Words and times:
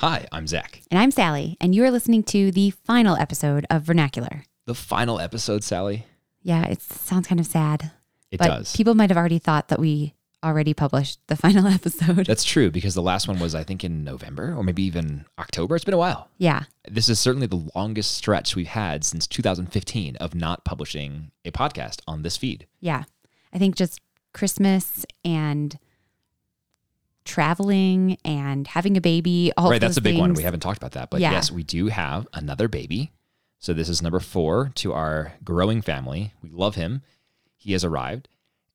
Hi, 0.00 0.26
I'm 0.32 0.46
Zach. 0.46 0.80
And 0.90 0.98
I'm 0.98 1.10
Sally, 1.10 1.58
and 1.60 1.74
you 1.74 1.84
are 1.84 1.90
listening 1.90 2.22
to 2.24 2.50
the 2.50 2.70
final 2.70 3.16
episode 3.16 3.66
of 3.68 3.82
Vernacular. 3.82 4.44
The 4.64 4.74
final 4.74 5.20
episode, 5.20 5.62
Sally. 5.62 6.06
Yeah, 6.42 6.64
it 6.64 6.80
sounds 6.80 7.26
kind 7.26 7.38
of 7.38 7.44
sad. 7.46 7.90
It 8.30 8.38
but 8.38 8.46
does. 8.46 8.74
People 8.74 8.94
might 8.94 9.10
have 9.10 9.18
already 9.18 9.38
thought 9.38 9.68
that 9.68 9.78
we 9.78 10.14
already 10.42 10.72
published 10.72 11.18
the 11.26 11.36
final 11.44 11.66
episode. 11.66 12.24
That's 12.24 12.44
true 12.44 12.70
because 12.70 12.94
the 12.94 13.02
last 13.02 13.28
one 13.28 13.38
was, 13.38 13.54
I 13.54 13.62
think, 13.62 13.84
in 13.84 14.02
November 14.02 14.54
or 14.56 14.64
maybe 14.64 14.82
even 14.84 15.26
October. 15.38 15.76
It's 15.76 15.84
been 15.84 15.92
a 15.92 15.98
while. 15.98 16.30
yeah. 16.38 16.62
This 16.90 17.10
is 17.10 17.20
certainly 17.20 17.46
the 17.46 17.68
longest 17.76 18.12
stretch 18.12 18.56
we've 18.56 18.68
had 18.68 19.04
since 19.04 19.26
2015 19.26 20.16
of 20.16 20.34
not 20.34 20.64
publishing 20.64 21.30
a 21.44 21.50
podcast 21.50 22.00
on 22.08 22.22
this 22.22 22.38
feed. 22.38 22.66
Yeah. 22.80 23.04
I 23.52 23.58
think 23.58 23.76
just 23.76 24.00
Christmas 24.32 25.04
and 25.26 25.78
traveling 27.24 28.16
and 28.24 28.66
having 28.66 28.96
a 28.96 29.00
baby. 29.00 29.52
All 29.56 29.70
right, 29.70 29.80
that's 29.80 29.96
a 29.96 30.00
big 30.02 30.18
one. 30.18 30.34
We 30.34 30.42
haven't 30.42 30.60
talked 30.60 30.78
about 30.78 30.92
that. 30.92 31.10
But 31.10 31.20
Yeah. 31.20 31.32
yes, 31.32 31.50
we 31.50 31.62
do 31.62 31.86
have 31.88 32.26
another 32.34 32.68
baby. 32.68 33.12
So 33.58 33.72
this 33.74 33.88
is 33.88 34.00
number 34.02 34.20
four 34.20 34.70
to 34.76 34.92
our 34.92 35.34
growing 35.44 35.82
family. 35.82 36.32
We 36.42 36.50
love 36.50 36.76
him. 36.76 37.02
He 37.56 37.72
has 37.72 37.84
arrived. 37.84 38.28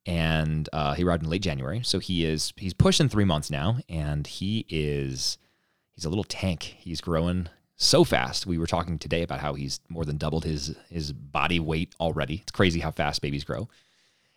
And 0.08 0.70
uh, 0.72 0.94
he 0.94 1.04
arrived 1.04 1.24
in 1.24 1.30
late 1.32 1.42
January, 1.42 1.82
so 1.84 1.98
he 1.98 2.26
is 2.26 2.54
he's 2.58 2.76
pushing 2.76 3.10
three 3.10 3.26
months 3.26 3.50
now, 3.50 3.80
and 3.90 4.28
he 4.28 4.64
is 4.70 5.40
he's 5.96 6.06
a 6.06 6.10
little 6.10 6.24
tank. 6.24 6.62
He's 6.78 7.02
growing 7.02 7.48
so 7.76 8.04
fast. 8.04 8.46
We 8.46 8.60
were 8.60 8.68
talking 8.68 9.00
today 9.00 9.24
about 9.24 9.40
how 9.40 9.56
he's 9.56 9.80
more 9.90 10.06
than 10.06 10.18
doubled 10.18 10.46
his 10.46 10.76
his 10.92 11.12
body 11.12 11.60
weight 11.60 11.96
already. 12.00 12.36
It's 12.44 12.52
crazy 12.52 12.82
how 12.82 12.92
fast 12.92 13.24
babies 13.24 13.44
grow. 13.44 13.68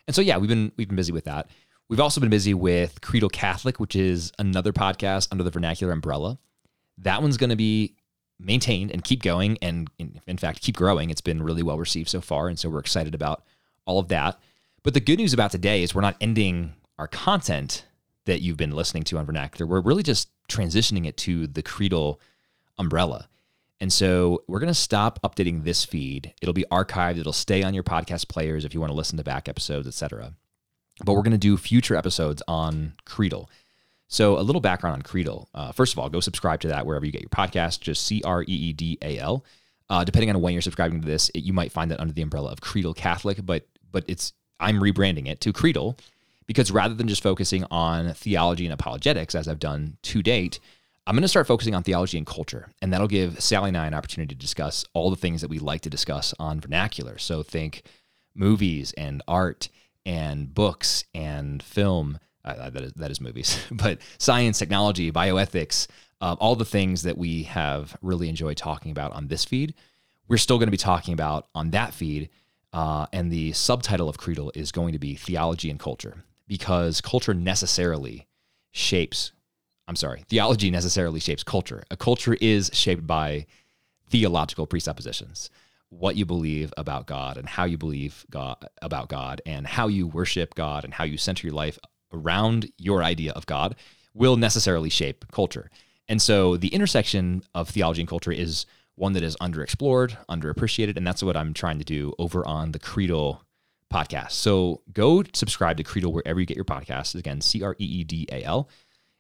And 0.07 0.15
so 0.17 0.23
yeah, 0.23 0.39
we've 0.39 0.49
been 0.49 0.73
we've 0.79 0.89
been 0.89 0.97
busy 0.97 1.13
with 1.13 1.25
that. 1.25 1.51
We've 1.89 2.01
also 2.01 2.21
been 2.21 2.31
busy 2.31 2.53
with 2.53 3.01
Creedal 3.01 3.31
Catholic, 3.31 3.81
which 3.81 3.97
is 3.97 4.31
another 4.39 4.73
podcast 4.73 5.29
under 5.31 5.43
the 5.43 5.51
vernacular 5.51 5.93
umbrella. 5.93 6.39
That 6.99 7.23
one's 7.23 7.39
going 7.39 7.51
to 7.51 7.57
be 7.57 7.95
maintained 8.39 8.91
and 8.91 9.03
keep 9.03 9.23
going 9.23 9.57
and 9.63 9.91
in, 9.99 10.37
fact 10.37 10.61
keep 10.61 10.77
growing. 10.77 11.11
It's 11.11 11.23
been 11.23 11.43
really 11.43 11.63
well 11.63 11.79
received 11.79 12.09
so 12.09 12.21
far 12.21 12.49
and 12.49 12.59
so 12.59 12.69
we're 12.69 12.79
excited 12.79 13.15
about 13.15 13.43
all 13.87 13.99
of 13.99 14.09
that. 14.09 14.39
But 14.83 14.95
the 14.95 15.01
good 15.01 15.19
news 15.19 15.33
about 15.33 15.51
today 15.51 15.83
is 15.83 15.95
we're 15.95 16.03
not 16.03 16.17
ending 16.21 16.75
our 16.99 17.09
content 17.09 17.87
that 18.27 18.43
you've 18.43 18.59
been 18.59 18.73
listening 18.73 19.05
to 19.05 19.19
on 19.19 19.25
vernacular. 19.25 19.67
We're 19.67 19.81
really 19.81 20.03
just 20.03 20.29
transitioning 20.49 21.07
it 21.07 21.17
to 21.19 21.47
the 21.47 21.63
Creedal 21.63 22.21
umbrella. 22.77 23.29
And 23.81 23.93
so 23.93 24.43
we're 24.47 24.61
going 24.61 24.69
to 24.69 24.75
stop 24.75 25.21
updating 25.23 25.65
this 25.65 25.85
feed. 25.85 26.35
It'll 26.43 26.53
be 26.53 26.67
archived. 26.71 27.19
It'll 27.19 27.33
stay 27.33 27.63
on 27.63 27.75
your 27.75 27.85
podcast 27.85 28.29
players 28.29 28.65
if 28.65 28.75
you 28.75 28.81
want 28.81 28.91
to 28.91 28.97
listen 28.97 29.17
to 29.17 29.25
back 29.25 29.49
episodes, 29.49 29.87
etc. 29.87 30.35
But 31.05 31.15
we're 31.15 31.23
going 31.23 31.33
to 31.33 31.39
do 31.39 31.57
future 31.57 31.97
episodes 31.97 32.43
on 32.49 32.95
Creedal. 33.05 33.49
So 34.09 34.39
a 34.39 34.41
little 34.41 34.61
background 34.61 34.95
on 34.95 35.03
Creedal. 35.03 35.49
Uh, 35.55 35.73
first 35.73 35.93
of 35.93 35.99
all, 35.99 36.09
go 36.09 36.21
subscribe 36.21 36.61
to 36.61 36.69
that 36.69 36.87
wherever 36.87 37.05
you 37.05 37.13
get 37.13 37.21
your 37.21 37.29
podcast. 37.29 37.81
Just 37.81 38.05
C 38.05 38.23
R 38.25 38.43
E 38.43 38.47
E 38.47 38.73
D 38.73 38.99
A 39.03 39.19
L. 39.19 39.45
Uh, 39.91 40.05
depending 40.05 40.31
on 40.31 40.41
when 40.41 40.53
you're 40.53 40.63
subscribing 40.63 41.01
to 41.01 41.07
this, 41.07 41.31
it, 41.31 41.45
you 41.45 41.53
might 41.53 41.73
find 41.73 41.91
that 41.91 42.01
under 42.01 42.13
the 42.13 42.23
umbrella 42.23 42.51
of 42.51 42.61
Creedal 42.61 42.95
Catholic, 42.95 43.45
but 43.45 43.67
but 43.91 44.05
it's 44.09 44.33
I'm 44.61 44.81
rebranding 44.81 45.29
it 45.29 45.41
to 45.43 45.53
Creedal 45.53 45.99
because 46.47 46.71
rather 46.71 46.95
than 46.95 47.09
just 47.09 47.23
focusing 47.23 47.65
on 47.71 48.13
theology 48.15 48.65
and 48.65 48.73
apologetics 48.73 49.35
as 49.35 49.47
I've 49.47 49.59
done 49.59 49.99
to 50.03 50.23
date, 50.23 50.59
I'm 51.07 51.15
going 51.15 51.23
to 51.23 51.29
start 51.29 51.47
focusing 51.47 51.75
on 51.75 51.83
theology 51.83 52.19
and 52.19 52.27
culture, 52.27 52.71
and 52.83 52.93
that'll 52.93 53.09
give 53.09 53.41
Sally 53.41 53.69
and 53.69 53.77
I 53.77 53.87
an 53.87 53.95
opportunity 53.95 54.35
to 54.35 54.41
discuss 54.41 54.85
all 54.93 55.11
the 55.11 55.17
things 55.17 55.41
that 55.41 55.49
we 55.49 55.59
like 55.59 55.83
to 55.83 55.91
discuss 55.91 56.35
on 56.39 56.61
vernacular. 56.61 57.19
So 57.19 57.43
think 57.43 57.83
movies 58.35 58.93
and 58.93 59.23
art 59.27 59.69
and 60.09 60.55
books 60.55 61.05
and 61.15 61.63
film. 61.63 62.19
Uh, 62.43 62.71
that 62.71 62.83
is 62.83 62.93
that 62.95 63.11
is 63.11 63.21
movies, 63.21 63.63
but 63.71 63.99
science, 64.17 64.59
technology, 64.59 65.13
bioethics, 65.13 65.87
uh, 66.23 66.35
all 66.41 66.57
the 66.57 66.65
things 66.65 67.03
that 67.03 67.19
we 67.19 67.43
have 67.43 67.97
really 68.01 68.29
enjoyed 68.29 68.57
talking 68.57 68.91
about 68.91 69.13
on 69.13 69.29
this 69.29 69.45
feed. 69.45 69.75
We're 70.27 70.39
still 70.39 70.59
going 70.59 70.67
to 70.67 70.73
be 70.73 70.79
talking 70.79 71.13
about 71.13 71.47
on 71.55 71.71
that 71.71 71.93
feed, 71.93 72.31
uh, 72.73 73.07
and 73.13 73.31
the 73.31 73.53
subtitle 73.53 74.09
of 74.09 74.17
Creedal 74.17 74.51
is 74.55 74.73
going 74.73 74.93
to 74.93 74.99
be 74.99 75.15
theology 75.15 75.71
and 75.71 75.79
culture 75.79 76.25
because 76.47 77.03
culture 77.03 77.35
necessarily 77.35 78.27
shapes. 78.73 79.33
I'm 79.87 79.97
sorry, 79.97 80.25
theology 80.29 80.71
necessarily 80.71 81.21
shapes 81.21 81.43
culture. 81.43 81.85
A 81.91 81.97
culture 81.99 82.37
is 82.41 82.71
shaped 82.73 83.07
by 83.07 83.47
theological 84.09 84.67
presuppositions 84.67 85.51
what 85.91 86.17
you 86.17 86.27
believe 86.27 86.73
about 86.77 87.07
God 87.07 87.37
and 87.37 87.49
how 87.49 87.65
you 87.65 87.79
believe 87.79 88.27
God 88.31 88.57
about 88.83 89.09
God 89.09 89.41
and 89.47 89.67
how 89.67 89.89
you 89.89 90.07
worship 90.07 90.55
God 90.55 90.85
and 90.85 90.93
how 90.93 91.05
you 91.05 91.17
center 91.17 91.47
your 91.47 91.57
life 91.57 91.79
around 92.13 92.71
your 92.77 93.03
idea 93.03 93.33
of 93.33 93.47
God 93.47 93.75
will 94.15 94.37
necessarily 94.37 94.91
shape 94.91 95.25
culture. 95.33 95.71
And 96.09 96.21
so 96.21 96.57
the 96.57 96.69
intersection 96.69 97.43
of 97.55 97.69
theology 97.69 98.03
and 98.03 98.09
culture 98.09 98.33
is 98.33 98.67
one 98.97 99.13
that 99.13 99.23
is 99.23 99.37
underexplored, 99.37 100.17
underappreciated, 100.29 100.97
and 100.97 101.07
that's 101.07 101.23
what 101.23 101.37
I'm 101.37 101.55
trying 101.55 101.79
to 101.79 101.85
do 101.85 102.13
over 102.19 102.47
on 102.47 102.73
the 102.73 102.79
Creedal 102.79 103.43
podcast. 103.93 104.33
So 104.33 104.83
go 104.93 105.23
subscribe 105.33 105.77
to 105.77 105.85
Creedal 105.85 106.13
wherever 106.13 106.41
you 106.41 106.47
get 106.47 106.57
your 106.57 106.65
podcasts. 106.65 107.15
Again, 107.15 107.41
C 107.41 107.63
R 107.63 107.77
E 107.79 107.85
E 107.85 108.05
D 108.05 108.27
A 108.31 108.43
L. 108.43 108.69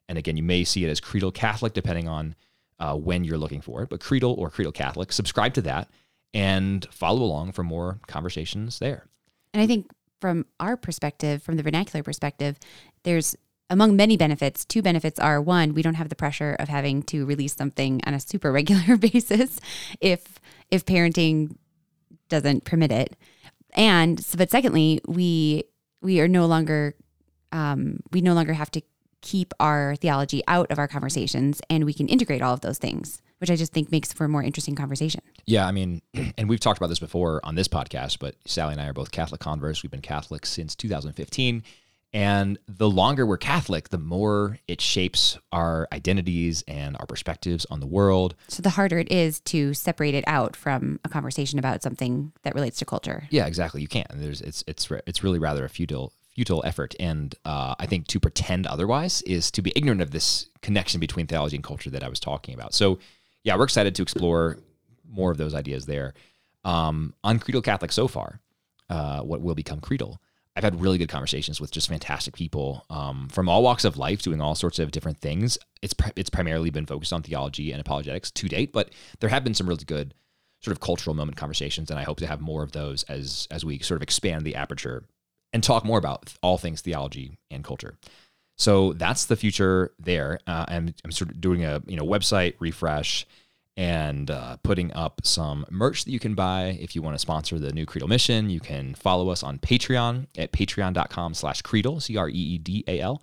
And 0.09 0.19
again, 0.19 0.37
you 0.37 0.43
may 0.43 0.65
see 0.65 0.85
it 0.85 0.91
as 0.91 1.01
Creedal 1.01 1.33
Catholic 1.33 1.75
depending 1.75 2.09
on 2.09 2.35
uh, 2.81 2.95
when 2.95 3.25
you're 3.25 3.39
looking 3.39 3.61
for 3.61 3.83
it, 3.83 3.89
but 3.89 4.01
Creedal 4.01 4.35
or 4.35 4.51
Creedal 4.51 4.73
Catholic, 4.73 5.13
subscribe 5.13 5.55
to 5.55 5.63
that 5.63 5.89
and 6.35 6.87
follow 6.91 7.23
along 7.23 7.53
for 7.53 7.63
more 7.63 8.01
conversations 8.07 8.79
there. 8.79 9.07
And 9.55 9.63
I 9.63 9.67
think 9.67 9.91
from 10.21 10.47
our 10.61 10.77
perspective, 10.77 11.43
from 11.43 11.57
the 11.57 11.63
vernacular 11.63 12.03
perspective, 12.03 12.59
there's 13.03 13.37
among 13.71 13.97
many 13.97 14.17
benefits, 14.17 14.65
two 14.65 14.81
benefits 14.83 15.19
are 15.19 15.41
one, 15.41 15.75
we 15.75 15.83
don't 15.83 15.95
have 15.95 16.09
the 16.09 16.17
pressure 16.17 16.57
of 16.59 16.69
having 16.69 17.03
to 17.05 17.27
release 17.27 17.55
something 17.55 18.01
on 18.07 18.15
a 18.15 18.21
super 18.21 18.51
regular 18.51 18.97
basis 18.99 19.61
if 20.01 20.41
if 20.71 20.85
parenting 20.85 21.57
doesn't 22.29 22.65
permit 22.65 22.93
it. 22.93 23.17
And 23.75 24.25
but 24.37 24.51
secondly, 24.51 25.01
we 25.07 25.65
we 26.01 26.21
are 26.21 26.29
no 26.29 26.47
longer 26.47 26.95
um, 27.53 28.01
we 28.13 28.21
no 28.21 28.35
longer 28.35 28.55
have 28.55 28.71
to 28.73 28.83
keep 29.21 29.53
our 29.59 29.97
theology 29.97 30.43
out 30.47 30.71
of 30.71 30.79
our 30.79 30.89
conversations 30.89 31.61
and 31.69 31.85
we 31.85 31.93
can 31.93 32.09
integrate 32.09 32.43
all 32.43 32.55
of 32.55 32.61
those 32.61 32.79
things, 32.79 33.21
which 33.39 33.51
I 33.51 33.57
just 33.57 33.73
think 33.73 33.91
makes 33.91 34.13
for 34.13 34.25
a 34.25 34.29
more 34.29 34.43
interesting 34.43 34.75
conversation. 34.75 35.23
Yeah, 35.47 35.67
I 35.67 35.73
mean, 35.73 36.03
and 36.39 36.49
we've 36.49 36.61
talked 36.61 36.79
about 36.79 36.89
this 36.89 36.99
before 36.99 37.41
on 37.45 37.55
this 37.55 37.69
podcast, 37.69 38.19
but 38.19 38.37
Sally 38.47 38.73
and 38.73 38.81
I 38.81 38.89
are 38.89 38.93
both 38.93 39.11
Catholic 39.11 39.41
converts. 39.41 39.83
We've 39.83 39.91
been 39.91 40.01
Catholic 40.01 40.47
since 40.47 40.75
2015. 40.75 41.63
And 42.13 42.59
the 42.67 42.89
longer 42.89 43.27
we're 43.27 43.37
Catholic, 43.37 43.91
the 43.91 43.99
more 43.99 44.59
it 44.67 44.81
shapes 44.81 45.37
our 45.53 45.87
identities 45.93 46.65
and 46.67 46.97
our 46.99 47.05
perspectives 47.05 47.67
on 47.67 47.81
the 47.81 47.87
world. 47.87 48.35
So 48.49 48.63
the 48.63 48.71
harder 48.71 48.99
it 48.99 49.13
is 49.13 49.41
to 49.41 49.75
separate 49.75 50.15
it 50.15 50.25
out 50.27 50.57
from 50.57 51.01
a 51.05 51.11
conversation 51.11 51.59
about 51.59 51.83
something 51.83 52.33
that 52.45 52.55
relates 52.55 52.79
to 52.79 52.87
culture. 52.87 53.29
Yeah, 53.31 53.47
exactly. 53.47 53.83
You 53.83 53.89
can't. 53.89 54.07
There's 54.15 54.41
it's 54.41 54.65
it's 54.67 54.91
it's 55.07 55.23
really 55.23 55.39
rather 55.39 55.67
a 55.67 55.69
futile 55.69 56.13
futile 56.35 56.63
effort, 56.65 56.95
and 57.01 57.35
uh, 57.45 57.75
I 57.79 57.87
think 57.87 58.07
to 58.07 58.21
pretend 58.21 58.67
otherwise 58.67 59.23
is 59.23 59.51
to 59.51 59.61
be 59.61 59.73
ignorant 59.75 60.01
of 60.01 60.13
this 60.13 60.49
connection 60.63 61.01
between 61.01 61.27
theology 61.27 61.57
and 61.57 61.65
culture 61.65 61.91
that 61.91 62.05
I 62.05 62.09
was 62.09 62.21
talking 62.21 62.55
about. 62.55 62.75
So, 62.75 63.01
yeah, 63.49 63.57
we're 63.57 63.65
excited 63.65 63.95
to 63.95 64.03
explore 64.03 64.59
more 65.09 65.31
of 65.31 65.39
those 65.39 65.55
ideas 65.55 65.87
there. 65.87 66.13
Um, 66.65 67.15
on 67.25 67.39
Creedal 67.39 67.63
Catholic 67.63 67.93
so 67.93 68.07
far, 68.07 68.41
uh, 68.91 69.21
what 69.21 69.41
will 69.41 69.55
become 69.55 69.81
Creedal. 69.81 70.19
I've 70.55 70.65
had 70.65 70.83
really 70.83 70.99
good 70.99 71.09
conversations 71.09 71.59
with 71.59 71.71
just 71.71 71.89
fantastic 71.89 72.35
people 72.35 72.85
um, 72.91 73.29
from 73.31 73.49
all 73.49 73.63
walks 73.63 73.87
of 73.87 73.97
life, 73.97 74.21
doing 74.21 74.43
all 74.43 74.55
sorts 74.55 74.79
of 74.79 74.91
different 74.91 75.19
things. 75.19 75.57
It's 75.81 75.95
pri- 75.95 76.13
it's 76.15 76.29
primarily 76.29 76.69
been 76.69 76.85
focused 76.85 77.13
on 77.13 77.23
theology 77.23 77.73
and 77.73 77.81
apologetics 77.81 78.31
to 78.33 78.49
date, 78.49 78.71
but 78.71 78.91
there 79.21 79.31
have 79.31 79.45
been 79.45 79.55
some 79.55 79.67
really 79.67 79.85
good 79.85 80.13
sort 80.61 80.77
of 80.77 80.81
cultural 80.81 81.15
moment 81.15 81.39
conversations, 81.39 81.91
and 81.91 81.99
I 81.99 82.03
hope 82.03 82.19
to 82.19 82.27
have 82.27 82.43
more 82.43 82.63
of 82.63 82.73
those 82.73 83.03
as 83.05 83.49
as 83.51 83.65
we 83.65 83.79
sort 83.79 83.97
of 83.97 84.03
expand 84.03 84.45
the 84.45 84.57
aperture 84.57 85.05
and 85.55 85.65
talk 85.65 85.87
more 85.87 85.99
about 85.99 86.35
all 86.43 86.59
things 86.59 86.83
theology 86.83 87.39
and 87.51 87.65
culture. 87.65 87.97
So 88.59 88.93
that's 88.93 89.27
the 89.27 89.37
future 89.37 89.93
there. 89.99 90.41
Uh, 90.47 90.67
I'm, 90.69 90.95
I'm 91.05 91.13
sort 91.13 91.31
of 91.31 91.41
doing 91.41 91.65
a 91.65 91.81
you 91.87 91.97
know 91.97 92.05
website 92.05 92.55
refresh 92.59 93.25
and 93.79 94.29
uh, 94.29 94.57
putting 94.65 94.93
up 94.95 95.21
some 95.23 95.65
merch 95.71 96.05
that 96.05 96.11
you 96.11 96.19
can 96.19 96.35
buy 96.35 96.77
if 96.81 96.97
you 96.97 97.01
want 97.01 97.15
to 97.15 97.19
sponsor 97.21 97.61
the 97.61 97.73
new 97.73 97.87
Creedal 97.87 98.09
mission. 98.09 98.51
You 98.51 98.59
can 98.59 98.97
follow 98.97 99.31
us 99.31 99.45
on 99.45 99.61
Patreon 99.61 100.27
at 100.37 100.51
patreon.com 100.51 101.35
slash 101.35 101.63
Creedal, 101.63 102.03
C-R-E-E-D-A-L. 102.03 103.23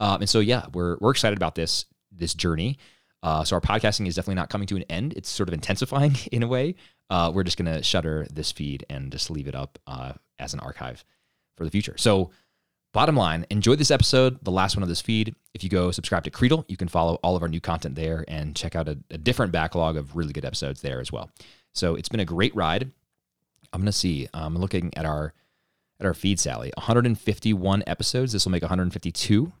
Um, 0.00 0.22
and 0.22 0.30
so, 0.30 0.40
yeah, 0.40 0.64
we're, 0.72 0.96
we're 1.00 1.10
excited 1.10 1.36
about 1.36 1.54
this, 1.54 1.84
this 2.10 2.32
journey. 2.32 2.78
Uh, 3.22 3.44
so 3.44 3.56
our 3.56 3.60
podcasting 3.60 4.06
is 4.06 4.14
definitely 4.14 4.36
not 4.36 4.48
coming 4.48 4.66
to 4.68 4.76
an 4.76 4.84
end. 4.84 5.12
It's 5.18 5.28
sort 5.28 5.50
of 5.50 5.52
intensifying 5.52 6.16
in 6.32 6.42
a 6.42 6.48
way. 6.48 6.76
Uh, 7.10 7.30
we're 7.34 7.44
just 7.44 7.58
going 7.58 7.70
to 7.70 7.82
shutter 7.82 8.26
this 8.32 8.50
feed 8.50 8.86
and 8.88 9.12
just 9.12 9.30
leave 9.30 9.48
it 9.48 9.54
up 9.54 9.78
uh, 9.86 10.14
as 10.38 10.54
an 10.54 10.60
archive 10.60 11.04
for 11.58 11.64
the 11.64 11.70
future. 11.70 11.96
So 11.98 12.30
bottom 12.92 13.16
line, 13.16 13.46
enjoy 13.50 13.76
this 13.76 13.90
episode, 13.90 14.42
the 14.42 14.50
last 14.50 14.76
one 14.76 14.82
of 14.82 14.88
this 14.88 15.00
feed. 15.00 15.34
If 15.54 15.62
you 15.64 15.70
go 15.70 15.90
subscribe 15.90 16.24
to 16.24 16.30
Creedal, 16.30 16.64
you 16.68 16.76
can 16.76 16.88
follow 16.88 17.16
all 17.22 17.36
of 17.36 17.42
our 17.42 17.48
new 17.48 17.60
content 17.60 17.94
there 17.94 18.24
and 18.28 18.54
check 18.56 18.74
out 18.74 18.88
a, 18.88 18.98
a 19.10 19.18
different 19.18 19.52
backlog 19.52 19.96
of 19.96 20.16
really 20.16 20.32
good 20.32 20.44
episodes 20.44 20.80
there 20.80 21.00
as 21.00 21.12
well. 21.12 21.30
So 21.72 21.94
it's 21.94 22.08
been 22.08 22.20
a 22.20 22.24
great 22.24 22.54
ride. 22.54 22.90
I'm 23.72 23.80
gonna 23.80 23.92
see. 23.92 24.28
I'm 24.34 24.56
looking 24.56 24.92
at 24.96 25.04
our 25.04 25.32
at 26.00 26.06
our 26.06 26.14
feed, 26.14 26.40
Sally. 26.40 26.72
151 26.76 27.84
episodes. 27.86 28.32
This 28.32 28.44
will 28.44 28.52
make 28.52 28.62
152, 28.62 29.52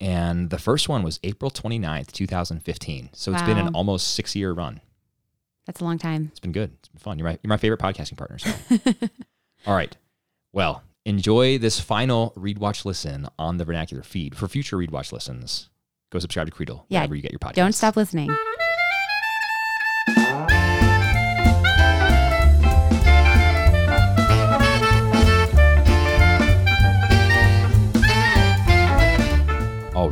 And 0.00 0.50
the 0.50 0.58
first 0.58 0.88
one 0.88 1.02
was 1.02 1.20
April 1.22 1.50
29th, 1.50 2.12
2015. 2.12 3.10
So 3.12 3.32
it's 3.32 3.42
been 3.42 3.58
an 3.58 3.74
almost 3.74 4.14
six 4.14 4.34
year 4.36 4.52
run. 4.52 4.80
That's 5.66 5.80
a 5.80 5.84
long 5.84 5.98
time. 5.98 6.28
It's 6.30 6.40
been 6.40 6.52
good. 6.52 6.72
It's 6.78 6.88
been 6.88 6.98
fun. 6.98 7.18
You're 7.18 7.28
my, 7.28 7.38
you're 7.42 7.48
my 7.48 7.58
favorite 7.58 7.80
podcasting 7.80 8.16
partner. 8.16 8.38
So. 8.38 8.50
All 9.66 9.74
right. 9.74 9.94
Well, 10.52 10.82
enjoy 11.08 11.56
this 11.58 11.80
final 11.80 12.32
Read, 12.36 12.58
Watch, 12.58 12.84
Listen 12.84 13.26
on 13.38 13.56
the 13.56 13.64
Vernacular 13.64 14.02
feed. 14.02 14.36
For 14.36 14.46
future 14.46 14.76
Read, 14.76 14.90
Watch, 14.90 15.10
Listens, 15.12 15.70
go 16.10 16.18
subscribe 16.18 16.46
to 16.46 16.52
Creedal 16.52 16.84
Yeah, 16.88 17.00
wherever 17.00 17.14
you 17.14 17.22
get 17.22 17.32
your 17.32 17.38
podcast. 17.38 17.54
Don't 17.54 17.72
stop 17.74 17.96
listening. 17.96 18.30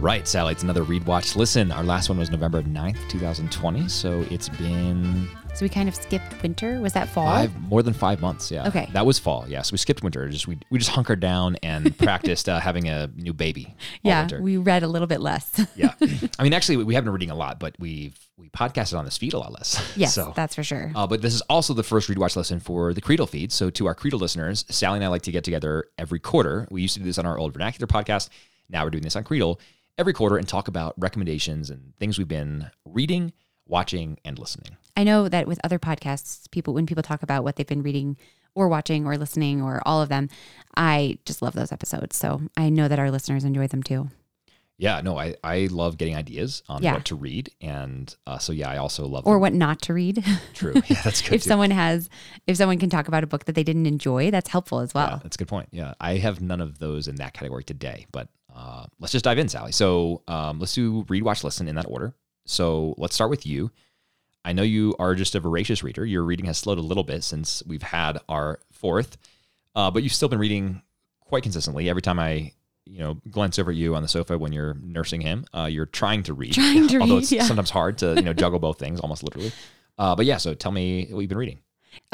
Right, 0.06 0.28
Sally, 0.28 0.52
it's 0.52 0.62
another 0.62 0.84
Read, 0.84 1.04
Watch, 1.04 1.34
Listen. 1.34 1.72
Our 1.72 1.82
last 1.82 2.08
one 2.08 2.16
was 2.16 2.30
November 2.30 2.62
9th, 2.62 3.08
2020. 3.08 3.88
So 3.88 4.24
it's 4.30 4.48
been 4.48 5.28
So 5.52 5.64
we 5.64 5.68
kind 5.68 5.88
of 5.88 5.96
skipped 5.96 6.40
winter. 6.44 6.78
Was 6.80 6.92
that 6.92 7.08
fall? 7.08 7.26
five, 7.26 7.52
more 7.62 7.82
than 7.82 7.92
five 7.92 8.20
months. 8.20 8.48
Yeah. 8.52 8.68
Okay. 8.68 8.88
That 8.92 9.04
was 9.04 9.18
fall. 9.18 9.46
Yeah. 9.48 9.62
So 9.62 9.72
we 9.72 9.78
skipped 9.78 10.04
winter. 10.04 10.28
Just 10.28 10.46
we, 10.46 10.58
we 10.70 10.78
just 10.78 10.92
hunkered 10.92 11.18
down 11.18 11.56
and 11.64 11.98
practiced 11.98 12.48
uh, 12.48 12.60
having 12.60 12.88
a 12.88 13.08
new 13.16 13.32
baby. 13.32 13.74
yeah, 14.04 14.20
winter. 14.20 14.40
we 14.40 14.58
read 14.58 14.84
a 14.84 14.86
little 14.86 15.08
bit 15.08 15.20
less. 15.20 15.60
yeah. 15.74 15.92
I 16.38 16.44
mean, 16.44 16.52
actually, 16.52 16.76
we 16.84 16.94
haven't 16.94 17.06
been 17.06 17.14
reading 17.14 17.32
a 17.32 17.34
lot, 17.34 17.58
but 17.58 17.74
we've 17.80 18.16
we 18.38 18.48
podcasted 18.50 18.96
on 18.96 19.04
this 19.04 19.18
feed 19.18 19.32
a 19.32 19.38
lot 19.38 19.50
less. 19.52 19.82
yes, 19.96 20.14
So, 20.14 20.32
that's 20.36 20.54
for 20.54 20.62
sure. 20.62 20.92
uh, 20.94 21.08
but 21.08 21.20
this 21.20 21.34
is 21.34 21.40
also 21.50 21.74
the 21.74 21.82
first 21.82 22.08
read 22.08 22.18
watch 22.18 22.36
lesson 22.36 22.60
for 22.60 22.94
the 22.94 23.00
Creedal 23.00 23.26
feed. 23.28 23.50
So 23.50 23.70
to 23.70 23.86
our 23.86 23.94
Creedal 23.96 24.20
listeners, 24.20 24.64
Sally 24.68 24.98
and 24.98 25.04
I 25.04 25.08
like 25.08 25.22
to 25.22 25.32
get 25.32 25.42
together 25.42 25.86
every 25.98 26.20
quarter. 26.20 26.68
We 26.70 26.82
used 26.82 26.94
to 26.94 27.00
do 27.00 27.06
this 27.06 27.18
on 27.18 27.26
our 27.26 27.36
old 27.36 27.52
vernacular 27.54 27.88
podcast. 27.88 28.28
Now 28.68 28.84
we're 28.84 28.90
doing 28.90 29.02
this 29.04 29.16
on 29.16 29.24
Creedal 29.24 29.58
every 29.98 30.12
quarter 30.12 30.36
and 30.36 30.46
talk 30.46 30.68
about 30.68 30.94
recommendations 30.98 31.70
and 31.70 31.94
things 31.98 32.18
we've 32.18 32.28
been 32.28 32.70
reading, 32.84 33.32
watching, 33.66 34.18
and 34.24 34.38
listening. 34.38 34.76
I 34.96 35.04
know 35.04 35.28
that 35.28 35.46
with 35.46 35.60
other 35.64 35.78
podcasts, 35.78 36.50
people 36.50 36.74
when 36.74 36.86
people 36.86 37.02
talk 37.02 37.22
about 37.22 37.44
what 37.44 37.56
they've 37.56 37.66
been 37.66 37.82
reading 37.82 38.16
or 38.54 38.68
watching 38.68 39.06
or 39.06 39.16
listening 39.18 39.60
or 39.62 39.82
all 39.86 40.00
of 40.02 40.08
them, 40.08 40.28
I 40.76 41.18
just 41.26 41.42
love 41.42 41.54
those 41.54 41.72
episodes. 41.72 42.16
So 42.16 42.42
I 42.56 42.70
know 42.70 42.88
that 42.88 42.98
our 42.98 43.10
listeners 43.10 43.44
enjoy 43.44 43.66
them 43.66 43.82
too. 43.82 44.08
Yeah, 44.78 45.00
no, 45.00 45.18
I, 45.18 45.34
I 45.42 45.68
love 45.70 45.96
getting 45.96 46.14
ideas 46.16 46.62
on 46.68 46.82
Yeah. 46.82 46.92
what 46.94 47.06
to 47.06 47.14
read. 47.16 47.48
And 47.62 48.14
uh, 48.26 48.36
so, 48.36 48.52
yeah, 48.52 48.68
I 48.68 48.76
also 48.76 49.06
love 49.06 49.26
Or 49.26 49.34
them. 49.36 49.40
what 49.40 49.54
not 49.54 49.80
to 49.82 49.94
read. 49.94 50.22
True. 50.52 50.74
Yeah, 50.86 51.00
that's 51.04 51.22
good. 51.22 51.32
if 51.32 51.42
too. 51.42 51.48
someone 51.48 51.70
has 51.70 52.10
if 52.46 52.58
someone 52.58 52.78
can 52.78 52.90
talk 52.90 53.08
about 53.08 53.24
a 53.24 53.26
book 53.26 53.46
that 53.46 53.54
they 53.54 53.62
didn't 53.62 53.86
enjoy, 53.86 54.30
that's 54.30 54.50
helpful 54.50 54.80
as 54.80 54.92
Yeah, 54.94 55.08
well. 55.08 55.20
that's 55.22 55.36
a 55.36 55.38
good 55.38 55.48
point. 55.48 55.68
Yeah, 55.72 55.94
I 55.98 56.16
have 56.18 56.42
none 56.42 56.60
of 56.60 56.78
those 56.78 57.08
in 57.08 57.16
that 57.16 57.32
category 57.32 57.64
today, 57.64 58.04
but 58.12 58.28
uh, 58.56 58.86
let's 58.98 59.12
just 59.12 59.24
dive 59.24 59.38
in, 59.38 59.48
Sally. 59.48 59.70
So 59.70 60.22
um, 60.26 60.58
let's 60.58 60.74
do 60.74 61.04
read, 61.08 61.22
watch, 61.22 61.44
listen 61.44 61.68
in 61.68 61.76
that 61.76 61.86
order. 61.86 62.14
So 62.46 62.94
let's 62.96 63.14
start 63.14 63.30
with 63.30 63.46
you. 63.46 63.70
I 64.44 64.52
know 64.52 64.62
you 64.62 64.94
are 64.98 65.14
just 65.14 65.34
a 65.34 65.40
voracious 65.40 65.82
reader. 65.82 66.06
Your 66.06 66.22
reading 66.22 66.46
has 66.46 66.56
slowed 66.56 66.78
a 66.78 66.82
little 66.82 67.04
bit 67.04 67.22
since 67.22 67.62
we've 67.66 67.82
had 67.82 68.18
our 68.28 68.60
fourth, 68.72 69.18
uh, 69.74 69.90
but 69.90 70.02
you've 70.02 70.14
still 70.14 70.28
been 70.28 70.38
reading 70.38 70.80
quite 71.20 71.42
consistently. 71.42 71.90
Every 71.90 72.00
time 72.00 72.18
I, 72.18 72.52
you 72.86 73.00
know, 73.00 73.18
glance 73.30 73.58
over 73.58 73.72
at 73.72 73.76
you 73.76 73.94
on 73.94 74.02
the 74.02 74.08
sofa 74.08 74.38
when 74.38 74.52
you're 74.52 74.74
nursing 74.74 75.20
him, 75.20 75.44
uh, 75.52 75.64
you're 75.64 75.86
trying 75.86 76.22
to 76.22 76.32
read. 76.32 76.54
Trying 76.54 76.88
to 76.88 76.98
although 77.00 77.14
read, 77.14 77.24
it's 77.24 77.32
yeah. 77.32 77.42
sometimes 77.42 77.70
hard 77.70 77.98
to 77.98 78.14
you 78.14 78.22
know 78.22 78.32
juggle 78.34 78.58
both 78.58 78.78
things, 78.78 79.00
almost 79.00 79.22
literally. 79.22 79.52
Uh, 79.98 80.14
but 80.14 80.24
yeah, 80.24 80.36
so 80.36 80.54
tell 80.54 80.72
me 80.72 81.08
what 81.10 81.20
you've 81.20 81.28
been 81.28 81.38
reading. 81.38 81.58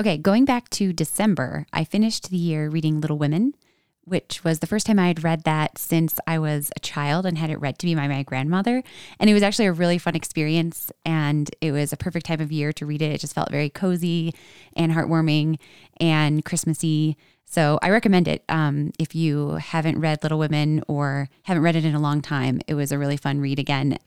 Okay, 0.01 0.17
going 0.17 0.45
back 0.45 0.71
to 0.71 0.93
December, 0.93 1.67
I 1.73 1.85
finished 1.85 2.31
the 2.31 2.37
year 2.37 2.69
reading 2.71 3.01
Little 3.01 3.19
Women, 3.19 3.55
which 4.05 4.43
was 4.43 4.59
the 4.59 4.67
first 4.67 4.87
time 4.87 4.99
I 4.99 5.09
had 5.09 5.23
read 5.23 5.45
that 5.45 5.79
since 5.79 6.19
I 6.27 6.39
was 6.39 6.71
a 6.77 6.81
child 6.81 7.25
and 7.25 7.39
had 7.39 7.51
it 7.51 7.61
read 7.61 7.79
to 7.79 7.87
me 7.87 7.95
by 7.95 8.09
my 8.09 8.23
grandmother. 8.23 8.83
And 9.21 9.31
it 9.31 9.35
was 9.35 9.43
actually 9.43 9.67
a 9.67 9.73
really 9.73 9.99
fun 9.99 10.17
experience. 10.17 10.91
And 11.05 11.55
it 11.61 11.73
was 11.73 11.93
a 11.93 11.97
perfect 11.97 12.27
time 12.27 12.41
of 12.41 12.51
year 12.51 12.73
to 12.73 12.87
read 12.87 13.03
it. 13.03 13.13
It 13.13 13.21
just 13.21 13.35
felt 13.35 13.51
very 13.51 13.71
cozy 13.71 14.35
and 14.75 14.93
heartwarming 14.93 15.59
and 16.01 16.45
Christmassy. 16.45 17.17
So 17.45 17.79
I 17.83 17.91
recommend 17.91 18.29
it. 18.29 18.45
Um, 18.49 18.93
if 18.99 19.15
you 19.15 19.51
haven't 19.51 20.01
read 20.01 20.23
Little 20.23 20.39
Women 20.39 20.83
or 20.89 21.29
haven't 21.45 21.63
read 21.63 21.77
it 21.77 21.85
in 21.85 21.95
a 21.95 22.01
long 22.01 22.23
time, 22.23 22.61
it 22.67 22.75
was 22.75 22.91
a 22.93 22.99
really 22.99 23.17
fun 23.17 23.41
read 23.41 23.59
again. 23.59 23.99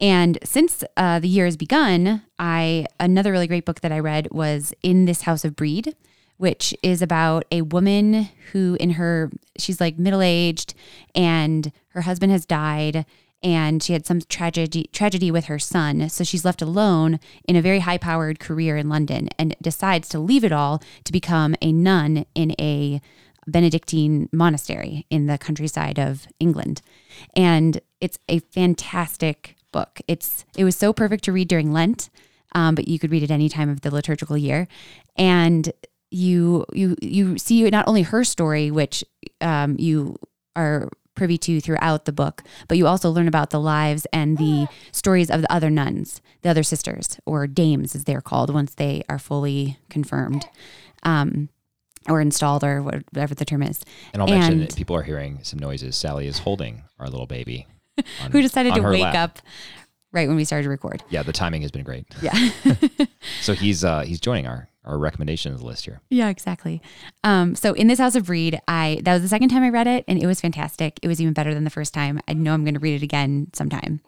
And 0.00 0.38
since 0.44 0.84
uh, 0.96 1.18
the 1.18 1.28
year 1.28 1.46
has 1.46 1.56
begun, 1.56 2.22
I 2.38 2.86
another 3.00 3.32
really 3.32 3.46
great 3.46 3.64
book 3.64 3.80
that 3.80 3.92
I 3.92 3.98
read 3.98 4.28
was 4.30 4.74
In 4.82 5.06
This 5.06 5.22
House 5.22 5.44
of 5.44 5.56
Brede, 5.56 5.96
which 6.36 6.74
is 6.82 7.02
about 7.02 7.44
a 7.50 7.62
woman 7.62 8.28
who 8.52 8.76
in 8.80 8.90
her 8.90 9.30
she's 9.58 9.80
like 9.80 9.98
middle-aged 9.98 10.74
and 11.14 11.72
her 11.88 12.02
husband 12.02 12.32
has 12.32 12.46
died 12.46 13.06
and 13.42 13.82
she 13.82 13.92
had 13.92 14.06
some 14.06 14.20
tragedy 14.20 14.88
tragedy 14.92 15.30
with 15.30 15.46
her 15.46 15.58
son 15.58 16.08
so 16.08 16.24
she's 16.24 16.44
left 16.44 16.62
alone 16.62 17.18
in 17.46 17.56
a 17.56 17.62
very 17.62 17.80
high-powered 17.80 18.38
career 18.38 18.76
in 18.76 18.88
London 18.88 19.28
and 19.38 19.54
decides 19.60 20.08
to 20.08 20.18
leave 20.18 20.44
it 20.44 20.52
all 20.52 20.82
to 21.04 21.12
become 21.12 21.54
a 21.60 21.72
nun 21.72 22.24
in 22.34 22.54
a 22.58 23.00
Benedictine 23.46 24.28
monastery 24.32 25.06
in 25.08 25.26
the 25.26 25.38
countryside 25.38 25.98
of 25.98 26.26
England. 26.40 26.82
And 27.34 27.80
it's 28.00 28.18
a 28.28 28.40
fantastic 28.40 29.56
book. 29.72 30.00
It's 30.08 30.44
it 30.56 30.64
was 30.64 30.76
so 30.76 30.92
perfect 30.92 31.24
to 31.24 31.32
read 31.32 31.48
during 31.48 31.72
Lent, 31.72 32.10
um, 32.52 32.74
but 32.74 32.88
you 32.88 32.98
could 32.98 33.10
read 33.10 33.22
it 33.22 33.30
any 33.30 33.48
time 33.48 33.68
of 33.68 33.82
the 33.82 33.94
liturgical 33.94 34.36
year. 34.36 34.66
And 35.16 35.72
you 36.10 36.64
you 36.72 36.96
you 37.02 37.38
see 37.38 37.68
not 37.70 37.88
only 37.88 38.02
her 38.02 38.24
story, 38.24 38.70
which 38.70 39.04
um, 39.40 39.76
you 39.78 40.16
are 40.54 40.88
privy 41.14 41.38
to 41.38 41.60
throughout 41.60 42.04
the 42.04 42.12
book, 42.12 42.42
but 42.68 42.76
you 42.76 42.86
also 42.86 43.10
learn 43.10 43.26
about 43.28 43.50
the 43.50 43.58
lives 43.60 44.06
and 44.12 44.36
the 44.38 44.66
stories 44.92 45.30
of 45.30 45.40
the 45.40 45.50
other 45.52 45.70
nuns, 45.70 46.20
the 46.42 46.48
other 46.50 46.62
sisters, 46.62 47.18
or 47.24 47.46
dames 47.46 47.94
as 47.94 48.04
they're 48.04 48.20
called 48.20 48.52
once 48.52 48.74
they 48.74 49.02
are 49.08 49.18
fully 49.18 49.78
confirmed. 49.88 50.46
Um, 51.02 51.48
or 52.08 52.20
installed, 52.20 52.62
or 52.62 52.82
whatever 52.82 53.34
the 53.34 53.44
term 53.44 53.64
is. 53.64 53.80
And 54.12 54.22
I'll 54.22 54.28
mention 54.28 54.60
that 54.60 54.76
people 54.76 54.94
are 54.94 55.02
hearing 55.02 55.40
some 55.42 55.58
noises. 55.58 55.96
Sally 55.96 56.28
is 56.28 56.38
holding 56.38 56.84
our 57.00 57.08
little 57.08 57.26
baby. 57.26 57.66
on- 58.22 58.30
Who 58.30 58.42
decided 58.42 58.72
on 58.72 58.78
to 58.78 58.82
her 58.84 58.90
wake 58.90 59.02
lap. 59.02 59.14
up 59.16 59.38
right 60.16 60.26
when 60.26 60.36
we 60.36 60.44
started 60.44 60.64
to 60.64 60.70
record? 60.70 61.04
Yeah, 61.10 61.22
the 61.22 61.32
timing 61.32 61.62
has 61.62 61.70
been 61.70 61.84
great. 61.84 62.06
Yeah. 62.20 62.34
So 63.42 63.54
he's 63.54 63.84
uh, 63.84 64.02
he's 64.02 64.20
joining 64.20 64.46
our 64.46 64.68
our 64.84 64.98
recommendations 64.98 65.62
list 65.62 65.84
here. 65.84 66.00
Yeah, 66.10 66.28
exactly. 66.28 66.80
Um, 67.24 67.54
so 67.56 67.72
in 67.72 67.88
this 67.88 67.98
House 67.98 68.14
of 68.14 68.26
Brede, 68.26 68.60
I 68.68 69.00
that 69.02 69.12
was 69.12 69.22
the 69.22 69.28
second 69.28 69.48
time 69.48 69.62
I 69.62 69.68
read 69.68 69.86
it, 69.86 70.04
and 70.08 70.20
it 70.22 70.26
was 70.26 70.40
fantastic. 70.40 70.98
It 71.02 71.08
was 71.08 71.20
even 71.20 71.32
better 71.32 71.52
than 71.54 71.64
the 71.64 71.70
first 71.70 71.92
time. 71.92 72.20
I 72.28 72.32
know 72.34 72.54
I'm 72.54 72.64
going 72.64 72.74
to 72.74 72.80
read 72.80 72.94
it 73.00 73.04
again 73.04 73.48
sometime. 73.52 74.00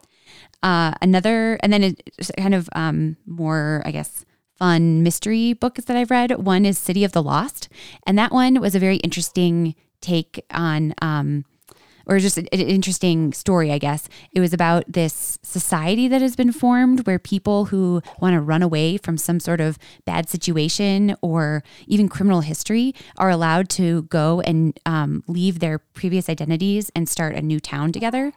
Uh, 0.62 0.92
another, 1.02 1.58
and 1.62 1.72
then 1.72 1.82
it's 1.82 2.30
kind 2.36 2.54
of 2.54 2.68
um, 2.74 3.16
more, 3.26 3.82
I 3.84 3.90
guess, 3.90 4.24
fun 4.56 5.02
mystery 5.02 5.52
books 5.52 5.84
that 5.84 5.96
I've 5.96 6.10
read. 6.10 6.32
One 6.32 6.64
is 6.64 6.78
City 6.78 7.04
of 7.04 7.12
the 7.12 7.22
Lost, 7.22 7.68
and 8.06 8.18
that 8.18 8.32
one 8.32 8.60
was 8.60 8.74
a 8.74 8.80
very 8.80 8.96
interesting 8.96 9.74
take 10.00 10.44
on. 10.50 10.94
Um, 11.02 11.44
or 12.08 12.18
just 12.18 12.38
an 12.38 12.48
an 12.52 12.60
interesting 12.60 13.32
story, 13.32 13.70
I 13.70 13.78
guess. 13.78 14.08
It 14.32 14.40
was 14.40 14.52
about 14.52 14.84
this 14.88 15.38
society 15.42 16.08
that 16.08 16.22
has 16.22 16.34
been 16.34 16.52
formed 16.52 17.06
where 17.06 17.18
people 17.18 17.66
who 17.66 18.02
want 18.20 18.34
to 18.34 18.40
run 18.40 18.62
away 18.62 18.96
from 18.96 19.16
some 19.18 19.38
sort 19.38 19.60
of 19.60 19.78
bad 20.04 20.28
situation 20.28 21.14
or 21.20 21.62
even 21.86 22.08
criminal 22.08 22.40
history 22.40 22.94
are 23.18 23.30
allowed 23.30 23.68
to 23.70 24.02
go 24.04 24.40
and 24.40 24.78
um, 24.86 25.22
leave 25.26 25.60
their 25.60 25.78
previous 25.78 26.28
identities 26.28 26.90
and 26.96 27.08
start 27.08 27.34
a 27.34 27.42
new 27.42 27.60
town 27.60 27.92
together, 27.92 28.32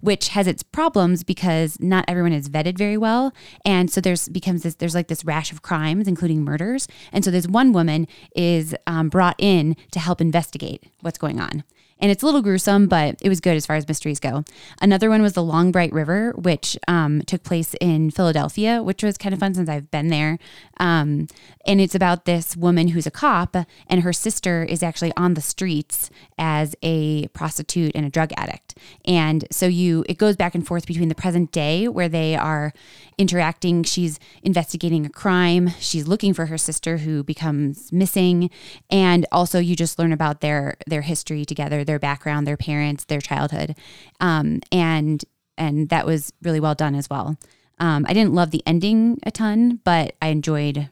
which 0.00 0.28
has 0.28 0.46
its 0.46 0.62
problems 0.62 1.24
because 1.24 1.80
not 1.80 2.04
everyone 2.06 2.32
is 2.32 2.48
vetted 2.48 2.76
very 2.76 2.96
well, 2.96 3.32
and 3.64 3.90
so 3.90 4.00
there's 4.00 4.28
becomes 4.28 4.62
this 4.62 4.74
there's 4.76 4.94
like 4.94 5.08
this 5.08 5.24
rash 5.24 5.50
of 5.50 5.62
crimes, 5.62 6.06
including 6.06 6.44
murders, 6.44 6.86
and 7.12 7.24
so 7.24 7.30
this 7.30 7.46
one 7.46 7.72
woman 7.72 8.06
is 8.36 8.74
um, 8.86 9.08
brought 9.08 9.36
in 9.38 9.76
to 9.90 9.98
help 9.98 10.20
investigate 10.20 10.84
what's 11.00 11.18
going 11.18 11.40
on. 11.40 11.64
And 12.00 12.10
it's 12.10 12.22
a 12.22 12.26
little 12.26 12.42
gruesome, 12.42 12.86
but 12.86 13.16
it 13.22 13.28
was 13.28 13.40
good 13.40 13.56
as 13.56 13.66
far 13.66 13.76
as 13.76 13.86
mysteries 13.86 14.20
go. 14.20 14.44
Another 14.80 15.08
one 15.08 15.22
was 15.22 15.34
the 15.34 15.42
Long 15.42 15.70
Bright 15.70 15.92
River, 15.92 16.32
which 16.36 16.76
um, 16.88 17.22
took 17.22 17.42
place 17.42 17.74
in 17.80 18.10
Philadelphia, 18.10 18.82
which 18.82 19.02
was 19.02 19.16
kind 19.16 19.32
of 19.32 19.40
fun 19.40 19.54
since 19.54 19.68
I've 19.68 19.90
been 19.90 20.08
there. 20.08 20.38
Um, 20.78 21.28
and 21.66 21.80
it's 21.80 21.94
about 21.94 22.24
this 22.24 22.56
woman 22.56 22.88
who's 22.88 23.06
a 23.06 23.10
cop, 23.10 23.56
and 23.86 24.02
her 24.02 24.12
sister 24.12 24.64
is 24.64 24.82
actually 24.82 25.12
on 25.16 25.34
the 25.34 25.40
streets 25.40 26.10
as 26.36 26.74
a 26.82 27.28
prostitute 27.28 27.92
and 27.94 28.04
a 28.04 28.10
drug 28.10 28.32
addict. 28.36 28.76
And 29.04 29.46
so 29.50 29.66
you, 29.66 30.04
it 30.08 30.18
goes 30.18 30.36
back 30.36 30.54
and 30.54 30.66
forth 30.66 30.86
between 30.86 31.08
the 31.08 31.14
present 31.14 31.52
day 31.52 31.88
where 31.88 32.08
they 32.08 32.34
are 32.34 32.72
interacting. 33.18 33.84
She's 33.84 34.18
investigating 34.42 35.06
a 35.06 35.10
crime. 35.10 35.70
She's 35.78 36.08
looking 36.08 36.34
for 36.34 36.46
her 36.46 36.58
sister 36.58 36.98
who 36.98 37.22
becomes 37.22 37.92
missing, 37.92 38.50
and 38.90 39.26
also 39.30 39.58
you 39.58 39.76
just 39.76 39.98
learn 39.98 40.12
about 40.12 40.40
their 40.40 40.76
their 40.86 41.02
history 41.02 41.44
together, 41.44 41.83
their 41.84 41.98
background, 41.98 42.46
their 42.46 42.56
parents, 42.56 43.04
their 43.04 43.20
childhood, 43.20 43.76
um, 44.20 44.60
and 44.72 45.24
and 45.56 45.88
that 45.90 46.04
was 46.06 46.32
really 46.42 46.60
well 46.60 46.74
done 46.74 46.94
as 46.94 47.08
well. 47.08 47.36
Um, 47.78 48.06
I 48.08 48.12
didn't 48.12 48.34
love 48.34 48.50
the 48.50 48.62
ending 48.66 49.18
a 49.24 49.30
ton, 49.30 49.80
but 49.84 50.14
I 50.22 50.28
enjoyed 50.28 50.88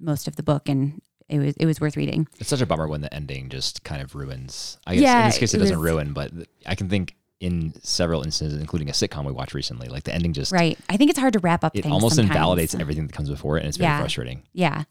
most 0.00 0.28
of 0.28 0.36
the 0.36 0.42
book, 0.42 0.68
and 0.68 1.00
it 1.28 1.38
was 1.38 1.54
it 1.56 1.66
was 1.66 1.80
worth 1.80 1.96
reading. 1.96 2.28
It's 2.38 2.48
such 2.48 2.60
a 2.60 2.66
bummer 2.66 2.86
when 2.88 3.00
the 3.00 3.12
ending 3.12 3.48
just 3.48 3.82
kind 3.84 4.02
of 4.02 4.14
ruins. 4.14 4.78
I 4.86 4.94
guess 4.94 5.02
Yeah, 5.02 5.20
in 5.20 5.28
this 5.30 5.38
case 5.38 5.54
it, 5.54 5.58
it 5.58 5.60
doesn't 5.60 5.78
was- 5.78 5.84
ruin, 5.84 6.12
but 6.12 6.30
I 6.66 6.74
can 6.74 6.88
think 6.88 7.14
in 7.40 7.74
several 7.82 8.22
instances, 8.22 8.58
including 8.58 8.88
a 8.88 8.92
sitcom 8.92 9.26
we 9.26 9.32
watched 9.32 9.52
recently. 9.54 9.88
Like 9.88 10.04
the 10.04 10.14
ending 10.14 10.32
just 10.32 10.50
Right. 10.52 10.78
I 10.88 10.96
think 10.96 11.10
it's 11.10 11.18
hard 11.18 11.34
to 11.34 11.40
wrap 11.40 11.62
up 11.62 11.76
it 11.76 11.84
almost 11.84 12.16
sometimes. 12.16 12.34
invalidates 12.36 12.74
everything 12.74 13.06
that 13.06 13.12
comes 13.12 13.28
before 13.28 13.56
it, 13.58 13.60
and 13.60 13.68
it's 13.68 13.76
very 13.76 13.88
Yeah. 13.90 13.98
frustrating. 13.98 14.42
Yeah. 14.54 14.84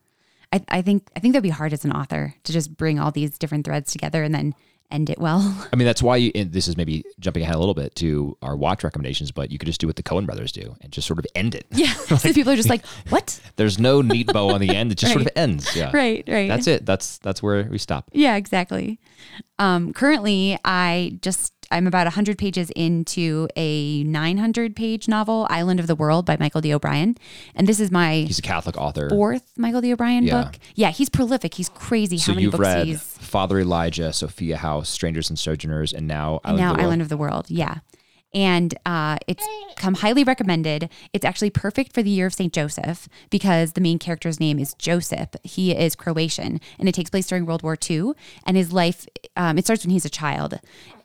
I, 0.51 0.61
I 0.69 0.81
think 0.83 1.07
I 1.15 1.19
think 1.19 1.33
that'd 1.33 1.41
be 1.43 1.49
hard 1.49 1.73
as 1.73 1.83
an 1.83 1.91
author 1.91 2.35
to 2.43 2.51
just 2.53 2.77
bring 2.77 2.99
all 2.99 3.11
these 3.11 3.39
different 3.39 3.65
threads 3.65 3.91
together 3.91 4.21
and 4.23 4.35
then 4.35 4.53
end 4.91 5.09
it 5.09 5.19
well. 5.19 5.67
I 5.73 5.75
mean, 5.75 5.85
that's 5.85 6.01
why 6.03 6.17
you, 6.17 6.31
and 6.35 6.51
this 6.51 6.67
is 6.67 6.77
maybe 6.77 7.03
jumping 7.19 7.43
ahead 7.43 7.55
a 7.55 7.59
little 7.59 7.73
bit 7.73 7.95
to 7.95 8.37
our 8.41 8.55
watch 8.55 8.83
recommendations, 8.83 9.31
but 9.31 9.51
you 9.51 9.57
could 9.57 9.67
just 9.67 9.81
do 9.81 9.87
what 9.87 9.95
the 9.95 10.03
Coen 10.03 10.25
brothers 10.25 10.51
do 10.51 10.75
and 10.81 10.91
just 10.91 11.07
sort 11.07 11.19
of 11.19 11.25
end 11.35 11.55
it. 11.55 11.65
Yeah. 11.71 11.93
so 12.17 12.33
people 12.33 12.51
are 12.51 12.55
just 12.55 12.69
like, 12.69 12.85
what? 13.09 13.39
There's 13.55 13.79
no 13.79 14.01
neat 14.01 14.27
bow 14.27 14.49
on 14.49 14.61
the 14.61 14.75
end; 14.75 14.91
it 14.91 14.97
just 14.97 15.13
sort 15.13 15.25
of 15.25 15.31
ends. 15.35 15.75
Yeah, 15.75 15.91
Right, 15.93 16.23
right. 16.27 16.47
That's 16.47 16.67
it. 16.67 16.85
That's 16.85 17.17
that's 17.19 17.41
where 17.41 17.63
we 17.63 17.77
stop. 17.77 18.09
Yeah, 18.13 18.35
exactly. 18.35 18.99
Um, 19.59 19.93
currently, 19.93 20.59
I 20.65 21.17
just 21.21 21.52
I'm 21.71 21.87
about 21.87 22.05
100 22.05 22.37
pages 22.37 22.69
into 22.75 23.47
a 23.55 24.03
900 24.03 24.75
page 24.75 25.07
novel, 25.07 25.47
Island 25.49 25.79
of 25.79 25.87
the 25.87 25.95
World 25.95 26.25
by 26.25 26.37
Michael 26.39 26.61
D. 26.61 26.73
O'Brien, 26.73 27.17
and 27.55 27.67
this 27.67 27.79
is 27.79 27.91
my 27.91 28.13
He's 28.27 28.39
a 28.39 28.43
Catholic 28.43 28.77
author. 28.77 29.09
fourth 29.09 29.51
Michael 29.57 29.81
D. 29.81 29.91
O'Brien 29.93 30.23
Yeah. 30.25 30.43
book. 30.43 30.59
Yeah, 30.75 30.89
he's 30.91 31.09
prolific. 31.09 31.55
He's 31.55 31.69
crazy. 31.69 32.17
so 32.17 32.31
How 32.31 32.35
many 32.35 32.43
you've 32.43 32.51
books 32.51 32.61
read 32.61 32.87
he's 32.87 33.01
Father 33.01 33.59
Elijah, 33.59 34.13
Sophia 34.13 34.57
House, 34.57 34.89
Strangers 34.89 35.29
and 35.29 35.39
Sojourners, 35.39 35.93
and 35.93 36.07
now 36.07 36.39
Island 36.43 36.59
now 36.59 36.71
of 36.71 36.77
the 36.77 36.81
World. 36.81 36.85
Island 36.85 37.01
of 37.01 37.09
the 37.09 37.17
World. 37.17 37.45
Yeah. 37.49 37.75
And 38.33 38.73
uh, 38.85 39.17
it's 39.27 39.45
come 39.75 39.95
highly 39.95 40.23
recommended. 40.23 40.89
It's 41.13 41.25
actually 41.25 41.51
perfect 41.51 41.93
for 41.93 42.01
the 42.01 42.09
year 42.09 42.25
of 42.25 42.33
St. 42.33 42.51
Joseph 42.51 43.07
because 43.29 43.73
the 43.73 43.81
main 43.81 43.99
character's 43.99 44.39
name 44.39 44.57
is 44.57 44.73
Joseph. 44.75 45.29
He 45.43 45.71
is 45.71 45.95
Croatian 45.95 46.59
and 46.79 46.89
it 46.89 46.95
takes 46.95 47.09
place 47.09 47.27
during 47.27 47.45
World 47.45 47.63
War 47.63 47.77
II. 47.89 48.13
And 48.45 48.57
his 48.57 48.73
life, 48.73 49.07
um, 49.35 49.57
it 49.57 49.65
starts 49.65 49.85
when 49.85 49.91
he's 49.91 50.05
a 50.05 50.09
child. 50.09 50.59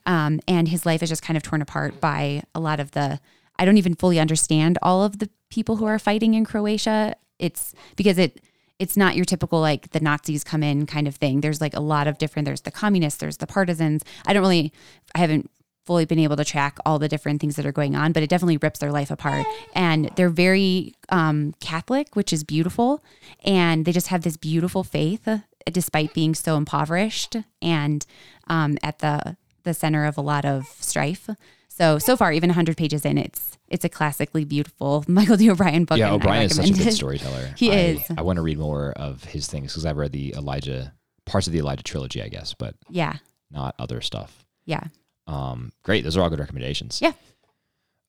Um, 0.07 0.41
and 0.49 0.69
his 0.69 0.87
life 0.87 1.03
is 1.03 1.11
just 1.11 1.23
kind 1.23 1.37
of 1.37 1.43
torn 1.43 1.61
apart 1.61 2.01
by 2.01 2.43
a 2.55 2.61
lot 2.61 2.81
of 2.81 2.93
the, 2.93 3.21
I 3.59 3.65
don't 3.65 3.77
even 3.77 3.95
fully 3.95 4.19
understand 4.19 4.79
all 4.81 5.05
of 5.05 5.19
the 5.19 5.29
people 5.51 5.77
who 5.77 5.85
are 5.85 5.99
fighting 5.99 6.33
in 6.35 6.47
Croatia. 6.47 7.15
It's 7.39 7.75
because 7.97 8.17
it, 8.17 8.41
it's 8.79 8.97
not 8.97 9.17
your 9.17 9.25
typical 9.25 9.61
like 9.61 9.91
the 9.91 10.01
Nazis 10.01 10.45
come 10.45 10.63
in 10.63 10.87
kind 10.87 11.09
of 11.09 11.17
thing. 11.17 11.41
There's 11.41 11.61
like 11.61 11.75
a 11.75 11.81
lot 11.81 12.07
of 12.07 12.17
different. 12.17 12.47
There's 12.47 12.61
the 12.61 12.71
communists. 12.71 13.19
There's 13.21 13.39
the 13.39 13.47
partisans. 13.47 14.05
I 14.27 14.33
don't 14.33 14.43
really. 14.43 14.73
I 15.15 15.19
haven't 15.19 15.51
fully 15.89 16.05
been 16.05 16.19
able 16.19 16.37
to 16.37 16.45
track 16.45 16.77
all 16.85 16.99
the 16.99 17.09
different 17.09 17.41
things 17.41 17.57
that 17.57 17.65
are 17.65 17.73
going 17.73 17.97
on, 17.97 18.13
but 18.13 18.23
it 18.23 18.29
definitely 18.29 18.59
rips 18.59 18.79
their 18.79 18.93
life 18.93 19.11
apart. 19.11 19.47
And 19.75 20.11
they're 20.17 20.29
very 20.29 20.93
um, 21.09 21.55
Catholic, 21.61 22.15
which 22.15 22.31
is 22.33 22.45
beautiful, 22.45 23.03
and 23.43 23.85
they 23.87 23.93
just 23.93 24.09
have 24.09 24.23
this 24.23 24.37
beautiful 24.37 24.85
faith 24.85 25.27
uh, 25.27 25.39
despite 25.73 26.13
being 26.13 26.35
so 26.35 26.57
impoverished 26.57 27.37
and 27.63 28.05
um, 28.49 28.77
at 28.83 28.99
the 29.01 29.37
the 29.65 29.73
center 29.75 30.05
of 30.05 30.17
a 30.17 30.21
lot 30.21 30.45
of 30.45 30.67
strife. 30.81 31.29
So 31.69 31.99
so 31.99 32.17
far, 32.17 32.33
even 32.33 32.49
100 32.49 32.77
pages 32.77 33.05
in, 33.07 33.17
it's 33.19 33.57
it's 33.69 33.85
a 33.85 33.89
classically 33.89 34.45
beautiful 34.45 35.05
Michael 35.09 35.37
D. 35.39 35.51
O'Brien 35.51 35.85
book. 35.87 35.97
yeah, 35.99 36.13
O'Brien 36.13 36.45
is 36.45 36.57
such 36.57 36.71
a 36.71 36.75
good 36.75 36.93
storyteller. 36.93 37.55
He 37.57 37.73
I, 37.73 37.75
is. 37.77 38.01
I 38.19 38.23
want 38.23 38.37
to 38.37 38.43
read 38.43 38.59
more 38.59 38.93
of 38.93 39.25
his 39.25 39.47
things 39.47 39.73
because 39.73 39.87
I've 39.87 39.97
read 39.97 40.13
the 40.13 40.35
Elijah 40.37 40.93
parts 41.25 41.47
of 41.47 41.53
the 41.55 41.59
Elijah 41.61 41.83
trilogy, 41.83 42.23
I 42.23 42.29
guess, 42.29 42.53
but 42.55 42.75
Yeah, 42.91 43.17
not 43.51 43.75
other 43.79 44.01
stuff. 44.03 44.45
yeah. 44.67 44.85
Um, 45.29 45.73
great. 45.85 46.03
Those 46.03 46.17
are 46.17 46.23
all 46.23 46.31
good 46.31 46.41
recommendations. 46.41 47.01
Yeah. 47.01 47.13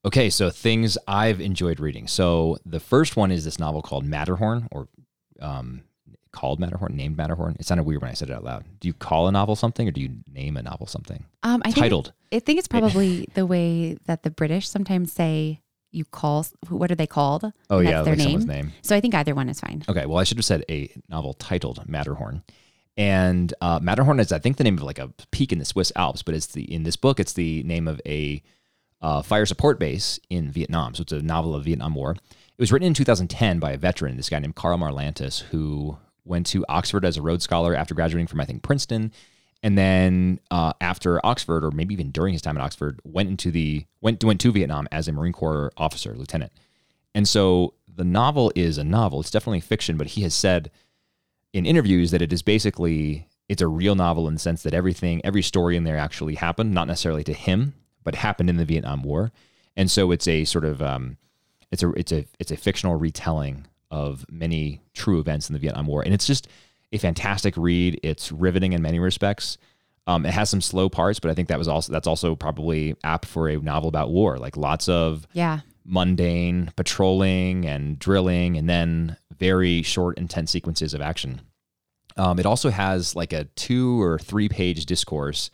Okay, 0.05 0.29
so 0.29 0.49
things 0.49 0.97
I've 1.07 1.41
enjoyed 1.41 1.79
reading. 1.79 2.07
So 2.07 2.57
the 2.65 2.79
first 2.79 3.17
one 3.17 3.31
is 3.31 3.43
this 3.43 3.59
novel 3.59 3.81
called 3.81 4.05
Matterhorn, 4.05 4.69
or 4.71 4.87
um, 5.41 5.81
called 6.31 6.59
Matterhorn, 6.59 6.95
named 6.95 7.17
Matterhorn. 7.17 7.57
It 7.59 7.65
sounded 7.65 7.83
weird 7.83 8.01
when 8.01 8.09
I 8.09 8.13
said 8.13 8.29
it 8.29 8.33
out 8.33 8.45
loud. 8.45 8.63
Do 8.79 8.87
you 8.87 8.93
call 8.93 9.27
a 9.27 9.31
novel 9.31 9.57
something, 9.57 9.87
or 9.87 9.91
do 9.91 9.99
you 9.99 10.09
name 10.31 10.55
a 10.55 10.63
novel 10.63 10.87
something? 10.87 11.25
Um, 11.43 11.61
I 11.65 11.71
think 11.71 11.83
Titled. 11.83 12.13
I 12.31 12.39
think 12.39 12.59
it's 12.59 12.67
probably 12.67 13.27
the 13.33 13.45
way 13.45 13.97
that 14.05 14.23
the 14.23 14.31
British 14.31 14.69
sometimes 14.69 15.11
say 15.11 15.59
you 15.91 16.05
call. 16.05 16.45
What 16.69 16.91
are 16.91 16.95
they 16.95 17.07
called? 17.07 17.51
Oh 17.69 17.79
yeah, 17.79 18.01
their 18.03 18.15
like 18.15 18.25
name. 18.25 18.39
name. 18.45 18.73
So 18.81 18.95
I 18.95 19.01
think 19.01 19.15
either 19.15 19.35
one 19.35 19.49
is 19.49 19.59
fine. 19.59 19.83
Okay, 19.89 20.05
well, 20.05 20.19
I 20.19 20.23
should 20.23 20.37
have 20.37 20.45
said 20.45 20.63
a 20.69 20.89
novel 21.09 21.33
titled 21.33 21.85
Matterhorn. 21.89 22.43
And 22.99 23.53
uh, 23.61 23.79
Matterhorn 23.81 24.19
is, 24.19 24.33
I 24.33 24.39
think, 24.39 24.57
the 24.57 24.65
name 24.65 24.77
of 24.77 24.83
like 24.83 24.99
a 24.99 25.09
peak 25.31 25.53
in 25.53 25.59
the 25.59 25.63
Swiss 25.63 25.89
Alps, 25.95 26.21
but 26.21 26.35
it's 26.35 26.47
the 26.47 26.63
in 26.63 26.83
this 26.83 26.97
book, 26.97 27.17
it's 27.17 27.31
the 27.31 27.63
name 27.63 27.87
of 27.87 28.01
a 28.05 28.43
uh, 29.01 29.21
fire 29.21 29.45
support 29.45 29.79
base 29.79 30.19
in 30.29 30.51
Vietnam. 30.51 30.93
So 30.93 31.03
it's 31.03 31.13
a 31.13 31.21
novel 31.21 31.55
of 31.55 31.63
Vietnam 31.63 31.95
War. 31.95 32.11
It 32.11 32.59
was 32.61 32.73
written 32.73 32.87
in 32.87 32.93
2010 32.93 33.57
by 33.57 33.71
a 33.71 33.77
veteran, 33.77 34.17
this 34.17 34.27
guy 34.27 34.39
named 34.39 34.55
Karl 34.55 34.77
Marlantes, 34.77 35.43
who 35.43 35.97
went 36.25 36.45
to 36.47 36.65
Oxford 36.67 37.05
as 37.05 37.15
a 37.15 37.21
Rhodes 37.21 37.45
Scholar 37.45 37.73
after 37.73 37.95
graduating 37.95 38.27
from 38.27 38.41
I 38.41 38.45
think 38.45 38.63
Princeton, 38.63 39.13
and 39.63 39.77
then 39.77 40.41
uh, 40.51 40.73
after 40.81 41.25
Oxford, 41.25 41.63
or 41.63 41.71
maybe 41.71 41.93
even 41.93 42.11
during 42.11 42.33
his 42.33 42.41
time 42.41 42.57
at 42.57 42.63
Oxford, 42.63 42.99
went 43.05 43.29
into 43.29 43.49
the 43.49 43.85
went 44.01 44.21
went 44.25 44.41
to 44.41 44.51
Vietnam 44.51 44.89
as 44.91 45.07
a 45.07 45.13
Marine 45.13 45.31
Corps 45.31 45.71
officer, 45.77 46.15
lieutenant. 46.17 46.51
And 47.15 47.29
so 47.29 47.75
the 47.87 48.03
novel 48.03 48.51
is 48.57 48.77
a 48.77 48.83
novel. 48.83 49.21
It's 49.21 49.31
definitely 49.31 49.61
fiction, 49.61 49.95
but 49.95 50.07
he 50.07 50.23
has 50.23 50.33
said 50.33 50.69
in 51.53 51.65
interviews 51.65 52.11
that 52.11 52.21
it 52.21 52.31
is 52.33 52.41
basically 52.41 53.27
it's 53.47 53.61
a 53.61 53.67
real 53.67 53.95
novel 53.95 54.27
in 54.27 54.35
the 54.35 54.39
sense 54.39 54.61
that 54.63 54.73
everything, 54.75 55.21
every 55.23 55.41
story 55.41 55.75
in 55.75 55.83
there 55.83 55.97
actually 55.97 56.35
happened, 56.35 56.71
not 56.73 56.87
necessarily 56.87 57.23
to 57.23 57.33
him, 57.33 57.73
but 58.03 58.13
happened 58.15 58.49
in 58.49 58.57
the 58.57 58.65
Vietnam 58.65 59.01
War. 59.01 59.31
And 59.75 59.89
so 59.89 60.11
it's 60.11 60.27
a 60.27 60.45
sort 60.45 60.65
of 60.65 60.81
um, 60.81 61.17
it's 61.71 61.81
a 61.83 61.89
it's 61.91 62.11
a 62.11 62.25
it's 62.39 62.51
a 62.51 62.57
fictional 62.57 62.95
retelling 62.95 63.65
of 63.91 64.25
many 64.29 64.81
true 64.93 65.19
events 65.19 65.49
in 65.49 65.53
the 65.53 65.59
Vietnam 65.59 65.87
War, 65.87 66.03
and 66.03 66.13
it's 66.13 66.27
just 66.27 66.47
a 66.91 66.97
fantastic 66.97 67.55
read. 67.57 67.99
It's 68.03 68.31
riveting 68.31 68.73
in 68.73 68.81
many 68.81 68.99
respects. 68.99 69.57
Um, 70.05 70.25
it 70.25 70.31
has 70.33 70.49
some 70.49 70.61
slow 70.61 70.89
parts, 70.89 71.19
but 71.19 71.29
I 71.31 71.33
think 71.33 71.47
that 71.49 71.57
was 71.57 71.67
also 71.67 71.91
that's 71.91 72.07
also 72.07 72.35
probably 72.35 72.95
apt 73.03 73.25
for 73.25 73.47
a 73.49 73.57
novel 73.57 73.89
about 73.89 74.11
war. 74.11 74.37
Like 74.37 74.57
lots 74.57 74.87
of 74.89 75.27
Yeah. 75.33 75.59
mundane 75.85 76.71
patrolling 76.75 77.65
and 77.65 77.97
drilling, 77.97 78.57
and 78.57 78.69
then 78.69 79.17
very 79.39 79.81
short, 79.81 80.17
intense 80.17 80.51
sequences 80.51 80.93
of 80.93 81.01
action. 81.01 81.41
Um, 82.17 82.39
it 82.39 82.45
also 82.45 82.69
has 82.69 83.15
like 83.15 83.33
a 83.33 83.45
two 83.55 84.01
or 84.01 84.19
three 84.19 84.49
page 84.49 84.85
discourse 84.85 85.49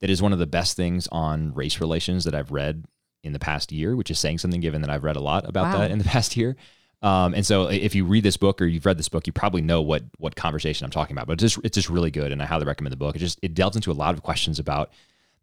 that 0.00 0.10
is 0.10 0.22
one 0.22 0.32
of 0.32 0.38
the 0.38 0.46
best 0.46 0.76
things 0.76 1.06
on 1.12 1.52
race 1.54 1.80
relations 1.80 2.24
that 2.24 2.34
I've 2.34 2.50
read 2.52 2.84
in 3.22 3.32
the 3.32 3.38
past 3.38 3.72
year, 3.72 3.94
which 3.96 4.10
is 4.10 4.18
saying 4.18 4.38
something 4.38 4.60
given 4.60 4.80
that 4.82 4.90
I've 4.90 5.04
read 5.04 5.16
a 5.16 5.20
lot 5.20 5.46
about 5.48 5.72
Wow. 5.72 5.78
that 5.80 5.90
in 5.90 5.98
the 5.98 6.04
past 6.16 6.36
year. 6.36 6.56
Um, 7.02 7.34
and 7.34 7.44
so 7.46 7.66
if 7.68 7.94
you 7.94 8.04
read 8.04 8.24
this 8.24 8.36
book 8.36 8.60
or 8.60 8.66
you've 8.66 8.86
read 8.86 8.98
this 8.98 9.08
book, 9.08 9.26
you 9.26 9.32
probably 9.32 9.60
know 9.60 9.82
what 9.82 10.02
what 10.18 10.34
conversation 10.34 10.84
I'm 10.84 10.90
talking 10.90 11.14
about. 11.14 11.26
But 11.26 11.34
it's 11.34 11.54
just 11.54 11.64
it's 11.64 11.74
just 11.76 11.90
really 11.90 12.10
good, 12.10 12.32
and 12.32 12.42
I 12.42 12.46
highly 12.46 12.64
recommend 12.64 12.92
the 12.92 12.96
book. 12.96 13.14
It 13.14 13.20
just 13.20 13.38
it 13.42 13.54
delves 13.54 13.76
into 13.76 13.90
a 13.90 13.92
lot 13.92 14.14
of 14.14 14.22
questions 14.22 14.58
about 14.58 14.90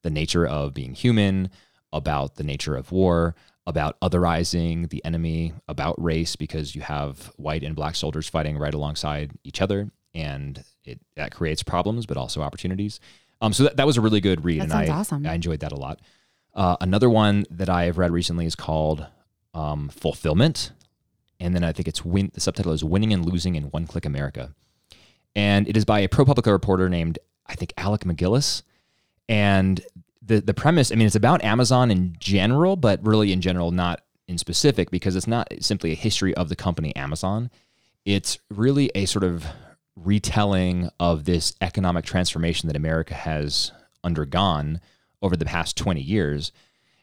the 0.02 0.10
nature 0.10 0.46
of 0.46 0.74
being 0.74 0.94
human, 0.94 1.50
about 1.94 2.36
the 2.36 2.44
nature 2.44 2.76
of 2.76 2.92
war, 2.92 3.36
about 3.68 4.00
otherizing 4.00 4.90
the 4.90 5.04
enemy, 5.04 5.54
about 5.68 6.02
race, 6.02 6.36
because 6.36 6.76
you 6.76 6.82
have 6.82 7.32
white 7.38 7.64
and 7.64 7.76
black 7.76 7.96
soldiers 7.96 8.30
fighting 8.30 8.58
right 8.58 8.74
alongside 8.74 9.32
each 9.44 9.62
other, 9.62 9.90
and 10.14 10.64
it 10.84 11.00
that 11.16 11.34
creates 11.34 11.64
problems, 11.64 12.06
but 12.06 12.18
also 12.18 12.42
opportunities. 12.42 13.00
Um, 13.42 13.54
so 13.54 13.64
that, 13.64 13.78
that 13.78 13.86
was 13.86 13.98
a 13.98 14.02
really 14.02 14.22
good 14.22 14.46
read, 14.46 14.62
That 14.62 14.72
and 14.72 14.74
I 14.74 14.88
awesome. 14.88 15.26
I 15.26 15.34
enjoyed 15.34 15.60
that 15.62 15.72
a 15.72 15.76
lot. 15.76 16.00
Uh, 16.54 16.78
another 16.80 17.10
one 17.10 17.46
that 17.50 17.70
I 17.70 17.86
have 17.86 17.98
read 17.98 18.12
recently 18.12 18.46
is 18.46 18.56
called 18.56 19.08
um, 19.54 19.90
Fulfillment, 19.90 20.72
and 21.40 21.54
then 21.56 21.64
I 21.64 21.72
think 21.72 21.88
it's 21.88 22.06
win. 22.06 22.32
The 22.34 22.42
subtitle 22.42 22.72
is 22.72 22.84
Winning 22.84 23.14
and 23.14 23.26
Losing 23.26 23.56
in 23.56 23.66
One 23.66 23.88
Click 23.88 24.06
America, 24.06 24.54
and 25.36 25.68
it 25.68 25.76
is 25.76 25.86
by 25.86 26.00
a 26.00 26.08
ProPublica 26.08 26.52
reporter 26.52 26.88
named 26.88 27.20
I 27.48 27.56
think 27.56 27.74
Alec 27.78 28.02
MacGillis, 28.02 28.62
and 29.28 29.82
the 30.26 30.42
the 30.42 30.54
premise. 30.54 30.92
I 30.92 30.96
mean, 30.96 31.08
it's 31.08 31.16
about 31.16 31.44
Amazon 31.44 31.92
in 31.92 32.16
general, 32.20 32.76
but 32.76 33.06
really 33.06 33.32
in 33.32 33.42
general, 33.42 33.72
not 33.72 34.02
in 34.28 34.38
specific, 34.38 34.90
because 34.92 35.16
it's 35.16 35.28
not 35.28 35.48
simply 35.60 35.92
a 35.92 35.96
history 35.96 36.34
of 36.36 36.50
the 36.50 36.56
company 36.56 36.96
Amazon. 36.96 37.50
It's 38.06 38.40
really 38.50 38.92
a 38.96 39.06
sort 39.06 39.24
of 39.24 39.46
retelling 39.96 40.90
of 41.00 41.26
this 41.26 41.54
economic 41.62 42.06
transformation 42.06 42.68
that 42.68 42.76
America 42.76 43.14
has 43.14 43.72
undergone 44.04 44.82
over 45.22 45.36
the 45.36 45.46
past 45.46 45.78
20 45.78 46.02
years 46.02 46.52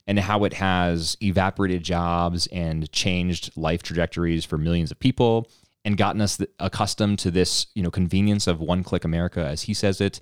and 0.07 0.19
how 0.19 0.45
it 0.45 0.55
has 0.55 1.17
evaporated 1.23 1.83
jobs 1.83 2.47
and 2.49 2.91
changed 2.93 3.50
life 3.57 3.83
trajectories 3.83 4.45
for 4.45 4.59
millions 4.59 4.91
of 4.91 4.99
people 4.99 5.49
and 5.85 5.97
gotten 5.97 6.21
us 6.21 6.41
accustomed 6.59 7.19
to 7.21 7.31
this, 7.31 7.67
you 7.75 7.83
know, 7.83 7.91
convenience 7.91 8.47
of 8.47 8.61
one 8.61 8.85
click 8.85 9.05
America 9.05 9.45
as 9.45 9.62
he 9.62 9.75
says 9.75 10.00
it 10.00 10.21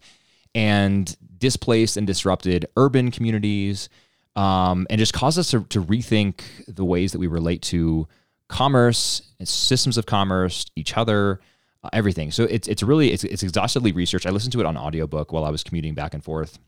and 0.54 1.16
displaced 1.38 1.97
and 1.97 2.07
disrupted 2.07 2.66
urban 2.76 3.11
communities 3.11 3.88
um, 4.37 4.87
and 4.90 4.99
just 4.99 5.12
caused 5.12 5.38
us 5.38 5.50
to, 5.50 5.64
to 5.64 5.83
rethink 5.83 6.42
the 6.69 6.85
ways 6.85 7.12
that 7.12 7.19
we 7.19 7.26
relate 7.26 7.62
to 7.62 8.07
commerce 8.49 9.23
systems 9.45 9.97
of 9.97 10.07
commerce, 10.07 10.66
each 10.76 10.97
other, 10.97 11.40
uh, 11.83 11.88
everything. 11.92 12.30
So 12.30 12.45
it's 12.45 12.69
it's 12.69 12.83
really 12.83 13.12
it's, 13.12 13.25
it's 13.25 13.42
exhaustively 13.42 13.92
researched. 13.92 14.26
I 14.26 14.30
listened 14.30 14.52
to 14.52 14.61
it 14.61 14.66
on 14.66 14.76
audiobook 14.76 15.33
while 15.33 15.45
I 15.45 15.50
was 15.50 15.62
commuting 15.62 15.95
back 15.95 16.14
and 16.14 16.23
forth. 16.23 16.59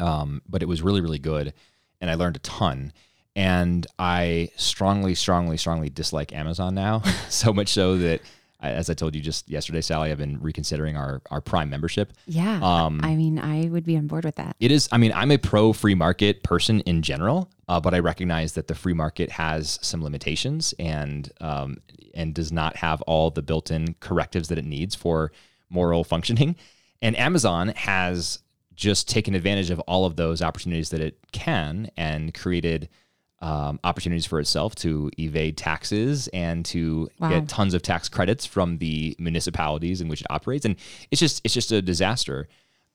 Um, 0.00 0.42
but 0.48 0.62
it 0.62 0.66
was 0.66 0.82
really 0.82 1.00
really 1.00 1.18
good 1.18 1.52
and 2.02 2.10
I 2.10 2.14
learned 2.16 2.36
a 2.36 2.40
ton. 2.40 2.92
And 3.34 3.86
I 3.98 4.50
strongly 4.56 5.14
strongly 5.14 5.56
strongly 5.56 5.88
dislike 5.88 6.34
Amazon 6.34 6.74
now, 6.74 7.02
so 7.30 7.52
much 7.52 7.68
so 7.68 7.96
that 7.96 8.20
I, 8.62 8.70
as 8.70 8.88
I 8.88 8.94
told 8.94 9.14
you 9.14 9.20
just 9.20 9.50
yesterday, 9.50 9.80
Sally, 9.80 10.10
I've 10.10 10.18
been 10.18 10.40
reconsidering 10.40 10.96
our 10.96 11.20
our 11.30 11.40
Prime 11.40 11.68
membership. 11.68 12.12
Yeah. 12.26 12.60
Um, 12.62 13.00
I 13.02 13.16
mean, 13.16 13.38
I 13.38 13.68
would 13.68 13.84
be 13.84 13.96
on 13.96 14.06
board 14.06 14.24
with 14.24 14.36
that. 14.36 14.56
It 14.60 14.70
is. 14.70 14.88
I 14.92 14.98
mean, 14.98 15.12
I'm 15.12 15.30
a 15.30 15.38
pro 15.38 15.72
free 15.72 15.94
market 15.94 16.42
person 16.42 16.80
in 16.80 17.02
general, 17.02 17.50
uh, 17.68 17.80
but 17.80 17.92
I 17.94 17.98
recognize 17.98 18.52
that 18.54 18.68
the 18.68 18.74
free 18.74 18.94
market 18.94 19.30
has 19.32 19.78
some 19.82 20.02
limitations 20.02 20.72
and 20.78 21.30
um, 21.40 21.78
and 22.14 22.34
does 22.34 22.52
not 22.52 22.76
have 22.76 23.02
all 23.02 23.30
the 23.30 23.42
built-in 23.42 23.94
correctives 24.00 24.48
that 24.48 24.58
it 24.58 24.64
needs 24.64 24.94
for 24.94 25.32
moral 25.68 26.04
functioning. 26.04 26.56
And 27.00 27.18
Amazon 27.18 27.68
has 27.68 28.38
just 28.74 29.08
taken 29.08 29.34
advantage 29.34 29.70
of 29.70 29.80
all 29.80 30.04
of 30.06 30.16
those 30.16 30.40
opportunities 30.40 30.90
that 30.90 31.00
it 31.00 31.18
can 31.32 31.90
and 31.96 32.32
created 32.32 32.88
um, 33.42 33.78
opportunities 33.84 34.24
for 34.24 34.40
itself 34.40 34.74
to 34.76 35.10
evade 35.18 35.56
taxes 35.58 36.28
and 36.28 36.64
to 36.66 37.10
Wow. 37.18 37.28
get 37.28 37.48
tons 37.48 37.74
of 37.74 37.82
tax 37.82 38.08
credits 38.08 38.46
from 38.46 38.78
the 38.78 39.14
municipalities 39.18 40.00
in 40.00 40.08
which 40.08 40.20
it 40.22 40.26
operates. 40.30 40.64
And 40.64 40.76
it's 41.10 41.20
just 41.20 41.40
it's 41.44 41.52
just 41.52 41.70
a 41.72 41.82
disaster. 41.82 42.48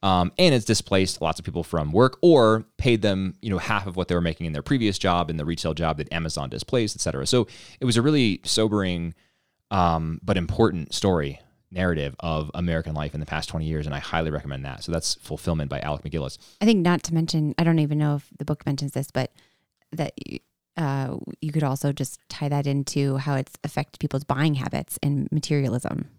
Um, 0.04 0.32
and 0.38 0.54
it's 0.56 0.63
displaced 0.66 1.22
lots 1.22 1.39
of 1.39 1.46
people 1.46 1.63
from 1.63 1.92
work 1.92 2.18
or 2.22 2.66
paid 2.77 3.01
them, 3.01 3.34
you 3.42 3.50
know, 3.50 3.58
half 3.58 3.88
of 3.88 3.98
what 3.98 4.08
they 4.08 4.16
were 4.16 4.22
making 4.22 4.46
in 4.46 4.54
their 4.54 4.62
previous 4.62 4.98
job 5.00 5.30
in 5.30 5.38
the 5.38 5.44
retail 5.46 5.74
job 5.74 5.98
that 5.98 6.13
Amazon 6.13 6.50
displaced, 6.50 6.96
et 6.96 7.01
cetera. 7.01 7.25
So 7.25 7.48
it 7.80 7.86
was 7.86 7.98
a 7.98 8.01
really 8.01 8.39
sobering 8.46 9.16
um, 9.72 10.20
but 10.24 10.38
important 10.38 10.94
story 10.94 11.39
narrative 11.72 12.16
of 12.22 12.50
American 12.54 12.94
life 12.94 13.13
in 13.13 13.20
the 13.20 13.25
past 13.25 13.50
20 13.50 13.66
years. 13.66 13.86
And 13.86 13.94
I 13.94 14.00
highly 14.00 14.30
recommend 14.32 14.63
that. 14.66 14.84
So 14.84 14.92
that's 14.92 15.16
Fulfillment 15.16 15.70
by 15.70 15.80
Alec 15.82 16.04
MacGillis. 16.04 16.38
I 16.62 16.66
think 16.66 16.80
not 16.86 17.04
to 17.04 17.13
mention, 17.13 17.54
I 17.58 17.63
don't 17.63 17.80
even 17.80 17.98
know 17.98 18.16
if 18.16 18.30
the 18.38 18.46
book 18.46 18.66
mentions 18.66 18.94
this, 18.94 19.10
but 19.12 19.32
that 19.91 20.13
uh, 20.75 21.17
you 21.41 21.51
could 21.51 21.63
also 21.63 21.91
just 21.91 22.20
tie 22.29 22.50
that 22.50 22.67
into 22.67 23.17
how 23.17 23.36
it's 23.36 23.53
affected 23.63 24.00
people's 24.00 24.24
buying 24.24 24.56
habits 24.56 25.00
and 25.01 25.27
materialism. 25.32 26.10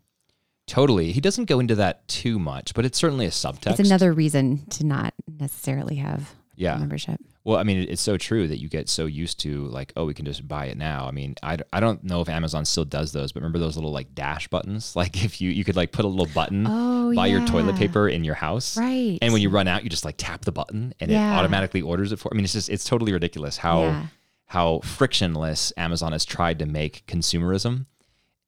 Totally. 0.67 1.13
He 1.13 1.21
doesn't 1.21 1.47
go 1.47 1.61
into 1.61 1.77
that 1.77 2.07
too 2.09 2.39
much, 2.39 2.75
but 2.75 2.85
it's 2.85 2.99
certainly 2.99 3.25
a 3.25 3.31
subtext. 3.31 3.79
It's 3.79 3.89
another 3.89 4.13
reason 4.13 4.67
to 4.71 4.85
not 4.85 5.15
necessarily 5.27 5.97
have 5.97 6.35
yeah. 6.57 6.77
membership. 6.77 7.21
Well, 7.45 7.57
I 7.57 7.63
mean, 7.63 7.79
it's 7.89 8.03
so 8.03 8.19
true 8.19 8.47
that 8.49 8.59
you 8.61 8.69
get 8.69 8.89
so 8.91 9.07
used 9.07 9.41
to 9.41 9.67
like, 9.69 9.93
oh, 9.97 10.05
we 10.05 10.13
can 10.13 10.27
just 10.27 10.47
buy 10.47 10.67
it 10.67 10.77
now. 10.77 11.07
I 11.07 11.13
mean, 11.13 11.35
I, 11.43 11.57
I 11.73 11.81
don't 11.81 12.05
know 12.05 12.21
if 12.21 12.29
Amazon 12.29 12.65
still 12.67 12.85
does 12.85 13.13
those, 13.13 13.33
but 13.33 13.41
remember 13.41 13.59
those 13.59 13.77
little 13.77 13.93
like 13.93 14.15
dash 14.15 14.49
buttons? 14.49 14.93
Like 14.97 15.25
if 15.25 15.41
you 15.41 15.51
you 15.51 15.65
could 15.65 15.77
like 15.77 15.93
put 15.93 16.05
a 16.05 16.09
little 16.09 16.33
button 16.35 16.67
Oh, 16.69 17.15
by 17.15 17.27
your 17.27 17.47
toilet 17.47 17.77
paper 17.77 18.09
in 18.09 18.23
your 18.25 18.35
house. 18.35 18.77
Right. 18.77 19.19
And 19.23 19.33
when 19.33 19.41
you 19.41 19.49
run 19.49 19.67
out, 19.69 19.83
you 19.85 19.89
just 19.91 20.05
like 20.05 20.17
tap 20.19 20.45
the 20.45 20.53
button 20.53 20.93
and 21.01 21.11
it 21.11 21.17
automatically 21.17 21.81
orders 21.81 22.13
it 22.13 22.19
for. 22.19 22.31
I 22.33 22.37
mean, 22.37 22.45
it's 22.45 22.53
just 22.53 22.69
it's 22.69 22.85
totally 22.85 23.13
ridiculous 23.13 23.57
how 23.57 23.81
Yeah. 23.83 24.07
how 24.47 24.81
frictionless 24.81 25.73
Amazon 25.77 26.13
has 26.13 26.25
tried 26.25 26.59
to 26.59 26.67
make 26.67 27.05
consumerism, 27.07 27.87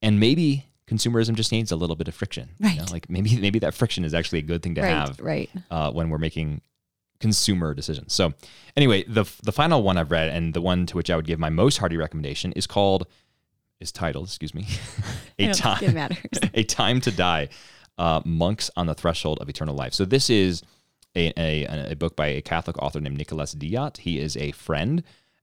and 0.02 0.18
maybe 0.20 0.66
consumerism 0.86 1.34
just 1.36 1.52
needs 1.52 1.70
a 1.72 1.76
little 1.76 1.96
bit 1.96 2.08
of 2.08 2.14
friction. 2.14 2.48
you 2.58 2.68
know? 2.74 2.82
Right. 2.82 2.90
Like 2.92 3.08
maybe 3.08 3.36
maybe 3.36 3.60
that 3.60 3.72
friction 3.74 4.04
is 4.04 4.12
actually 4.12 4.40
a 4.40 4.42
good 4.42 4.62
thing 4.62 4.74
to 4.74 4.82
right, 4.82 4.90
have 4.90 5.20
right. 5.20 5.48
uh, 5.70 5.90
when 5.92 6.10
we're 6.10 6.18
making 6.18 6.60
consumer 7.20 7.74
decisions. 7.74 8.12
So 8.12 8.32
anyway, 8.76 9.04
the 9.04 9.24
the 9.42 9.52
final 9.52 9.82
one 9.82 9.98
I've 9.98 10.10
read 10.10 10.28
and 10.28 10.54
the 10.54 10.60
one 10.60 10.86
to 10.86 10.96
which 10.96 11.10
I 11.10 11.16
would 11.16 11.26
give 11.26 11.38
my 11.38 11.50
most 11.50 11.78
hearty 11.78 11.96
recommendation 11.96 12.52
is 12.52 12.66
called 12.66 13.06
is 13.78 13.92
titled, 13.92 14.26
excuse 14.26 14.54
me, 14.54 14.66
a 15.38 15.52
time 15.52 16.10
a 16.54 16.64
time 16.64 17.00
to 17.02 17.10
die 17.10 17.48
uh, 17.98 18.20
monks 18.24 18.70
on 18.76 18.86
the 18.86 18.94
threshold 18.94 19.38
of 19.40 19.48
eternal 19.48 19.74
life. 19.74 19.94
So 19.94 20.04
this 20.04 20.28
is 20.28 20.62
a, 21.16 21.32
a, 21.36 21.90
a 21.92 21.96
book 21.96 22.16
by 22.16 22.28
a 22.28 22.42
catholic 22.42 22.78
author 22.78 23.00
named 23.00 23.18
nicholas 23.18 23.54
diat 23.54 23.98
he 23.98 24.18
is 24.18 24.36
a 24.36 24.52
friend 24.52 25.02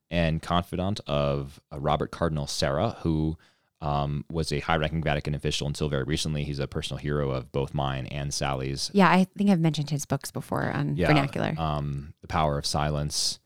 and 0.09 0.41
confidant 0.41 0.99
of 1.07 1.59
uh, 1.71 1.79
robert 1.79 2.11
cardinal 2.11 2.47
sarah 2.47 2.97
who 3.01 3.37
um, 3.81 4.25
was 4.31 4.51
a 4.51 4.59
high-ranking 4.59 5.03
vatican 5.03 5.35
official 5.35 5.67
until 5.67 5.87
very 5.89 6.03
recently 6.03 6.43
he's 6.43 6.59
a 6.59 6.67
personal 6.67 6.97
hero 6.97 7.29
of 7.31 7.51
both 7.51 7.73
mine 7.73 8.07
and 8.07 8.33
sally's 8.33 8.89
Yeah, 8.93 9.09
I 9.09 9.25
think 9.37 9.49
I've 9.49 9.59
mentioned 9.59 9.89
his 9.91 10.05
books 10.05 10.31
before 10.31 10.71
on 10.71 10.95
yeah, 10.97 11.07
vernacular. 11.07 11.53
um, 11.57 12.13
the 12.21 12.27
power 12.27 12.57
of 12.57 12.65
silence 12.65 13.39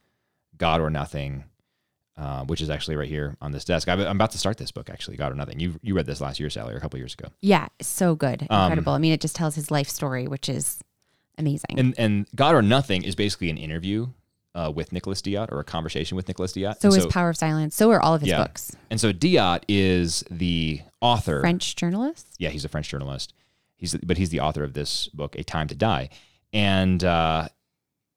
god 0.56 0.80
or 0.80 0.88
nothing 0.90 1.44
uh, 2.16 2.44
which 2.44 2.60
is 2.60 2.68
actually 2.68 2.94
right 2.94 3.08
here 3.08 3.36
on 3.40 3.52
this 3.52 3.64
desk. 3.64 3.88
I'm 3.88 3.98
I'm 3.98 4.16
about 4.16 4.32
to 4.32 4.38
start 4.38 4.58
this 4.58 4.70
book, 4.70 4.90
actually, 4.90 5.16
God 5.16 5.32
or 5.32 5.34
Nothing. 5.34 5.58
You 5.58 5.80
you 5.82 5.94
read 5.94 6.04
this 6.04 6.20
last 6.20 6.38
year, 6.38 6.50
Sally, 6.50 6.74
or 6.74 6.76
a 6.76 6.80
couple 6.80 6.98
years 6.98 7.14
ago. 7.14 7.28
yeah, 7.40 7.68
so 7.80 8.14
good. 8.14 8.46
Um, 8.50 8.64
Incredible. 8.64 8.92
I 8.92 8.98
mean, 8.98 9.12
it 9.12 9.20
just 9.22 9.34
tells 9.34 9.54
his 9.54 9.70
life 9.70 9.88
story, 9.88 10.28
which 10.28 10.46
is 10.50 10.78
amazing. 11.38 11.78
And 11.78 11.94
and 11.98 12.26
God 12.36 12.54
or 12.54 12.60
Nothing 12.60 13.02
is 13.02 13.14
basically 13.14 13.48
an 13.48 13.56
interview 13.56 14.08
uh, 14.54 14.70
with 14.74 14.92
Nicholas 14.92 15.22
Diat 15.22 15.50
or 15.50 15.60
a 15.60 15.64
conversation 15.64 16.16
with 16.16 16.28
Nicholas 16.28 16.52
Diat. 16.52 16.80
so 16.80 16.88
and 16.88 16.98
is 16.98 17.06
Power 17.06 17.30
of 17.30 17.36
Silence. 17.36 17.74
So 17.74 17.90
are 17.90 18.00
all 18.00 18.14
of 18.14 18.20
his 18.20 18.28
Yeah. 18.30 18.38
books. 18.42 18.76
and 18.90 19.00
so 19.00 19.12
Diat 19.12 19.62
is 19.68 20.24
the 20.30 20.80
author. 21.00 21.40
French 21.40 21.74
journalist? 21.76 22.26
Yeah, 22.38 22.50
he's 22.50 22.64
a 22.64 22.68
French 22.68 22.88
journalist. 22.88 23.32
He's 23.76 23.94
but 23.96 24.16
he's 24.18 24.30
the 24.30 24.40
author 24.40 24.62
of 24.62 24.74
this 24.74 25.08
book, 25.08 25.34
A 25.36 25.42
Time 25.42 25.66
to 25.68 25.74
Die, 25.74 26.08
and 26.52 27.02
uh, 27.02 27.48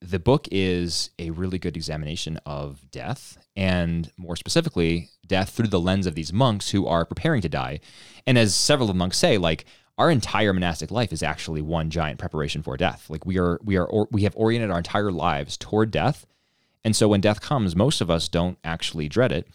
the 0.02 0.20
book 0.20 0.48
is 0.52 1.10
a 1.18 1.32
really 1.32 1.58
good 1.58 1.76
examination 1.76 2.38
of 2.46 2.92
death, 2.92 3.38
and 3.56 4.12
more 4.18 4.36
specifically, 4.36 5.10
death 5.26 5.50
through 5.52 5.70
the 5.70 5.80
lens 5.80 6.06
of 6.06 6.14
these 6.14 6.32
monks 6.32 6.70
who 6.70 6.86
are 6.86 7.04
preparing 7.06 7.42
to 7.42 7.50
die. 7.50 7.80
And 8.28 8.38
as 8.38 8.54
several 8.54 8.90
of 8.90 8.94
the 8.96 9.00
monks 9.00 9.18
say, 9.18 9.38
like 9.40 9.66
our 9.98 10.12
entire 10.12 10.54
monastic 10.54 10.92
life 10.92 11.14
is 11.14 11.24
actually 11.24 11.62
one 11.62 11.90
giant 11.90 12.20
preparation 12.20 12.62
for 12.62 12.76
death. 12.78 13.10
Like 13.10 13.26
we 13.26 13.38
are, 13.38 13.60
we 13.64 13.78
are, 13.78 13.86
or, 13.86 14.08
we 14.12 14.24
have 14.24 14.36
oriented 14.36 14.72
our 14.72 14.78
entire 14.78 15.12
lives 15.12 15.58
toward 15.58 15.92
death, 15.92 16.26
and 16.86 16.96
so 16.96 17.08
when 17.08 17.20
death 17.20 17.42
comes, 17.42 17.76
most 17.76 18.00
of 18.00 18.12
us 18.12 18.30
don't 18.30 18.60
actually 18.64 19.10
dread 19.10 19.32
it. 19.32 19.48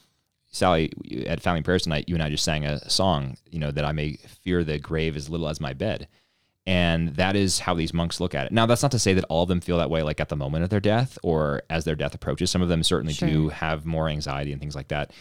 Sally, 0.50 0.92
at 1.26 1.40
Family 1.40 1.62
Prayers 1.62 1.85
tonight, 1.85 2.09
you 2.09 2.16
and 2.16 2.22
I 2.22 2.29
just 2.29 2.42
sang 2.42 2.64
a 2.64 2.90
song, 2.90 3.37
you 3.48 3.61
know, 3.61 3.70
that 3.70 3.85
I 3.85 3.92
may 3.92 4.14
fear 4.42 4.64
the 4.64 4.81
grave 4.81 5.16
as 5.16 5.31
little 5.31 5.48
as 5.48 5.61
my 5.61 5.72
bed. 5.72 6.09
And 6.66 7.14
that 7.14 7.37
is 7.37 7.61
how 7.61 7.74
these 7.74 7.94
monks 7.94 8.18
look 8.18 8.35
at 8.35 8.46
it. 8.46 8.53
Now, 8.53 8.66
that's 8.66 8.83
not 8.83 8.90
to 8.90 8.98
say 8.98 9.14
that 9.14 9.24
all 9.29 9.44
of 9.44 9.48
them 9.48 9.61
feel 9.61 9.79
that 9.79 9.90
way, 9.90 10.03
like 10.03 10.18
at 10.18 10.29
the 10.29 10.37
moment 10.37 10.64
of 10.64 10.70
their 10.70 10.81
death 10.81 11.18
or 11.22 11.62
as 11.70 11.85
their 11.85 11.94
death 11.94 12.16
approaches. 12.16 12.50
Some 12.50 12.62
of 12.62 12.68
them 12.68 12.83
certainly 12.83 13.14
do 13.14 13.48
have 13.48 13.87
more 13.87 14.09
anxiety 14.09 14.50
and 14.50 14.61
things 14.61 14.74
like 14.74 14.88
that. 14.88 15.12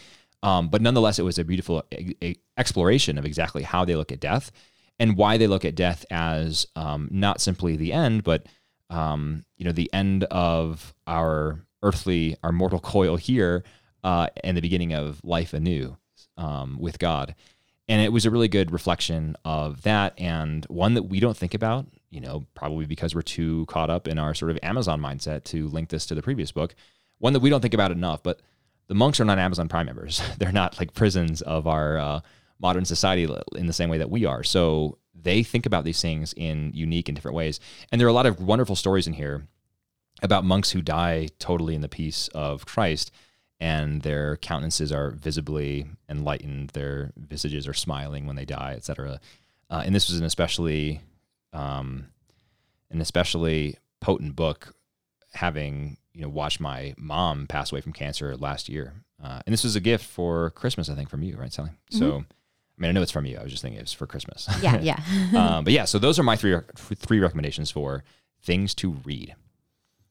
Um, 0.42 0.68
but 0.68 0.82
nonetheless, 0.82 1.20
it 1.20 1.22
was 1.22 1.38
a 1.38 1.44
beautiful 1.44 1.84
e- 1.96 2.16
e- 2.20 2.36
exploration 2.58 3.16
of 3.16 3.24
exactly 3.24 3.62
how 3.62 3.84
they 3.84 3.94
look 3.94 4.10
at 4.10 4.20
death 4.20 4.50
and 5.00 5.16
why 5.16 5.38
they 5.38 5.46
look 5.46 5.64
at 5.64 5.74
death 5.74 6.04
as 6.10 6.66
um, 6.76 7.08
not 7.10 7.40
simply 7.40 7.74
the 7.74 7.92
end, 7.92 8.22
but 8.22 8.46
um, 8.90 9.44
you 9.56 9.64
know, 9.64 9.72
the 9.72 9.90
end 9.92 10.24
of 10.24 10.94
our 11.06 11.64
earthly, 11.82 12.36
our 12.44 12.52
mortal 12.52 12.78
coil 12.78 13.16
here, 13.16 13.64
uh, 14.04 14.28
and 14.44 14.56
the 14.56 14.60
beginning 14.60 14.92
of 14.92 15.24
life 15.24 15.54
anew 15.54 15.96
um, 16.36 16.76
with 16.78 16.98
God. 16.98 17.34
And 17.88 18.02
it 18.02 18.12
was 18.12 18.26
a 18.26 18.30
really 18.30 18.46
good 18.46 18.70
reflection 18.70 19.36
of 19.44 19.82
that, 19.82 20.14
and 20.18 20.64
one 20.66 20.94
that 20.94 21.04
we 21.04 21.18
don't 21.18 21.36
think 21.36 21.54
about. 21.54 21.86
You 22.10 22.20
know, 22.20 22.44
probably 22.54 22.86
because 22.86 23.14
we're 23.14 23.22
too 23.22 23.66
caught 23.66 23.88
up 23.88 24.06
in 24.06 24.18
our 24.18 24.34
sort 24.34 24.50
of 24.50 24.58
Amazon 24.62 25.00
mindset 25.00 25.44
to 25.44 25.68
link 25.68 25.88
this 25.88 26.06
to 26.06 26.14
the 26.14 26.22
previous 26.22 26.52
book. 26.52 26.74
One 27.18 27.32
that 27.32 27.40
we 27.40 27.50
don't 27.50 27.60
think 27.60 27.74
about 27.74 27.92
enough, 27.92 28.22
but 28.22 28.40
the 28.88 28.94
monks 28.94 29.20
are 29.20 29.24
not 29.24 29.38
Amazon 29.38 29.68
Prime 29.68 29.86
members. 29.86 30.20
They're 30.38 30.52
not 30.52 30.78
like 30.78 30.92
prisons 30.92 31.40
of 31.40 31.66
our 31.66 31.98
uh, 31.98 32.20
modern 32.60 32.84
society 32.84 33.28
in 33.54 33.66
the 33.66 33.72
same 33.72 33.88
way 33.88 33.98
that 33.98 34.10
we 34.10 34.24
are. 34.24 34.42
So 34.42 34.98
they 35.14 35.42
think 35.42 35.66
about 35.66 35.84
these 35.84 36.00
things 36.00 36.32
in 36.36 36.72
unique 36.74 37.08
and 37.08 37.16
different 37.16 37.36
ways. 37.36 37.60
And 37.90 38.00
there 38.00 38.06
are 38.06 38.10
a 38.10 38.14
lot 38.14 38.26
of 38.26 38.40
wonderful 38.40 38.76
stories 38.76 39.06
in 39.06 39.14
here 39.14 39.46
about 40.22 40.44
monks 40.44 40.70
who 40.70 40.82
die 40.82 41.28
totally 41.38 41.74
in 41.74 41.80
the 41.80 41.88
peace 41.88 42.28
of 42.28 42.66
Christ, 42.66 43.10
and 43.58 44.02
their 44.02 44.36
countenances 44.36 44.92
are 44.92 45.10
visibly 45.10 45.86
enlightened. 46.08 46.70
Their 46.70 47.12
visages 47.16 47.66
are 47.66 47.74
smiling 47.74 48.26
when 48.26 48.36
they 48.36 48.44
die, 48.44 48.74
etc. 48.76 49.20
Uh, 49.68 49.82
and 49.84 49.94
this 49.94 50.08
was 50.08 50.18
an 50.18 50.26
especially, 50.26 51.00
um, 51.52 52.06
an 52.90 53.00
especially 53.00 53.76
potent 54.00 54.36
book, 54.36 54.74
having 55.32 55.96
you 56.12 56.22
know 56.22 56.28
watched 56.28 56.60
my 56.60 56.94
mom 56.98 57.46
pass 57.46 57.72
away 57.72 57.80
from 57.80 57.92
cancer 57.92 58.36
last 58.36 58.68
year. 58.68 58.94
Uh, 59.22 59.40
and 59.46 59.52
this 59.52 59.64
was 59.64 59.76
a 59.76 59.80
gift 59.80 60.04
for 60.04 60.50
Christmas, 60.50 60.88
I 60.88 60.94
think, 60.94 61.10
from 61.10 61.22
you, 61.22 61.36
right, 61.36 61.52
Sally? 61.52 61.70
So, 61.90 62.24
I 62.80 62.82
mean, 62.82 62.88
I 62.88 62.92
know 62.92 63.02
it's 63.02 63.12
from 63.12 63.26
you. 63.26 63.36
I 63.36 63.42
was 63.42 63.52
just 63.52 63.62
thinking 63.62 63.78
it 63.78 63.82
was 63.82 63.92
for 63.92 64.06
Christmas. 64.06 64.48
Yeah, 64.62 64.80
yeah. 64.80 65.00
um, 65.36 65.64
but 65.64 65.72
yeah, 65.72 65.84
so 65.84 65.98
those 65.98 66.18
are 66.18 66.22
my 66.22 66.36
three 66.36 66.56
three 66.76 67.20
recommendations 67.20 67.70
for 67.70 68.04
things 68.42 68.74
to 68.76 68.92
read. 69.04 69.34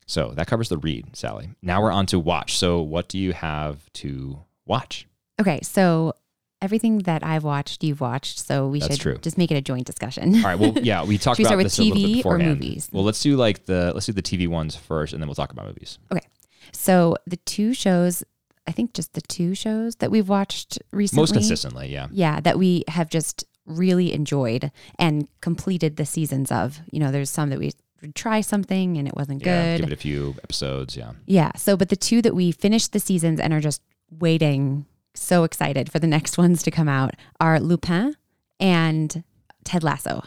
So 0.05 0.32
that 0.36 0.47
covers 0.47 0.69
the 0.69 0.77
read, 0.77 1.15
Sally. 1.15 1.49
Now 1.62 1.82
we're 1.82 1.91
on 1.91 2.05
to 2.08 2.19
watch. 2.19 2.58
So 2.58 2.82
what 2.82 3.10
do 3.10 3.17
you 3.17 3.34
have 3.34 3.91
to 3.93 4.39
watch? 4.65 5.08
okay, 5.39 5.60
so 5.63 6.13
everything 6.62 6.99
that 6.99 7.23
I've 7.23 7.43
watched, 7.43 7.84
you've 7.84 8.01
watched. 8.01 8.39
So 8.39 8.67
we 8.67 8.79
That's 8.79 8.95
should 8.95 9.01
true. 9.01 9.17
just 9.17 9.38
make 9.38 9.51
it 9.51 9.55
a 9.55 9.62
joint 9.62 9.88
discussion. 9.88 10.36
All 10.36 10.43
right. 10.43 10.60
Well, 10.60 10.73
yeah, 10.77 11.03
we 11.03 11.17
talked 11.17 11.38
we 11.38 11.45
about 11.45 11.49
start 11.49 11.58
with 11.58 11.65
this 11.67 11.79
a 11.79 11.84
little 11.84 11.97
bit 11.97 12.23
TV 12.23 12.25
or 12.25 12.38
movies? 12.38 12.89
Well, 12.91 13.03
let's 13.03 13.21
do 13.21 13.36
like 13.38 13.65
the 13.65 13.91
let's 13.93 14.05
do 14.05 14.13
the 14.13 14.21
TV 14.21 14.47
ones 14.47 14.75
first, 14.75 15.13
and 15.13 15.21
then 15.21 15.27
we'll 15.27 15.36
talk 15.36 15.51
about 15.51 15.65
movies. 15.65 15.97
Okay. 16.12 16.25
So 16.71 17.15
the 17.25 17.38
two 17.38 17.73
shows, 17.73 18.23
I 18.69 18.71
think 18.71 18.93
just 18.93 19.13
the 19.13 19.21
two 19.21 19.55
shows 19.55 19.95
that 19.97 20.12
we've 20.12 20.29
watched 20.29 20.77
recently. 20.91 21.21
Most 21.23 21.34
consistently, 21.34 21.91
yeah. 21.91 22.08
Yeah, 22.12 22.39
that 22.41 22.60
we 22.60 22.84
have 22.88 23.10
just 23.10 23.43
really 23.65 24.13
enjoyed 24.13 24.71
and 24.97 25.27
completed 25.41 25.95
the 25.97 26.05
seasons 26.05 26.51
of. 26.51 26.79
You 26.91 26.99
know, 26.99 27.12
there's 27.12 27.29
some 27.32 27.49
that 27.49 27.60
we 27.60 27.71
try 28.15 28.41
something 28.41 28.97
and 28.97 29.08
it 29.08 29.15
wasn't 29.15 29.43
Yeah, 29.45 29.73
good. 29.77 29.82
give 29.82 29.91
it 29.91 29.93
a 29.93 29.97
few 30.01 30.36
episodes. 30.43 30.95
Yeah. 30.95 31.12
Yeah. 31.25 31.51
So, 31.58 31.75
but 31.75 31.89
the 31.89 31.95
two 31.95 32.21
that 32.21 32.36
we 32.36 32.51
finished 32.51 32.93
the 32.93 32.99
seasons 32.99 33.39
and 33.39 33.51
are 33.53 33.60
just 33.60 33.82
waiting, 34.12 34.86
so 35.15 35.43
excited 35.43 35.91
for 35.91 35.99
the 35.99 36.08
next 36.08 36.38
ones 36.43 36.62
to 36.63 36.71
come 36.71 36.88
out 36.88 37.15
are 37.39 37.60
Lupin 37.60 38.15
and 38.60 39.23
Ted 39.63 39.84
Lasso. 39.84 40.23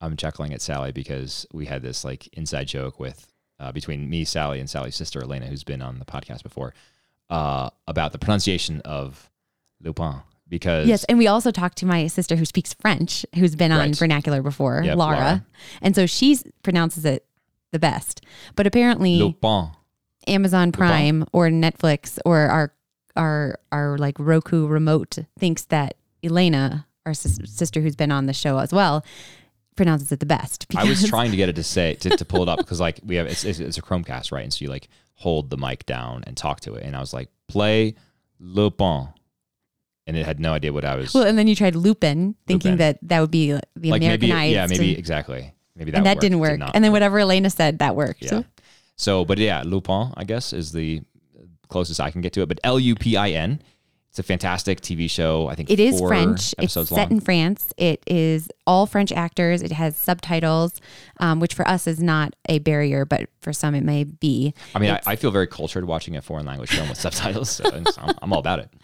I'm 0.00 0.16
chuckling 0.16 0.52
at 0.52 0.60
Sally 0.60 0.92
because 0.92 1.46
we 1.52 1.66
had 1.66 1.82
this 1.82 2.04
like 2.04 2.28
inside 2.36 2.66
joke 2.68 3.00
with 3.00 3.26
uh, 3.58 3.72
between 3.72 4.10
me, 4.10 4.24
Sally, 4.24 4.60
and 4.60 4.68
Sally's 4.68 4.96
sister 4.96 5.22
Elena, 5.22 5.46
who's 5.46 5.64
been 5.64 5.80
on 5.80 5.98
the 5.98 6.04
podcast 6.04 6.42
before, 6.42 6.74
uh, 7.30 7.70
about 7.86 8.12
the 8.12 8.18
pronunciation 8.18 8.80
of 8.84 9.30
Lupin. 9.80 10.14
Because 10.48 10.86
Yes, 10.86 11.04
and 11.04 11.18
we 11.18 11.26
also 11.26 11.50
talked 11.50 11.78
to 11.78 11.86
my 11.86 12.06
sister 12.06 12.36
who 12.36 12.44
speaks 12.44 12.74
French, 12.74 13.24
who's 13.34 13.56
been 13.56 13.72
on 13.72 13.78
Right. 13.78 13.96
vernacular 13.96 14.42
before, 14.42 14.82
Yep, 14.84 14.96
Laura. 14.98 15.16
Laura. 15.16 15.46
and 15.80 15.94
so 15.96 16.06
she 16.06 16.38
pronounces 16.62 17.04
it 17.04 17.24
the 17.72 17.78
best. 17.78 18.20
But 18.54 18.66
apparently, 18.66 19.16
Lupin. 19.18 19.70
Amazon 20.28 20.70
Prime 20.70 21.24
or 21.32 21.48
Netflix 21.48 22.18
or 22.24 22.38
our 22.40 22.72
our 23.16 23.58
our 23.72 23.98
like 23.98 24.16
Roku 24.18 24.66
remote 24.66 25.18
thinks 25.38 25.64
that 25.64 25.96
Elena, 26.22 26.86
our 27.06 27.14
sis- 27.14 27.38
sister 27.46 27.80
who's 27.80 27.96
been 27.96 28.12
on 28.12 28.26
the 28.26 28.32
show 28.32 28.58
as 28.58 28.72
well, 28.72 29.04
pronounces 29.76 30.12
it 30.12 30.20
the 30.20 30.26
best. 30.26 30.66
I 30.76 30.84
was 30.84 31.06
trying 31.08 31.30
to 31.30 31.36
get 31.36 31.48
it 31.48 31.56
to 31.56 31.62
say 31.64 31.94
to, 31.94 32.10
to 32.16 32.24
pull 32.24 32.42
it 32.42 32.48
up 32.48 32.58
because 32.64 32.80
like 32.80 33.00
we 33.04 33.16
have 33.16 33.26
it's, 33.26 33.44
it's, 33.44 33.58
it's 33.60 33.78
a 33.78 33.82
Chromecast 33.82 34.30
right, 34.30 34.44
and 34.44 34.52
so 34.52 34.62
you 34.64 34.70
like 34.70 34.88
hold 35.14 35.50
the 35.50 35.56
mic 35.56 35.86
down 35.86 36.22
and 36.26 36.36
talk 36.36 36.60
to 36.60 36.74
it, 36.74 36.82
and 36.84 36.94
I 36.96 37.00
was 37.00 37.12
like 37.12 37.28
play 37.48 37.94
Lupin, 38.38 39.08
and 40.06 40.16
it 40.16 40.26
had 40.26 40.40
no 40.40 40.52
idea 40.52 40.72
what 40.72 40.84
I 40.84 40.96
was 40.96 41.14
Well, 41.14 41.24
and 41.24 41.38
then 41.38 41.46
you 41.48 41.54
tried 41.54 41.74
Lupin, 41.76 42.34
thinking 42.46 42.72
Lupin. 42.72 42.78
that 42.78 42.98
that 43.02 43.20
would 43.20 43.30
be 43.30 43.52
the 43.52 43.90
like. 43.90 44.00
Maybe 44.00 44.30
Americanized. 44.30 44.52
yeah, 44.52 44.66
maybe 44.66 44.90
and, 44.90 44.98
exactly. 44.98 45.54
Maybe 45.76 45.90
that 45.90 45.96
and 45.98 46.06
that 46.06 46.16
worked. 46.16 46.20
didn't 46.22 46.38
work. 46.38 46.58
not 46.58 46.70
and 46.74 46.84
then 46.84 46.92
whatever 46.92 47.18
Elena 47.18 47.50
said, 47.50 47.80
that 47.80 47.96
worked. 47.96 48.22
Yeah. 48.22 48.42
So, 48.96 49.24
but 49.24 49.38
yeah, 49.38 49.62
Lupin, 49.64 50.12
I 50.16 50.22
guess, 50.24 50.52
is 50.52 50.70
the 50.70 51.02
closest 51.68 52.00
I 52.00 52.10
can 52.12 52.20
get 52.20 52.32
to 52.34 52.42
it. 52.42 52.46
But 52.46 52.60
L 52.62 52.78
U 52.78 52.94
P 52.94 53.16
I 53.16 53.30
N. 53.30 53.60
It's 54.14 54.20
a 54.20 54.22
fantastic 54.22 54.80
TV 54.80 55.10
show. 55.10 55.48
I 55.48 55.56
think 55.56 55.72
It 55.72 55.80
is 55.80 56.00
French. 56.00 56.54
It's 56.58 56.74
set 56.74 56.88
long. 56.92 57.10
in 57.10 57.20
France. 57.20 57.74
It 57.76 58.00
is 58.06 58.48
all 58.64 58.86
French 58.86 59.10
actors. 59.10 59.60
It 59.60 59.72
has 59.72 59.96
subtitles, 59.96 60.80
um, 61.18 61.40
which 61.40 61.52
for 61.52 61.66
us 61.66 61.88
is 61.88 62.00
not 62.00 62.36
a 62.48 62.60
barrier, 62.60 63.04
but 63.04 63.28
for 63.40 63.52
some 63.52 63.74
it 63.74 63.82
may 63.82 64.04
be. 64.04 64.54
I 64.72 64.78
mean, 64.78 64.90
I, 64.92 65.00
I 65.04 65.16
feel 65.16 65.32
very 65.32 65.48
cultured 65.48 65.86
watching 65.86 66.16
a 66.16 66.22
foreign 66.22 66.46
language 66.46 66.70
film 66.70 66.88
with 66.88 67.00
subtitles. 67.00 67.50
So 67.50 67.64
I'm, 67.98 68.14
I'm 68.22 68.32
all 68.32 68.38
about 68.38 68.60
it. 68.60 68.68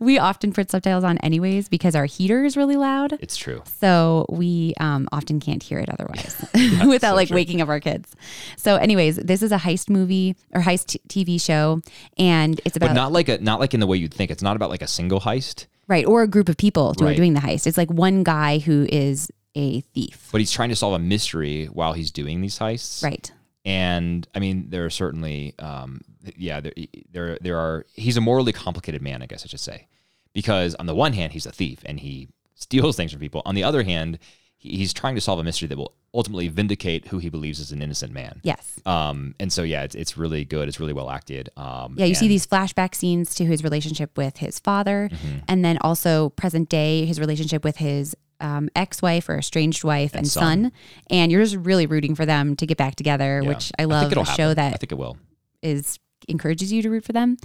We 0.00 0.18
often 0.18 0.52
put 0.52 0.70
subtitles 0.70 1.04
on 1.04 1.18
anyways 1.18 1.68
because 1.68 1.94
our 1.94 2.04
heater 2.04 2.44
is 2.44 2.56
really 2.56 2.76
loud. 2.76 3.16
It's 3.20 3.36
true. 3.36 3.62
So 3.80 4.26
we 4.28 4.74
um, 4.80 5.08
often 5.12 5.40
can't 5.40 5.62
hear 5.62 5.78
it 5.78 5.88
otherwise 5.88 6.36
without 6.86 7.10
so 7.10 7.14
like 7.14 7.28
true. 7.28 7.36
waking 7.36 7.62
up 7.62 7.68
our 7.68 7.80
kids. 7.80 8.14
So, 8.56 8.76
anyways, 8.76 9.16
this 9.16 9.40
is 9.40 9.52
a 9.52 9.56
heist 9.56 9.88
movie 9.88 10.36
or 10.52 10.60
heist 10.62 10.98
t- 11.06 11.24
TV 11.24 11.40
show, 11.40 11.80
and 12.18 12.60
it's 12.64 12.76
about 12.76 12.88
But 12.88 12.94
not 12.94 13.12
like 13.12 13.28
a 13.28 13.38
not 13.38 13.60
like 13.60 13.72
in 13.72 13.80
the 13.80 13.86
way 13.86 13.96
you'd 13.96 14.12
think. 14.12 14.30
It's 14.30 14.42
not 14.42 14.56
about 14.56 14.68
like 14.68 14.73
a 14.82 14.86
single 14.86 15.20
heist. 15.20 15.66
right 15.86 16.06
or 16.06 16.22
a 16.22 16.28
group 16.28 16.48
of 16.48 16.56
people 16.56 16.94
who 16.98 17.06
are 17.06 17.14
doing 17.14 17.34
the 17.34 17.40
heist. 17.40 17.66
It's 17.66 17.76
like 17.76 17.90
one 17.90 18.22
guy 18.24 18.58
who 18.58 18.86
is 18.90 19.30
a 19.54 19.80
thief. 19.82 20.28
but 20.32 20.40
he's 20.40 20.50
trying 20.50 20.70
to 20.70 20.76
solve 20.76 20.94
a 20.94 20.98
mystery 20.98 21.66
while 21.66 21.92
he's 21.92 22.10
doing 22.10 22.40
these 22.40 22.58
heists. 22.58 23.02
Right. 23.04 23.30
And 23.64 24.26
I 24.34 24.40
mean, 24.40 24.66
there 24.68 24.84
are 24.84 24.90
certainly, 24.90 25.54
um, 25.58 26.00
yeah, 26.36 26.60
there, 26.60 26.72
there, 27.12 27.38
there 27.40 27.58
are. 27.58 27.86
He's 27.94 28.16
a 28.16 28.20
morally 28.20 28.52
complicated 28.52 29.00
man, 29.00 29.22
I 29.22 29.26
guess 29.26 29.44
I 29.44 29.48
should 29.48 29.60
say, 29.60 29.86
because 30.32 30.74
on 30.74 30.86
the 30.86 30.94
one 30.94 31.12
hand, 31.14 31.32
he's 31.32 31.46
a 31.46 31.52
thief 31.52 31.80
and 31.86 32.00
he 32.00 32.28
steals 32.56 32.96
things 32.96 33.12
from 33.12 33.20
people. 33.20 33.42
On 33.46 33.54
the 33.54 33.64
other 33.64 33.82
hand, 33.82 34.18
he's 34.64 34.92
trying 34.92 35.14
to 35.14 35.20
solve 35.20 35.38
a 35.38 35.44
mystery 35.44 35.68
that 35.68 35.76
will 35.78 35.92
ultimately 36.14 36.48
vindicate 36.48 37.06
who 37.08 37.18
he 37.18 37.28
believes 37.28 37.60
is 37.60 37.70
an 37.70 37.82
innocent 37.82 38.12
man. 38.12 38.40
Yes. 38.42 38.80
Um, 38.86 39.34
and 39.38 39.52
so 39.52 39.62
yeah, 39.62 39.82
it's, 39.82 39.94
it's 39.94 40.16
really 40.16 40.44
good. 40.44 40.66
It's 40.68 40.80
really 40.80 40.92
well 40.94 41.10
acted. 41.10 41.50
Um, 41.56 41.94
Yeah, 41.98 42.06
you 42.06 42.14
see 42.14 42.28
these 42.28 42.46
flashback 42.46 42.94
scenes 42.94 43.34
to 43.36 43.44
his 43.44 43.62
relationship 43.62 44.16
with 44.16 44.38
his 44.38 44.58
father, 44.58 45.10
Mm-hmm. 45.12 45.38
and 45.48 45.64
then 45.64 45.78
also 45.82 46.30
present 46.30 46.68
day, 46.68 47.04
his 47.04 47.20
relationship 47.20 47.62
with 47.62 47.76
his 47.76 48.16
um, 48.40 48.68
ex 48.74 49.00
wife 49.02 49.28
or 49.28 49.36
estranged 49.38 49.84
wife 49.84 50.14
and, 50.14 50.26
son. 50.26 50.64
son. 50.64 50.72
And 51.10 51.30
you're 51.30 51.42
just 51.42 51.56
really 51.56 51.86
rooting 51.86 52.14
for 52.14 52.24
them 52.26 52.56
to 52.56 52.66
get 52.66 52.76
back 52.78 52.94
together, 52.96 53.40
Yeah. 53.42 53.48
which 53.48 53.70
I 53.78 53.84
love 53.84 54.10
it'll 54.10 54.22
a 54.24 54.26
show 54.26 54.48
happen. 54.48 54.56
that 54.56 54.74
I 54.74 54.76
think 54.78 54.92
it 54.92 54.98
will. 54.98 55.16
is 55.62 55.98
encourages 56.26 56.72
you 56.72 56.80
to 56.82 56.88
root 56.90 57.04
for 57.04 57.12
them. 57.12 57.36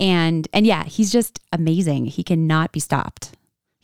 And 0.00 0.46
and 0.52 0.66
yeah, 0.66 0.84
he's 0.84 1.10
just 1.10 1.40
amazing. 1.52 2.06
He 2.06 2.22
cannot 2.22 2.72
be 2.72 2.80
stopped. 2.80 3.32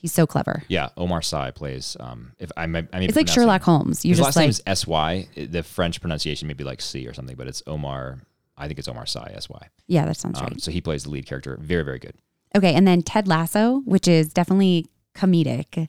He's 0.04 0.12
so 0.12 0.26
clever. 0.26 0.62
Yeah, 0.68 0.90
Omar 0.98 1.22
Sy 1.22 1.50
plays. 1.52 1.96
Um, 1.98 2.32
if 2.38 2.50
I 2.58 2.66
may, 2.66 2.80
I 2.92 2.98
may 2.98 3.00
be 3.00 3.04
It's 3.06 3.16
like 3.16 3.26
Sherlock 3.26 3.62
Holmes. 3.62 4.04
You 4.04 4.10
His 4.10 4.18
just 4.18 4.26
last 4.26 4.36
like 4.36 4.42
name 4.42 4.50
is 4.50 4.62
S 4.66 4.86
Y. 4.86 5.26
The 5.34 5.62
French 5.62 5.98
pronunciation 6.02 6.46
may 6.46 6.52
be 6.52 6.62
like 6.62 6.82
C 6.82 7.06
or 7.08 7.14
something, 7.14 7.36
but 7.36 7.46
it's 7.46 7.62
Omar. 7.66 8.20
I 8.58 8.66
think 8.66 8.78
it's 8.78 8.86
Omar 8.86 9.06
Sy 9.06 9.32
S 9.34 9.48
Y. 9.48 9.66
yeah, 9.86 10.04
that 10.04 10.18
sounds 10.18 10.38
Um, 10.40 10.44
right. 10.48 10.60
so 10.60 10.70
he 10.70 10.82
plays 10.82 11.04
the 11.04 11.10
lead 11.10 11.24
character. 11.24 11.56
Very 11.58 11.84
very 11.84 11.98
good. 11.98 12.12
Okay, 12.54 12.74
and 12.74 12.86
then 12.86 13.00
Ted 13.00 13.26
Lasso, 13.26 13.80
which 13.86 14.06
is 14.06 14.30
definitely 14.34 14.88
comedic, 15.16 15.88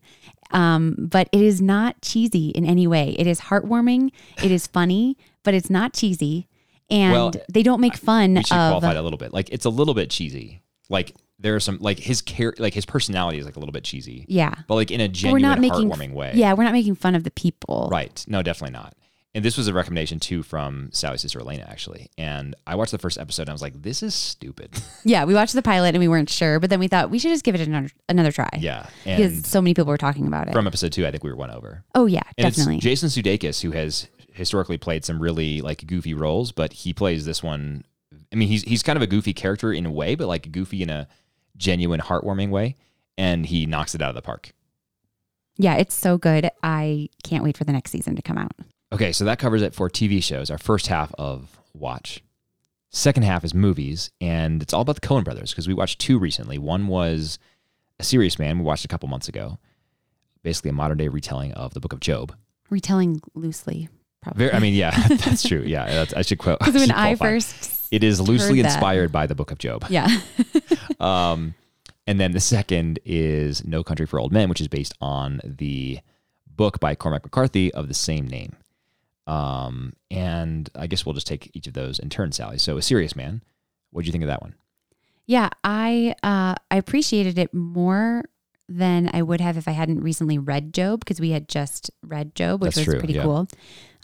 um, 0.52 0.96
but 0.98 1.28
it 1.34 1.42
is 1.42 1.62
not 1.62 2.02
cheesy 2.02 2.52
in 2.52 2.66
any 2.66 2.88
way. 2.88 3.18
It 3.20 3.28
is 3.28 3.42
heartwarming. 3.42 4.12
It 4.42 4.50
is 4.50 4.66
funny, 4.66 5.18
but 5.44 5.54
it's 5.54 5.70
not 5.70 5.92
cheesy, 5.94 6.48
and 6.90 7.12
Well, 7.12 7.32
they 7.52 7.64
don't 7.64 7.82
make 7.82 7.98
fun 7.98 8.36
We 8.36 8.44
should 8.44 8.56
of. 8.56 8.80
qualify 8.80 8.94
a 8.94 9.02
little 9.04 9.18
bit. 9.18 9.34
Like 9.34 9.50
it's 9.52 9.66
a 9.66 9.70
little 9.70 9.94
bit 9.94 10.10
cheesy. 10.10 10.62
Like 10.90 11.14
there 11.40 11.56
are 11.56 11.60
some 11.60 11.78
like 11.82 12.00
his 12.00 12.22
char- 12.22 12.54
like 12.60 12.74
his 12.74 12.86
personality 12.86 13.40
is 13.40 13.46
like 13.46 13.56
a 13.56 13.60
little 13.60 13.74
bit 13.74 13.84
cheesy, 13.84 14.26
Yeah, 14.28 14.54
but 14.68 14.76
like 14.76 14.92
in 14.92 15.02
a 15.02 15.12
we're 15.32 15.40
not 15.40 15.60
making 15.60 15.90
heartwarming 15.90 16.14
way. 16.14 16.32
Yeah, 16.36 16.54
we're 16.54 16.64
not 16.64 16.74
making 16.74 16.96
fun 16.96 17.16
of 17.16 17.24
the 17.24 17.32
people. 17.32 17.90
Right. 17.92 18.24
No, 18.28 18.42
definitely 18.42 18.74
not. 18.74 18.94
And 19.34 19.44
this 19.44 19.58
was 19.58 19.68
a 19.68 19.74
recommendation 19.74 20.22
too 20.22 20.44
from 20.44 20.90
Sally's 20.94 21.20
sister 21.20 21.42
Elena, 21.42 21.66
actually. 21.70 22.10
And 22.18 22.56
I 22.66 22.76
watched 22.76 22.94
the 22.94 22.98
first 22.98 23.18
episode 23.18 23.42
and 23.44 23.50
I 23.50 23.54
was 23.54 23.62
like, 23.62 23.82
this 23.82 24.02
is 24.02 24.16
stupid. 24.16 24.82
Yeah, 25.04 25.26
we 25.26 25.34
watched 25.34 25.54
the 25.54 25.62
pilot 25.62 25.90
and 25.90 26.00
we 26.00 26.08
weren't 26.08 26.30
sure, 26.30 26.60
but 26.62 26.70
then 26.70 26.80
we 26.80 26.88
thought 26.88 27.10
we 27.12 27.20
should 27.20 27.32
just 27.32 27.44
give 27.44 27.54
it 27.54 27.62
another 27.68 27.90
another 28.08 28.32
try. 28.32 28.50
yeah. 28.58 28.88
because 29.04 29.46
so 29.46 29.62
many 29.62 29.74
people 29.74 29.90
were 29.90 29.98
talking 29.98 30.26
about 30.26 30.48
it. 30.48 30.54
from 30.54 30.66
episode 30.68 30.94
two, 30.94 31.06
I 31.06 31.12
think 31.12 31.24
we 31.24 31.30
were 31.30 31.36
won 31.36 31.52
over. 31.52 31.84
oh 31.96 32.06
yeah, 32.06 32.24
And 32.38 32.46
definitely. 32.48 32.78
it's 32.78 32.84
Jason 32.86 33.10
Sudeikis 33.10 33.62
who 33.62 33.72
has 33.72 34.08
historically 34.32 34.78
played 34.78 35.04
some 35.04 35.22
really 35.22 35.62
like 35.62 35.86
goofy 35.86 36.14
roles, 36.14 36.54
but 36.54 36.72
he 36.72 36.94
plays 36.94 37.26
this 37.26 37.44
one. 37.44 37.84
I 38.32 38.36
mean, 38.38 38.48
he's 38.48 38.64
he's 38.64 38.82
kind 38.84 38.96
of 38.98 39.04
a 39.04 39.08
goofy 39.08 39.34
character 39.34 39.72
in 39.74 39.86
a 39.86 39.92
way, 39.92 40.16
but 40.16 40.28
like 40.28 40.50
goofy 40.52 40.82
in 40.82 40.90
a 40.90 41.08
genuine, 41.58 42.00
heartwarming 42.02 42.50
way, 42.50 42.76
and 43.18 43.46
he 43.46 43.66
knocks 43.66 43.96
it 43.96 44.02
out 44.02 44.10
of 44.10 44.16
the 44.16 44.22
park. 44.22 44.52
yeah, 45.58 45.76
it's 45.76 45.96
so 45.96 46.18
good. 46.18 46.50
I 46.64 47.10
can't 47.24 47.44
wait 47.44 47.56
for 47.58 47.64
the 47.64 47.72
next 47.72 47.92
season 47.92 48.16
to 48.16 48.22
come 48.22 48.38
out. 48.38 48.52
Okay, 48.92 49.12
so 49.12 49.26
that 49.26 49.40
covers 49.40 49.62
it 49.62 49.74
for 49.74 49.90
TV 49.90 50.22
shows. 50.24 50.50
Our 50.52 50.58
first 50.58 50.88
half 50.88 51.14
of 51.18 51.58
Watch. 51.74 52.22
Second 52.90 53.24
half 53.24 53.44
is 53.44 53.54
movies, 53.54 54.12
and 54.22 54.62
it's 54.62 54.74
all 54.74 54.82
about 54.82 54.96
the 54.96 55.06
Coen 55.06 55.24
brothers 55.24 55.52
because 55.52 55.68
we 55.68 55.74
watched 55.74 56.00
two 56.00 56.18
recently. 56.18 56.58
One 56.58 56.88
was 56.88 57.40
A 58.00 58.04
Serious 58.04 58.40
Man, 58.40 58.58
we 58.60 58.64
watched 58.64 58.86
a 58.86 58.88
couple 58.88 59.10
months 59.10 59.28
ago. 59.28 59.58
Basically, 60.44 60.70
a 60.70 60.74
modern 60.74 60.98
day 60.98 61.08
retelling 61.10 61.52
of 61.54 61.74
the 61.74 61.80
Book 61.80 61.92
of 61.92 62.00
Job. 62.00 62.34
Retelling 62.70 63.20
loosely, 63.34 63.90
probably. 64.22 64.46
Very, 64.46 64.54
I 64.56 64.60
mean, 64.60 64.74
yeah, 64.76 65.08
that's 65.08 65.44
true. 65.44 65.64
Yeah, 65.66 65.86
that's, 65.86 66.14
I 66.14 66.22
should 66.22 66.38
quote. 66.38 66.60
Because 66.64 66.76
when 66.76 66.92
I 66.92 67.16
first, 67.16 67.75
it 67.96 68.04
is 68.04 68.20
loosely 68.20 68.60
inspired 68.60 69.12
by 69.12 69.26
the 69.28 69.36
Book 69.36 69.52
of 69.52 69.58
Job. 69.58 69.86
yeah, 69.90 70.08
Um, 71.00 71.56
and 72.08 72.20
then 72.20 72.32
the 72.34 72.40
second 72.40 73.00
is 73.06 73.66
No 73.66 73.84
Country 73.84 74.06
for 74.06 74.20
Old 74.20 74.32
Men, 74.32 74.50
which 74.50 74.62
is 74.62 74.68
based 74.68 74.94
on 75.02 75.42
the 75.44 76.00
book 76.48 76.80
by 76.80 76.96
Cormac 76.96 77.24
McCarthy 77.24 77.74
of 77.74 77.88
the 77.88 77.94
same 77.94 78.28
name. 78.28 78.56
Um, 79.28 79.94
and 80.12 80.70
I 80.76 80.88
guess 80.88 81.06
we'll 81.06 81.14
just 81.14 81.28
take 81.28 81.50
each 81.54 81.68
of 81.68 81.74
those 81.74 81.98
in 82.00 82.10
turn, 82.10 82.32
Sally. 82.32 82.58
So, 82.60 82.78
A 82.78 82.82
Serious 82.82 83.16
Man, 83.16 83.42
what 83.92 84.02
did 84.02 84.08
you 84.08 84.12
think 84.12 84.24
of 84.24 84.28
that 84.28 84.42
one? 84.42 84.56
yeah, 85.28 85.50
I 85.64 86.14
uh, 86.22 86.54
I 86.70 86.78
appreciated 86.78 87.40
it 87.40 87.52
more 87.54 88.24
than 88.70 89.10
I 89.14 89.22
would 89.24 89.42
have 89.42 89.58
if 89.58 89.68
I 89.68 89.72
hadn't 89.72 90.02
recently 90.02 90.38
read 90.38 90.74
Job 90.74 91.00
because 91.00 91.20
we 91.20 91.32
had 91.32 91.48
just 91.48 91.90
read 92.04 92.36
Job, 92.36 92.62
which 92.62 92.76
That's 92.76 92.86
was 92.88 92.94
true, 92.94 93.00
pretty 93.00 93.16
yeah. 93.16 93.24
cool. 93.24 93.48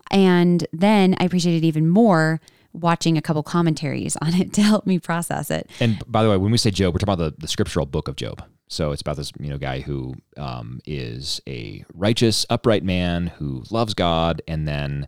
And 0.10 0.66
then 0.74 1.16
I 1.20 1.26
appreciated 1.26 1.64
it 1.64 1.68
even 1.68 1.88
more 1.88 2.42
watching 2.74 3.18
a 3.18 3.22
couple 3.22 3.44
commentaries 3.44 4.16
on 4.18 4.34
it 4.34 4.54
to 4.54 4.62
help 4.62 4.86
me 4.86 5.00
process 5.00 5.52
it. 5.52 5.70
And 5.80 6.04
by 6.08 6.24
the 6.24 6.30
way, 6.30 6.38
when 6.38 6.52
we 6.52 6.58
say 6.58 6.72
Job, 6.72 6.94
we're 6.94 7.00
talking 7.00 7.14
about 7.14 7.36
the, 7.36 7.42
the 7.42 7.48
scriptural 7.48 7.86
book 7.86 8.08
of 8.08 8.16
Job. 8.16 8.44
So 8.68 8.92
it's 8.92 9.02
about 9.02 9.18
this, 9.18 9.34
you 9.38 9.50
know, 9.50 9.58
guy 9.58 9.82
who 9.82 10.16
um, 10.38 10.80
is 10.86 11.42
a 11.48 11.84
righteous, 11.94 12.46
upright 12.50 12.84
man 12.84 13.28
who 13.28 13.64
loves 13.70 13.94
God, 13.94 14.42
and 14.48 14.66
then 14.66 15.08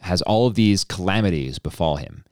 has 0.00 0.22
all 0.22 0.46
of 0.46 0.54
these 0.54 0.84
calamities 0.84 1.58
befall 1.58 1.96
him. 1.96 2.24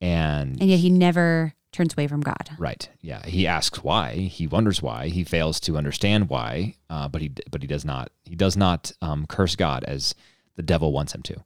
And 0.00 0.58
And 0.60 0.70
yet 0.70 0.78
he 0.78 0.88
never 0.88 1.54
turns 1.72 1.92
away 1.92 2.06
from 2.06 2.20
God. 2.20 2.50
Right. 2.58 2.88
Yeah. 3.02 3.24
He 3.26 3.46
asks 3.46 3.82
why. 3.82 4.14
He 4.14 4.46
wonders 4.46 4.80
why. 4.80 5.08
He 5.08 5.24
fails 5.24 5.60
to 5.60 5.76
understand 5.76 6.28
why. 6.28 6.76
Uh, 6.88 7.08
but 7.08 7.20
he 7.20 7.32
but 7.50 7.60
he 7.60 7.66
does 7.66 7.84
not 7.84 8.10
he 8.24 8.36
does 8.36 8.56
not 8.56 8.92
um, 9.02 9.26
curse 9.26 9.56
God 9.56 9.84
as 9.84 10.14
the 10.56 10.62
devil 10.62 10.92
wants 10.92 11.14
him 11.14 11.22
to. 11.22 11.36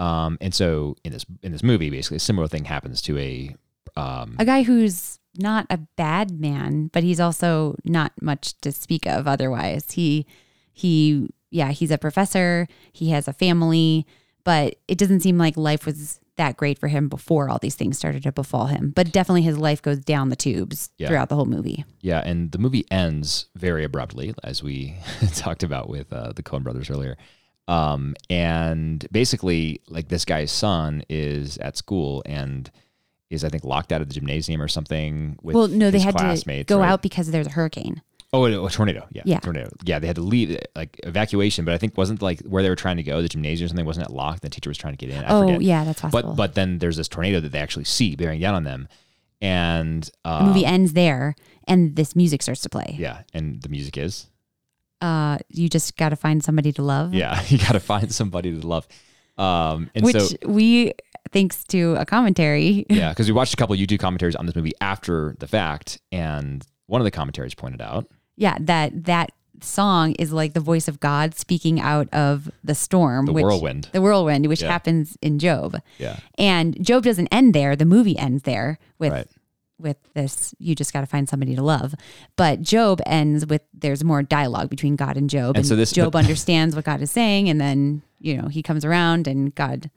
Um, 0.00 0.38
and 0.40 0.54
so 0.54 0.96
in 1.04 1.12
this 1.12 1.26
in 1.42 1.52
this 1.52 1.62
movie, 1.62 1.90
basically, 1.90 2.16
a 2.16 2.20
similar 2.20 2.48
thing 2.48 2.64
happens 2.64 3.02
to 3.02 3.18
a 3.18 3.54
um, 3.96 4.36
A 4.38 4.44
guy 4.44 4.62
who's 4.62 5.18
not 5.36 5.66
a 5.70 5.78
bad 5.96 6.30
man, 6.30 6.88
but 6.92 7.02
he's 7.04 7.20
also 7.20 7.76
not 7.84 8.12
much 8.20 8.58
to 8.62 8.72
speak 8.72 9.06
of 9.06 9.28
otherwise. 9.28 9.92
He 9.92 10.26
he 10.72 11.28
yeah, 11.50 11.70
he's 11.72 11.90
a 11.90 11.98
professor, 11.98 12.66
he 12.92 13.10
has 13.10 13.28
a 13.28 13.32
family, 13.32 14.06
but 14.44 14.76
it 14.88 14.96
doesn't 14.98 15.20
seem 15.20 15.36
like 15.36 15.56
life 15.56 15.84
was 15.84 16.20
that 16.36 16.56
great 16.56 16.78
for 16.78 16.88
him 16.88 17.08
before 17.08 17.50
all 17.50 17.58
these 17.58 17.74
things 17.74 17.98
started 17.98 18.22
to 18.22 18.32
befall 18.32 18.66
him. 18.66 18.92
But 18.96 19.12
definitely 19.12 19.42
his 19.42 19.58
life 19.58 19.82
goes 19.82 19.98
down 19.98 20.30
the 20.30 20.36
tubes 20.36 20.90
Yeah. 20.96 21.08
throughout 21.08 21.28
the 21.28 21.34
whole 21.34 21.44
movie. 21.44 21.84
Yeah, 22.00 22.22
and 22.24 22.50
the 22.52 22.58
movie 22.58 22.86
ends 22.90 23.46
very 23.56 23.84
abruptly, 23.84 24.34
as 24.42 24.62
we 24.62 24.96
talked 25.34 25.62
about 25.62 25.90
with 25.90 26.10
uh, 26.12 26.32
the 26.32 26.42
Coen 26.42 26.62
brothers 26.62 26.88
earlier. 26.88 27.18
Um, 27.70 28.16
and 28.28 29.06
basically, 29.12 29.80
like 29.88 30.08
this 30.08 30.24
guy's 30.24 30.50
son 30.50 31.04
is 31.08 31.56
at 31.58 31.76
school 31.76 32.22
and 32.26 32.68
is, 33.30 33.44
I 33.44 33.48
think, 33.48 33.62
locked 33.62 33.92
out 33.92 34.00
of 34.00 34.08
the 34.08 34.14
gymnasium 34.14 34.60
or 34.60 34.66
something 34.66 35.38
with 35.40 35.54
well, 35.54 35.68
no, 35.68 35.92
they 35.92 36.00
had 36.00 36.16
to 36.18 36.64
go 36.64 36.80
right? 36.80 36.88
out 36.88 37.00
because 37.00 37.30
there's 37.30 37.46
a 37.46 37.50
hurricane. 37.50 38.02
Oh, 38.32 38.44
a 38.46 38.64
a 38.64 38.70
tornado. 38.70 39.06
Yeah, 39.12 39.22
Yeah. 39.24 39.38
tornado. 39.38 39.70
Yeah, 39.84 40.00
they 40.00 40.08
had 40.08 40.16
to 40.16 40.22
leave, 40.22 40.58
like 40.74 41.00
evacuation. 41.04 41.64
But 41.64 41.74
I 41.74 41.78
think 41.78 41.96
wasn't 41.96 42.22
like 42.22 42.40
where 42.40 42.62
they 42.62 42.68
were 42.68 42.76
trying 42.76 42.96
to 42.96 43.04
go, 43.04 43.22
the 43.22 43.28
gymnasium 43.28 43.66
or 43.66 43.68
something, 43.68 43.86
wasn't 43.86 44.08
it 44.08 44.12
locked? 44.12 44.42
The 44.42 44.50
teacher 44.50 44.70
was 44.70 44.78
trying 44.78 44.96
to 44.96 45.06
get 45.06 45.14
in. 45.14 45.24
I 45.24 45.28
oh, 45.28 45.42
forget. 45.42 45.62
yeah, 45.62 45.84
that's 45.84 46.00
possible. 46.00 46.30
But 46.30 46.36
but 46.36 46.54
then 46.54 46.78
there's 46.78 46.96
this 46.96 47.08
tornado 47.08 47.38
that 47.38 47.52
they 47.52 47.60
actually 47.60 47.84
see 47.84 48.16
bearing 48.16 48.40
down 48.40 48.54
on 48.54 48.64
them, 48.64 48.88
and 49.40 50.10
uh, 50.24 50.40
the 50.40 50.46
movie 50.46 50.64
ends 50.64 50.92
there, 50.94 51.36
and 51.68 51.94
this 51.94 52.16
music 52.16 52.42
starts 52.42 52.62
to 52.62 52.68
play. 52.68 52.96
Yeah, 52.98 53.22
and 53.32 53.62
the 53.62 53.68
music 53.68 53.96
is 53.96 54.26
Uh, 55.00 55.38
you 55.48 55.68
just 55.68 55.96
got 55.96 56.10
to 56.10 56.16
find 56.16 56.42
somebody 56.44 56.72
to 56.72 56.82
love. 56.82 57.14
yeah. 57.14 57.42
You 57.48 57.58
got 57.58 57.72
to 57.72 57.80
find 57.80 58.12
somebody 58.12 58.58
to 58.60 58.66
love. 58.66 58.86
Um, 59.38 59.90
and 59.94 60.04
which 60.04 60.16
so 60.16 60.36
we, 60.46 60.92
thanks 61.32 61.64
to 61.68 61.94
a 61.98 62.04
commentary, 62.04 62.84
yeah, 62.90 63.08
because 63.10 63.26
we 63.26 63.32
watched 63.32 63.54
a 63.54 63.56
couple 63.56 63.74
YouTube 63.76 63.98
commentaries 64.00 64.36
on 64.36 64.44
this 64.46 64.54
movie 64.54 64.72
after 64.82 65.34
the 65.38 65.46
fact, 65.46 65.98
and 66.12 66.66
one 66.86 67.00
of 67.00 67.04
the 67.06 67.10
commentaries 67.10 67.54
pointed 67.54 67.80
out, 67.80 68.06
yeah, 68.36 68.56
that 68.60 69.04
that 69.04 69.30
song 69.62 70.12
is 70.12 70.32
like 70.32 70.52
the 70.54 70.60
voice 70.60 70.88
of 70.88 71.00
God 71.00 71.34
speaking 71.34 71.80
out 71.80 72.08
of 72.12 72.50
the 72.64 72.74
storm, 72.74 73.26
The 73.26 73.32
which, 73.32 73.42
whirlwind. 73.44 73.88
the 73.92 74.00
whirlwind, 74.02 74.46
which 74.46 74.62
Yeah. 74.62 74.68
happens 74.72 75.16
in 75.22 75.38
Job. 75.38 75.80
yeah, 75.98 76.18
And 76.38 76.82
Job 76.84 77.04
doesn't 77.04 77.28
end 77.28 77.54
there. 77.54 77.76
The 77.76 77.84
movie 77.86 78.18
ends 78.18 78.42
there 78.44 78.78
with 78.98 79.12
right, 79.12 79.26
with 79.80 79.96
this. 80.14 80.54
You 80.58 80.74
just 80.74 80.92
got 80.92 81.00
to 81.00 81.06
find 81.06 81.28
somebody 81.28 81.54
to 81.56 81.62
love. 81.62 81.94
But 82.36 82.62
Job 82.62 83.00
ends 83.06 83.46
with 83.46 83.62
there's 83.74 84.04
more 84.04 84.22
dialogue 84.22 84.70
between 84.70 84.96
God 84.96 85.16
and 85.16 85.28
Job, 85.30 85.50
And 85.50 85.58
and, 85.58 85.66
so 85.66 85.76
this- 85.76 85.92
Job 85.92 86.14
understands 86.24 86.76
what 86.76 86.84
God 86.84 87.00
is 87.00 87.10
saying, 87.10 87.48
and 87.48 87.60
then 87.60 88.02
you 88.20 88.36
know 88.40 88.48
he 88.48 88.62
comes 88.62 88.84
around 88.84 89.26
and 89.26 89.54
God. 89.54 89.90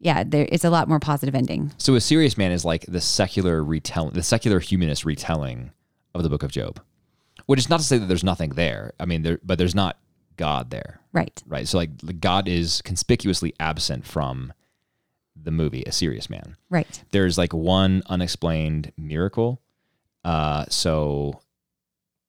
Yeah, 0.00 0.22
there, 0.22 0.46
it's 0.52 0.64
a 0.64 0.70
lot 0.70 0.86
more 0.88 0.98
positive 1.00 1.34
ending. 1.34 1.72
So 1.78 1.94
a 1.94 2.00
serious 2.00 2.36
man 2.36 2.52
is 2.52 2.62
like 2.62 2.84
the 2.86 3.00
secular 3.00 3.64
retelling, 3.64 4.12
the 4.12 4.22
secular 4.22 4.60
humanist 4.60 5.06
retelling 5.06 5.70
of 6.14 6.22
the 6.22 6.28
Book 6.28 6.42
of 6.42 6.50
Job, 6.50 6.78
which 7.46 7.58
is 7.58 7.70
not 7.70 7.78
to 7.80 7.86
say 7.86 7.96
that 7.96 8.04
there's 8.06 8.24
nothing 8.24 8.50
there. 8.50 8.92
I 9.00 9.06
mean, 9.06 9.22
there, 9.22 9.38
but 9.42 9.56
there's 9.56 9.74
not 9.74 9.98
God 10.36 10.68
there, 10.70 11.00
Right. 11.14 11.42
right? 11.46 11.66
So 11.66 11.78
like 11.78 12.20
God 12.20 12.48
is 12.48 12.82
conspicuously 12.82 13.54
absent 13.58 14.04
from 14.06 14.52
the 15.40 15.50
movie, 15.50 15.82
A 15.86 15.92
Serious 15.92 16.28
Man. 16.30 16.56
Right. 16.70 17.02
there's 17.10 17.36
like 17.38 17.52
one 17.52 18.02
unexplained 18.06 18.92
miracle. 18.96 19.60
Uh, 20.24 20.64
so 20.68 21.40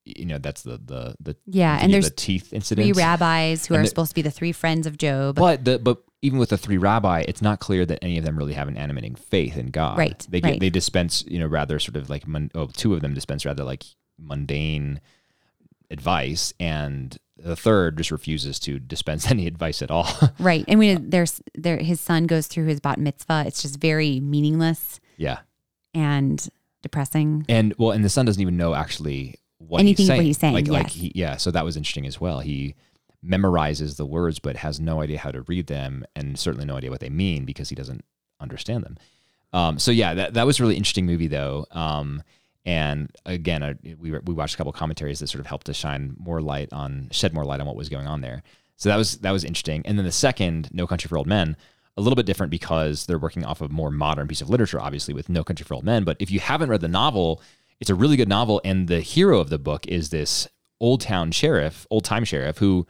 you 0.03 0.25
know 0.25 0.37
that's 0.37 0.61
the 0.63 0.77
the 0.83 1.15
the 1.19 1.35
Yeah, 1.45 1.77
the, 1.77 1.83
and 1.83 1.93
there's 1.93 2.09
the 2.09 2.15
teeth 2.15 2.53
incident. 2.53 2.85
three 2.85 2.91
rabbis 3.01 3.65
who 3.65 3.73
And 3.73 3.79
are 3.81 3.83
the- 3.83 3.89
supposed 3.89 4.11
to 4.11 4.15
be 4.15 4.21
the 4.21 4.31
three 4.31 4.51
friends 4.51 4.85
of 4.85 4.97
Job. 4.97 5.35
But 5.35 5.65
the 5.65 5.79
but 5.79 6.03
even 6.21 6.37
with 6.39 6.49
the 6.49 6.57
three 6.57 6.77
rabbi, 6.77 7.23
it's 7.27 7.41
not 7.41 7.59
clear 7.59 7.85
that 7.85 7.99
any 8.03 8.17
of 8.17 8.25
them 8.25 8.37
really 8.37 8.53
have 8.53 8.67
an 8.67 8.77
animating 8.77 9.15
faith 9.15 9.57
in 9.57 9.67
God. 9.67 9.97
Right, 9.97 10.25
They 10.29 10.41
get 10.41 10.49
right. 10.51 10.59
they 10.59 10.69
dispense 10.69 11.23
you 11.27 11.39
know 11.39 11.47
rather 11.47 11.79
sort 11.79 11.95
of 11.95 12.09
like 12.09 12.27
mun- 12.27 12.51
oh, 12.55 12.67
two 12.67 12.93
of 12.93 13.01
them 13.01 13.13
dispense 13.13 13.45
rather 13.45 13.63
like 13.63 13.83
mundane 14.19 14.99
advice, 15.91 16.53
and 16.59 17.17
the 17.37 17.55
third 17.55 17.97
just 17.97 18.11
refuses 18.11 18.59
to 18.59 18.79
dispense 18.79 19.29
any 19.31 19.47
advice 19.47 19.81
at 19.81 19.91
all. 19.91 20.07
Right. 20.39 20.63
And 20.67 20.79
when 20.79 21.09
there's 21.09 21.41
there 21.55 21.77
his 21.77 21.99
son 21.99 22.25
goes 22.27 22.47
through 22.47 22.65
his 22.67 22.79
bat 22.79 22.99
mitzvah, 22.99 23.43
it's 23.47 23.61
just 23.61 23.79
very 23.79 24.19
meaningless 24.19 24.99
yeah, 25.17 25.39
and 25.93 26.47
depressing. 26.81 27.45
and 27.49 27.73
well, 27.77 27.91
and 27.91 28.03
the 28.03 28.09
son 28.09 28.25
doesn't 28.25 28.41
even 28.41 28.57
know 28.57 28.73
actually 28.75 29.35
what 29.57 29.79
Anything 29.79 30.03
he's 30.03 30.09
what 30.09 30.15
saying. 30.15 30.25
he's 30.27 30.37
saying, 30.37 30.53
Like 30.53 30.67
like 30.67 30.89
he 30.89 31.11
yeah, 31.15 31.37
so 31.37 31.51
that 31.51 31.63
was 31.65 31.75
interesting 31.77 32.05
as 32.05 32.19
well. 32.21 32.39
He 32.41 32.75
memorizes 33.25 33.97
the 33.97 34.05
words 34.05 34.37
but 34.39 34.57
has 34.57 34.79
no 34.79 35.01
idea 35.01 35.17
how 35.17 35.31
to 35.31 35.41
read 35.43 35.67
them 35.67 36.05
and 36.15 36.37
certainly 36.37 36.65
no 36.65 36.75
idea 36.77 36.91
what 36.91 36.99
they 36.99 37.09
mean 37.09 37.43
because 37.45 37.69
he 37.69 37.75
doesn't 37.75 38.05
understand 38.39 38.83
them. 38.83 38.97
Um, 39.53 39.79
so 39.79 39.91
yeah, 39.91 40.13
that 40.13 40.33
that 40.35 40.45
was 40.45 40.59
a 40.59 40.63
really 40.63 40.75
interesting 40.77 41.05
movie 41.05 41.27
though. 41.27 41.65
Um, 41.71 42.21
and 42.65 43.15
again, 43.25 43.77
we 43.99 44.11
we 44.11 44.33
watched 44.33 44.55
a 44.55 44.57
couple 44.57 44.73
commentaries 44.73 45.19
that 45.19 45.27
sort 45.27 45.39
of 45.39 45.45
helped 45.45 45.67
to 45.67 45.73
shine 45.73 46.15
more 46.17 46.41
light 46.41 46.73
on 46.73 47.09
shed 47.11 47.33
more 47.33 47.45
light 47.45 47.59
on 47.59 47.67
what 47.67 47.75
was 47.75 47.89
going 47.89 48.07
on 48.07 48.21
there. 48.21 48.41
So 48.77 48.89
that 48.89 48.97
was 48.97 49.19
that 49.19 49.31
was 49.31 49.43
interesting. 49.43 49.83
And 49.85 49.97
then 49.97 50.05
the 50.05 50.11
second, 50.11 50.69
No 50.73 50.87
Country 50.87 51.07
for 51.07 51.17
Old 51.17 51.27
Men, 51.27 51.55
a 51.95 52.01
little 52.01 52.15
bit 52.15 52.25
different 52.25 52.49
because 52.49 53.05
they're 53.05 53.19
working 53.19 53.45
off 53.45 53.61
a 53.61 53.69
more 53.69 53.91
modern 53.91 54.27
piece 54.27 54.41
of 54.41 54.49
literature, 54.49 54.81
obviously 54.81 55.13
with 55.13 55.29
No 55.29 55.43
Country 55.43 55.63
for 55.63 55.75
Old 55.75 55.85
Men. 55.85 56.03
But 56.03 56.17
if 56.19 56.31
you 56.31 56.39
haven't 56.39 56.69
read 56.69 56.81
the 56.81 56.87
novel, 56.87 57.41
it's 57.79 57.89
a 57.89 57.95
really 57.95 58.17
good 58.17 58.29
novel, 58.29 58.61
and 58.65 58.87
the 58.87 59.01
hero 59.01 59.39
of 59.39 59.49
the 59.49 59.59
book 59.59 59.85
is 59.87 60.09
this 60.09 60.47
old 60.79 61.01
town 61.01 61.31
sheriff, 61.31 61.85
old 61.89 62.03
time 62.03 62.25
sheriff 62.25 62.57
who, 62.57 62.85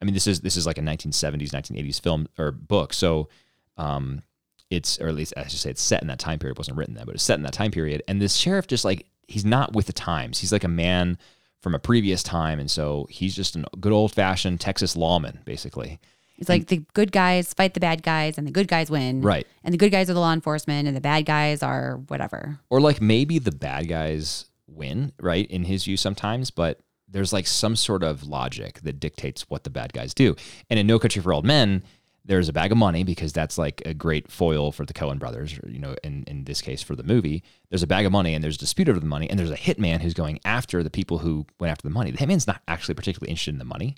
I 0.00 0.04
mean, 0.04 0.14
this 0.14 0.26
is 0.26 0.40
this 0.40 0.56
is 0.56 0.66
like 0.66 0.78
a 0.78 0.82
1970s, 0.82 1.50
1980s 1.50 2.00
film 2.00 2.28
or 2.38 2.50
book. 2.50 2.94
So, 2.94 3.28
um, 3.76 4.22
it's 4.70 4.98
or 5.00 5.08
at 5.08 5.14
least 5.14 5.34
I 5.36 5.46
should 5.46 5.60
say 5.60 5.70
it's 5.70 5.82
set 5.82 6.02
in 6.02 6.08
that 6.08 6.18
time 6.18 6.38
period. 6.38 6.56
It 6.56 6.58
wasn't 6.58 6.78
written 6.78 6.94
then, 6.94 7.06
but 7.06 7.14
it's 7.14 7.24
set 7.24 7.36
in 7.36 7.42
that 7.42 7.52
time 7.52 7.70
period. 7.70 8.02
And 8.08 8.20
this 8.20 8.34
sheriff 8.34 8.66
just 8.66 8.84
like 8.84 9.06
he's 9.28 9.44
not 9.44 9.74
with 9.74 9.86
the 9.86 9.92
times. 9.92 10.40
He's 10.40 10.52
like 10.52 10.64
a 10.64 10.68
man 10.68 11.18
from 11.60 11.74
a 11.74 11.78
previous 11.78 12.22
time, 12.22 12.58
and 12.58 12.70
so 12.70 13.06
he's 13.10 13.36
just 13.36 13.54
a 13.54 13.64
good 13.78 13.92
old 13.92 14.12
fashioned 14.12 14.60
Texas 14.60 14.96
lawman, 14.96 15.40
basically. 15.44 16.00
It's 16.38 16.48
like 16.48 16.68
the 16.68 16.84
good 16.94 17.10
guys 17.10 17.52
fight 17.52 17.74
the 17.74 17.80
bad 17.80 18.02
guys 18.02 18.38
and 18.38 18.46
the 18.46 18.52
good 18.52 18.68
guys 18.68 18.90
win. 18.90 19.22
Right. 19.22 19.46
And 19.64 19.74
the 19.74 19.78
good 19.78 19.90
guys 19.90 20.08
are 20.08 20.14
the 20.14 20.20
law 20.20 20.32
enforcement 20.32 20.86
and 20.86 20.96
the 20.96 21.00
bad 21.00 21.26
guys 21.26 21.64
are 21.64 21.96
whatever. 22.06 22.60
Or 22.70 22.80
like 22.80 23.00
maybe 23.00 23.40
the 23.40 23.50
bad 23.50 23.88
guys 23.88 24.46
win, 24.68 25.12
right? 25.18 25.50
In 25.50 25.64
his 25.64 25.84
view 25.84 25.96
sometimes, 25.96 26.52
but 26.52 26.78
there's 27.08 27.32
like 27.32 27.46
some 27.46 27.74
sort 27.74 28.04
of 28.04 28.22
logic 28.22 28.80
that 28.82 29.00
dictates 29.00 29.50
what 29.50 29.64
the 29.64 29.70
bad 29.70 29.92
guys 29.92 30.14
do. 30.14 30.36
And 30.70 30.78
in 30.78 30.86
No 30.86 31.00
Country 31.00 31.20
for 31.20 31.32
Old 31.32 31.44
Men, 31.44 31.82
there's 32.28 32.48
a 32.48 32.52
bag 32.52 32.70
of 32.70 32.78
money 32.78 33.04
because 33.04 33.32
that's 33.32 33.56
like 33.56 33.82
a 33.86 33.94
great 33.94 34.30
foil 34.30 34.70
for 34.70 34.84
the 34.84 34.92
Coen 34.92 35.18
brothers, 35.18 35.58
or, 35.58 35.68
you 35.68 35.78
know, 35.78 35.96
in, 36.04 36.24
in 36.26 36.44
this 36.44 36.60
case 36.60 36.82
for 36.82 36.94
the 36.94 37.02
movie. 37.02 37.42
There's 37.70 37.82
a 37.82 37.86
bag 37.86 38.04
of 38.04 38.12
money 38.12 38.34
and 38.34 38.44
there's 38.44 38.56
a 38.56 38.60
dispute 38.60 38.88
over 38.88 39.00
the 39.00 39.06
money, 39.06 39.28
and 39.28 39.38
there's 39.38 39.50
a 39.50 39.56
hitman 39.56 40.02
who's 40.02 40.14
going 40.14 40.38
after 40.44 40.82
the 40.82 40.90
people 40.90 41.18
who 41.18 41.46
went 41.58 41.70
after 41.70 41.88
the 41.88 41.94
money. 41.94 42.10
The 42.10 42.18
hitman's 42.18 42.46
not 42.46 42.60
actually 42.68 42.94
particularly 42.94 43.30
interested 43.30 43.54
in 43.54 43.58
the 43.58 43.64
money. 43.64 43.96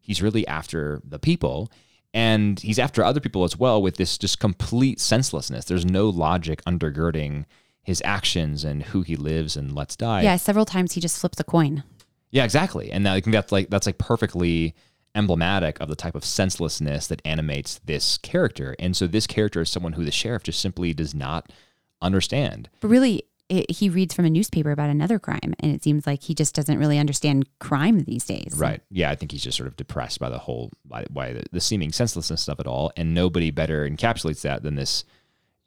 He's 0.00 0.22
really 0.22 0.46
after 0.46 1.02
the 1.04 1.18
people. 1.18 1.70
And 2.14 2.60
he's 2.60 2.78
after 2.78 3.02
other 3.02 3.20
people 3.20 3.42
as 3.42 3.58
well 3.58 3.82
with 3.82 3.96
this 3.96 4.16
just 4.16 4.38
complete 4.38 5.00
senselessness. 5.00 5.64
There's 5.64 5.86
no 5.86 6.08
logic 6.08 6.62
undergirding 6.64 7.46
his 7.82 8.00
actions 8.04 8.64
and 8.64 8.82
who 8.84 9.02
he 9.02 9.16
lives 9.16 9.56
and 9.56 9.74
lets 9.74 9.96
die. 9.96 10.22
yeah, 10.22 10.36
several 10.36 10.64
times 10.64 10.92
he 10.92 11.00
just 11.00 11.18
flips 11.18 11.40
a 11.40 11.44
coin. 11.44 11.82
Yeah, 12.30 12.44
exactly. 12.44 12.92
And 12.92 13.08
I 13.08 13.20
think 13.20 13.34
that's 13.34 13.50
like 13.50 13.70
that's 13.70 13.86
like 13.86 13.98
perfectly 13.98 14.74
emblematic 15.14 15.80
of 15.80 15.88
the 15.88 15.96
type 15.96 16.14
of 16.14 16.24
senselessness 16.24 17.06
that 17.06 17.22
animates 17.24 17.80
this 17.84 18.18
character. 18.18 18.74
And 18.78 18.96
so 18.96 19.06
this 19.06 19.26
character 19.26 19.60
is 19.60 19.70
someone 19.70 19.92
who 19.92 20.04
the 20.04 20.10
sheriff 20.10 20.44
just 20.44 20.60
simply 20.60 20.94
does 20.94 21.14
not 21.14 21.52
understand. 22.00 22.70
But 22.80 22.88
really, 22.88 23.24
it, 23.48 23.70
he 23.70 23.90
reads 23.90 24.14
from 24.14 24.24
a 24.24 24.30
newspaper 24.30 24.70
about 24.70 24.88
another 24.88 25.18
crime, 25.18 25.54
and 25.60 25.74
it 25.74 25.82
seems 25.82 26.06
like 26.06 26.22
he 26.22 26.34
just 26.34 26.54
doesn't 26.54 26.78
really 26.78 26.98
understand 26.98 27.46
crime 27.58 28.00
these 28.04 28.24
days. 28.24 28.54
Right. 28.56 28.80
Yeah, 28.90 29.10
I 29.10 29.14
think 29.14 29.32
he's 29.32 29.42
just 29.42 29.58
sort 29.58 29.66
of 29.66 29.76
depressed 29.76 30.18
by 30.18 30.30
the 30.30 30.38
whole 30.38 30.70
by, 30.84 31.04
by 31.10 31.34
the, 31.34 31.44
the 31.52 31.60
seeming 31.60 31.92
senselessness 31.92 32.48
of 32.48 32.60
it 32.60 32.66
all, 32.66 32.92
and 32.96 33.12
nobody 33.12 33.50
better 33.50 33.88
encapsulates 33.88 34.40
that 34.42 34.62
than 34.62 34.76
this, 34.76 35.04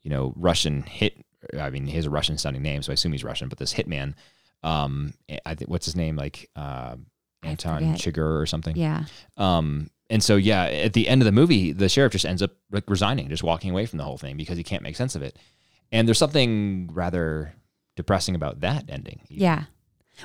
you 0.02 0.10
know, 0.10 0.34
Russian 0.36 0.82
hit. 0.82 1.24
I 1.60 1.70
mean, 1.70 1.86
he 1.86 1.96
has 1.96 2.08
a 2.08 2.10
Russian 2.10 2.40
sounding 2.40 2.64
name, 2.64 2.82
so 2.82 2.92
I 2.92 2.96
assume 2.96 3.12
he's 3.12 3.24
Russian. 3.24 3.50
But 3.50 3.60
this 3.60 3.76
hitman, 3.76 4.16
um, 4.64 5.14
I 5.46 5.54
think 5.54 5.70
what's 5.70 5.86
his 5.86 5.96
name, 5.96 6.16
like 6.16 6.50
uh, 6.56 6.96
Anton. 7.46 7.84
Chigurh 7.96 8.42
or 8.42 8.46
something. 8.46 8.76
Yeah. 8.76 9.06
Um, 9.38 9.90
and 10.10 10.24
so 10.24 10.36
yeah, 10.36 10.66
at 10.66 10.94
the 10.94 11.08
end 11.08 11.22
of 11.22 11.26
the 11.26 11.32
movie, 11.32 11.72
the 11.72 11.90
sheriff 11.90 12.12
just 12.12 12.26
ends 12.26 12.42
up 12.42 12.52
like 12.72 12.84
resigning, 12.90 13.30
just 13.30 13.44
walking 13.44 13.72
away 13.72 13.86
from 13.86 13.98
the 13.98 14.04
whole 14.04 14.18
thing 14.18 14.38
because 14.38 14.58
he 14.58 14.64
can't 14.64 14.84
make 14.84 14.96
sense 14.96 15.16
of 15.16 15.24
it. 15.24 15.38
And 15.92 16.08
there's 16.08 16.18
something 16.20 16.90
rather 16.94 17.54
depressing 17.96 18.36
about 18.36 18.60
that 18.62 18.86
ending. 18.90 19.22
even. 19.30 19.42
Yeah. 19.44 19.64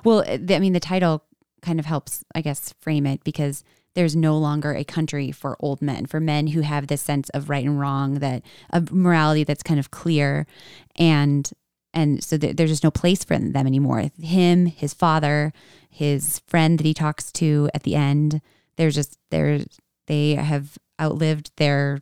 Well, 0.05 0.21
uh, 0.21 0.39
the- 0.41 0.57
I 0.57 0.59
mean, 0.59 0.73
the 0.73 0.81
title 0.81 1.25
kind 1.63 1.79
of 1.79 1.87
helps, 1.87 2.25
I 2.35 2.41
guess, 2.41 2.75
frame 2.81 3.07
it 3.07 3.23
because 3.25 3.65
there's 3.95 4.15
no 4.15 4.39
longer 4.39 4.73
a 4.73 4.85
country 4.85 5.33
for 5.33 5.57
old 5.61 5.83
men, 5.83 6.07
for 6.07 6.21
men 6.21 6.49
who 6.49 6.61
have 6.61 6.87
this 6.87 7.03
sense 7.03 7.29
of 7.31 7.51
right 7.51 7.65
and 7.65 7.79
wrong, 7.81 8.15
that 8.21 8.43
of 8.71 8.93
morality 8.93 9.45
that's 9.45 9.63
kind 9.63 9.81
of 9.81 9.91
clear, 9.91 10.47
and 10.97 11.51
and 11.93 12.23
so 12.23 12.37
there, 12.37 12.53
there's 12.53 12.71
just 12.71 12.85
no 12.85 12.91
place 12.91 13.25
for 13.25 13.39
them 13.39 13.67
anymore. 13.67 14.11
Him, 14.21 14.67
his 14.67 14.95
father, 14.95 15.53
his 15.89 16.41
friend 16.47 16.79
that 16.79 16.87
he 16.87 16.95
talks 16.95 17.33
to 17.33 17.69
at 17.75 17.83
the 17.83 17.95
end, 17.95 18.41
they're 18.77 18.91
just 18.91 19.19
they're 19.31 19.61
they 20.07 20.35
have 20.35 20.79
outlived 21.01 21.53
their 21.57 22.01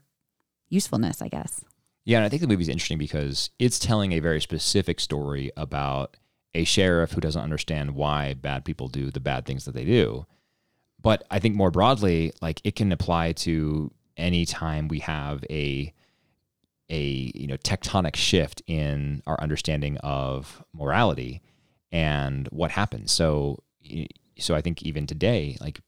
usefulness, 0.68 1.22
I 1.22 1.29
guess. 1.29 1.64
Yeah, 2.05 2.18
and 2.18 2.27
I 2.27 2.29
think 2.29 2.40
the 2.40 2.48
movie's 2.48 2.68
interesting 2.68 2.98
because 2.98 3.51
it's 3.59 3.79
telling 3.79 4.12
a 4.12 4.20
very 4.20 4.40
specific 4.40 4.98
story 4.98 5.51
about 5.57 6.16
a 6.55 6.64
sheriff 6.64 7.12
who 7.12 7.20
doesn't 7.20 7.42
understand 7.42 7.94
why 7.94 8.35
bad 8.35 8.64
people 8.64 8.88
do 8.88 9.11
the 9.11 9.20
bad 9.20 9.44
things 9.44 9.66
that 9.66 9.74
they 9.74 9.85
do. 9.85 10.27
But 11.01 11.24
I 11.31 11.38
think 11.38 11.55
more 11.55 11.70
broadly, 11.70 12.33
like 12.40 12.61
it 12.64 12.77
can 12.77 12.92
apply 12.92 13.33
to 13.33 13.92
any 14.16 14.46
time 14.46 14.88
we 14.88 15.01
have 15.01 15.44
a 15.51 15.92
a 16.90 17.33
you 17.35 17.46
know 17.46 17.57
tectonic 17.59 18.16
shift 18.16 18.62
in 18.66 19.22
our 19.27 19.40
understanding 19.40 19.98
of 19.98 20.62
morality 20.72 21.42
and 21.92 22.48
what 22.48 22.70
happens. 22.70 23.12
So 23.12 23.62
so 24.38 24.55
I 24.55 24.61
think 24.61 24.83
even 24.83 25.07
today, 25.07 25.57
like 25.61 25.81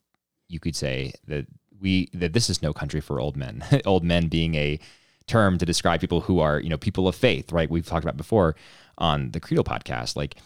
you 0.49 0.61
could 0.61 0.77
say 0.77 1.13
that 1.27 1.47
we 1.81 2.09
that 2.13 2.33
this 2.33 2.51
is 2.51 2.63
no 2.63 2.73
country 2.73 3.01
for 3.01 3.21
old 3.21 3.37
men. 3.37 3.65
old 3.87 4.05
men 4.05 4.29
being 4.29 4.55
a 4.55 4.79
term 5.27 5.59
to 5.59 5.67
describe 5.67 6.01
people 6.01 6.23
who 6.23 6.41
are 6.41 6.61
you 6.61 6.69
know 6.69 6.79
people 6.79 7.09
of 7.09 7.15
faith, 7.15 7.53
right? 7.53 7.71
We've 7.71 7.87
talked 7.87 8.05
about 8.05 8.17
before 8.17 8.57
on 8.99 9.31
the 9.31 9.41
Credo 9.41 9.63
podcast, 9.63 10.17
like 10.17 10.37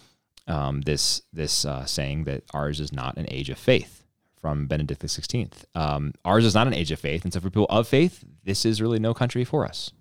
um, 0.47 0.81
this 0.81 1.21
this 1.33 1.65
uh, 1.65 1.85
saying 1.85 2.25
that 2.25 2.43
ours 2.53 2.79
is 2.79 2.93
not 2.93 3.17
an 3.17 3.25
age 3.29 3.49
of 3.49 3.57
faith 3.57 4.03
from 4.39 4.67
Benedict 4.67 5.01
the 5.01 5.07
Sixteenth. 5.07 5.65
Um, 5.75 6.13
ours 6.23 6.45
is 6.45 6.55
not 6.55 6.67
an 6.67 6.73
age 6.73 6.91
of 6.91 6.99
faith, 6.99 7.23
and 7.23 7.33
so 7.33 7.39
for 7.39 7.49
people 7.49 7.67
of 7.69 7.87
faith, 7.87 8.23
this 8.43 8.65
is 8.65 8.81
really 8.81 8.99
no 8.99 9.13
country 9.13 9.43
for 9.43 9.65
us. 9.65 9.91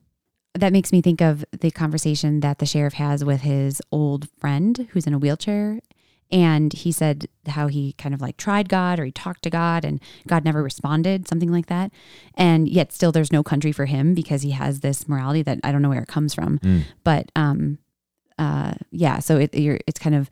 That 0.54 0.72
makes 0.72 0.92
me 0.92 1.02
think 1.02 1.20
of 1.20 1.44
the 1.52 1.70
conversation 1.70 2.40
that 2.40 2.58
the 2.58 2.66
sheriff 2.66 2.94
has 2.94 3.24
with 3.24 3.40
his 3.40 3.82
old 3.90 4.28
friend 4.38 4.88
who's 4.92 5.06
in 5.06 5.14
a 5.14 5.18
wheelchair 5.18 5.80
and 6.30 6.72
he 6.72 6.90
said 6.90 7.28
how 7.46 7.68
he 7.68 7.92
kind 7.92 8.14
of 8.14 8.20
like 8.20 8.36
tried 8.36 8.68
God 8.68 8.98
or 8.98 9.04
he 9.04 9.12
talked 9.12 9.42
to 9.42 9.50
God 9.50 9.84
and 9.84 10.00
God 10.26 10.44
never 10.44 10.62
responded, 10.62 11.28
something 11.28 11.52
like 11.52 11.66
that. 11.66 11.92
And 12.34 12.68
yet 12.68 12.92
still 12.92 13.12
there's 13.12 13.32
no 13.32 13.42
country 13.42 13.72
for 13.72 13.86
him 13.86 14.14
because 14.14 14.42
he 14.42 14.50
has 14.52 14.80
this 14.80 15.08
morality 15.08 15.42
that 15.42 15.60
I 15.62 15.70
don't 15.70 15.82
know 15.82 15.90
where 15.90 16.02
it 16.02 16.08
comes 16.08 16.34
from. 16.34 16.58
Mm. 16.58 16.84
But 17.04 17.30
um 17.36 17.78
uh 18.38 18.74
yeah, 18.90 19.20
so 19.20 19.38
it 19.38 19.54
you're 19.54 19.78
it's 19.86 20.00
kind 20.00 20.16
of 20.16 20.30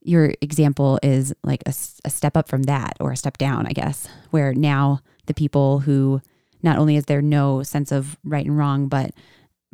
your 0.00 0.32
example 0.40 0.98
is 1.02 1.34
like 1.44 1.62
a, 1.66 1.74
a 2.04 2.10
step 2.10 2.36
up 2.36 2.48
from 2.48 2.64
that 2.64 2.96
or 2.98 3.12
a 3.12 3.16
step 3.16 3.38
down, 3.38 3.66
I 3.66 3.72
guess, 3.72 4.08
where 4.30 4.52
now 4.54 5.00
the 5.26 5.34
people 5.34 5.80
who 5.80 6.20
not 6.62 6.78
only 6.78 6.96
is 6.96 7.04
there 7.04 7.22
no 7.22 7.62
sense 7.62 7.92
of 7.92 8.16
right 8.24 8.46
and 8.46 8.56
wrong, 8.56 8.88
but 8.88 9.12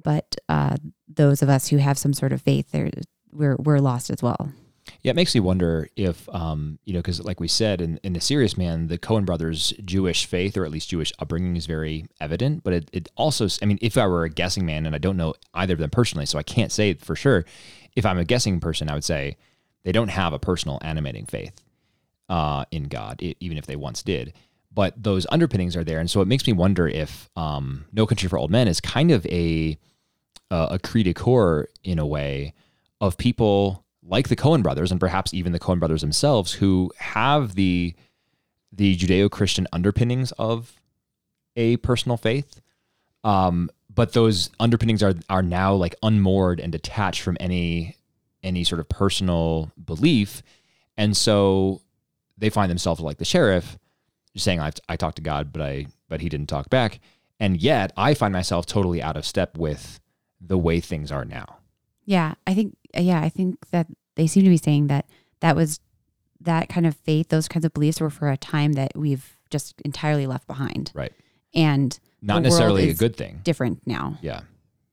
but 0.02 0.36
uh, 0.48 0.76
those 1.08 1.42
of 1.42 1.48
us 1.48 1.68
who 1.68 1.78
have 1.78 1.98
some 1.98 2.12
sort 2.12 2.32
of 2.32 2.42
faith, 2.42 2.70
there 2.72 2.90
we're 3.32 3.56
we're 3.56 3.78
lost 3.78 4.10
as 4.10 4.22
well. 4.22 4.52
Yeah, 5.02 5.10
it 5.10 5.16
makes 5.16 5.34
me 5.34 5.40
wonder 5.40 5.88
if, 5.96 6.28
um, 6.30 6.78
you 6.84 6.92
know, 6.92 7.00
because 7.00 7.22
like 7.22 7.40
we 7.40 7.48
said 7.48 7.80
in, 7.80 8.00
in 8.02 8.14
The 8.14 8.20
Serious 8.20 8.56
Man, 8.56 8.88
the 8.88 8.98
Coen 8.98 9.24
brothers' 9.24 9.74
Jewish 9.84 10.24
faith, 10.26 10.56
or 10.56 10.64
at 10.64 10.70
least 10.70 10.88
Jewish 10.88 11.12
upbringing, 11.18 11.56
is 11.56 11.66
very 11.66 12.06
evident. 12.20 12.64
But 12.64 12.72
it, 12.72 12.90
it 12.92 13.08
also, 13.14 13.48
I 13.60 13.66
mean, 13.66 13.78
if 13.82 13.98
I 13.98 14.06
were 14.06 14.24
a 14.24 14.30
guessing 14.30 14.64
man, 14.64 14.86
and 14.86 14.94
I 14.94 14.98
don't 14.98 15.16
know 15.16 15.34
either 15.54 15.74
of 15.74 15.80
them 15.80 15.90
personally, 15.90 16.26
so 16.26 16.38
I 16.38 16.42
can't 16.42 16.72
say 16.72 16.94
for 16.94 17.14
sure, 17.14 17.44
if 17.96 18.06
I'm 18.06 18.18
a 18.18 18.24
guessing 18.24 18.60
person, 18.60 18.88
I 18.88 18.94
would 18.94 19.04
say 19.04 19.36
they 19.84 19.92
don't 19.92 20.08
have 20.08 20.32
a 20.32 20.38
personal 20.38 20.78
animating 20.82 21.26
faith 21.26 21.60
uh, 22.28 22.64
in 22.70 22.84
God, 22.84 23.22
it, 23.22 23.36
even 23.40 23.58
if 23.58 23.66
they 23.66 23.76
once 23.76 24.02
did. 24.02 24.32
But 24.78 24.94
those 25.02 25.26
underpinnings 25.32 25.74
are 25.74 25.82
there. 25.82 25.98
And 25.98 26.08
so 26.08 26.20
it 26.20 26.28
makes 26.28 26.46
me 26.46 26.52
wonder 26.52 26.86
if 26.86 27.28
um, 27.34 27.86
No 27.92 28.06
Country 28.06 28.28
for 28.28 28.38
Old 28.38 28.52
Men 28.52 28.68
is 28.68 28.80
kind 28.80 29.10
of 29.10 29.26
a, 29.26 29.76
uh, 30.52 30.68
a 30.70 30.78
cri 30.78 31.02
de 31.02 31.12
coeur 31.12 31.66
in 31.82 31.98
a 31.98 32.06
way 32.06 32.54
of 33.00 33.18
people 33.18 33.84
like 34.04 34.28
the 34.28 34.36
Coen 34.36 34.62
brothers 34.62 34.92
and 34.92 35.00
perhaps 35.00 35.34
even 35.34 35.50
the 35.50 35.58
Coen 35.58 35.80
brothers 35.80 36.02
themselves 36.02 36.52
who 36.52 36.92
have 36.96 37.56
the 37.56 37.92
the 38.72 38.96
Judeo-Christian 38.96 39.66
underpinnings 39.72 40.30
of 40.38 40.80
a 41.56 41.78
personal 41.78 42.16
faith. 42.16 42.60
Um, 43.24 43.70
but 43.92 44.12
those 44.12 44.48
underpinnings 44.60 45.02
are 45.02 45.14
are 45.28 45.42
now 45.42 45.74
like 45.74 45.96
unmoored 46.04 46.60
and 46.60 46.70
detached 46.70 47.22
from 47.22 47.36
any 47.40 47.96
any 48.44 48.62
sort 48.62 48.78
of 48.78 48.88
personal 48.88 49.72
belief. 49.84 50.40
And 50.96 51.16
so 51.16 51.80
they 52.36 52.48
find 52.48 52.70
themselves 52.70 53.00
like 53.00 53.18
the 53.18 53.24
sheriff 53.24 53.76
saying 54.38 54.60
I, 54.60 54.72
I 54.88 54.96
talked 54.96 55.16
to 55.16 55.22
God, 55.22 55.52
but 55.52 55.62
I 55.62 55.86
but 56.08 56.20
he 56.20 56.28
didn't 56.28 56.48
talk 56.48 56.70
back. 56.70 57.00
And 57.40 57.60
yet 57.60 57.92
I 57.96 58.14
find 58.14 58.32
myself 58.32 58.66
totally 58.66 59.02
out 59.02 59.16
of 59.16 59.24
step 59.24 59.56
with 59.56 60.00
the 60.40 60.58
way 60.58 60.80
things 60.80 61.12
are 61.12 61.24
now. 61.24 61.58
Yeah, 62.04 62.34
I 62.46 62.54
think 62.54 62.76
yeah, 62.96 63.20
I 63.20 63.28
think 63.28 63.68
that 63.70 63.86
they 64.16 64.26
seem 64.26 64.44
to 64.44 64.50
be 64.50 64.56
saying 64.56 64.88
that 64.88 65.06
that 65.40 65.54
was 65.54 65.80
that 66.40 66.68
kind 66.68 66.86
of 66.86 66.96
faith, 66.96 67.28
those 67.28 67.48
kinds 67.48 67.64
of 67.64 67.72
beliefs 67.72 68.00
were 68.00 68.10
for 68.10 68.30
a 68.30 68.36
time 68.36 68.74
that 68.74 68.92
we've 68.96 69.36
just 69.50 69.80
entirely 69.84 70.26
left 70.26 70.46
behind. 70.46 70.92
Right. 70.94 71.12
And 71.54 71.98
not 72.22 72.42
necessarily 72.42 72.90
a 72.90 72.94
good 72.94 73.16
thing. 73.16 73.40
Different 73.42 73.86
now. 73.86 74.18
Yeah, 74.20 74.42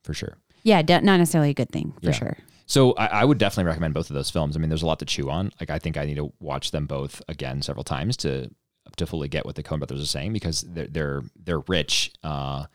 for 0.03 0.13
sure. 0.13 0.37
Yeah, 0.63 0.81
not 0.81 1.01
necessarily 1.01 1.51
a 1.51 1.53
good 1.53 1.69
thing 1.69 1.93
for 2.01 2.07
yeah. 2.07 2.11
sure. 2.11 2.37
So 2.65 2.93
I, 2.93 3.05
I, 3.07 3.25
would 3.25 3.37
definitely 3.37 3.69
recommend 3.69 3.93
both 3.93 4.09
of 4.09 4.15
those 4.15 4.31
films. 4.31 4.57
I 4.57 4.59
mean, 4.59 4.69
there's 4.69 4.81
a 4.81 4.87
lot 4.87 4.97
to 4.99 5.05
chew 5.05 5.29
on. 5.29 5.51
Like 5.59 5.69
I 5.69 5.77
think 5.77 5.97
I 5.97 6.05
need 6.05 6.15
to 6.15 6.33
watch 6.39 6.71
them 6.71 6.87
both 6.87 7.21
again 7.27 7.61
several 7.61 7.83
times 7.83 8.17
to 8.17 8.49
to 8.97 9.05
fully 9.05 9.27
get 9.27 9.45
what 9.45 9.55
the 9.55 9.63
Coen 9.63 9.79
brothers 9.79 10.01
are 10.01 10.07
saying 10.07 10.33
because 10.33 10.61
they're 10.61 10.87
they're 10.87 11.23
they're 11.43 11.59
rich. 11.59 12.13
Uh, 12.23 12.65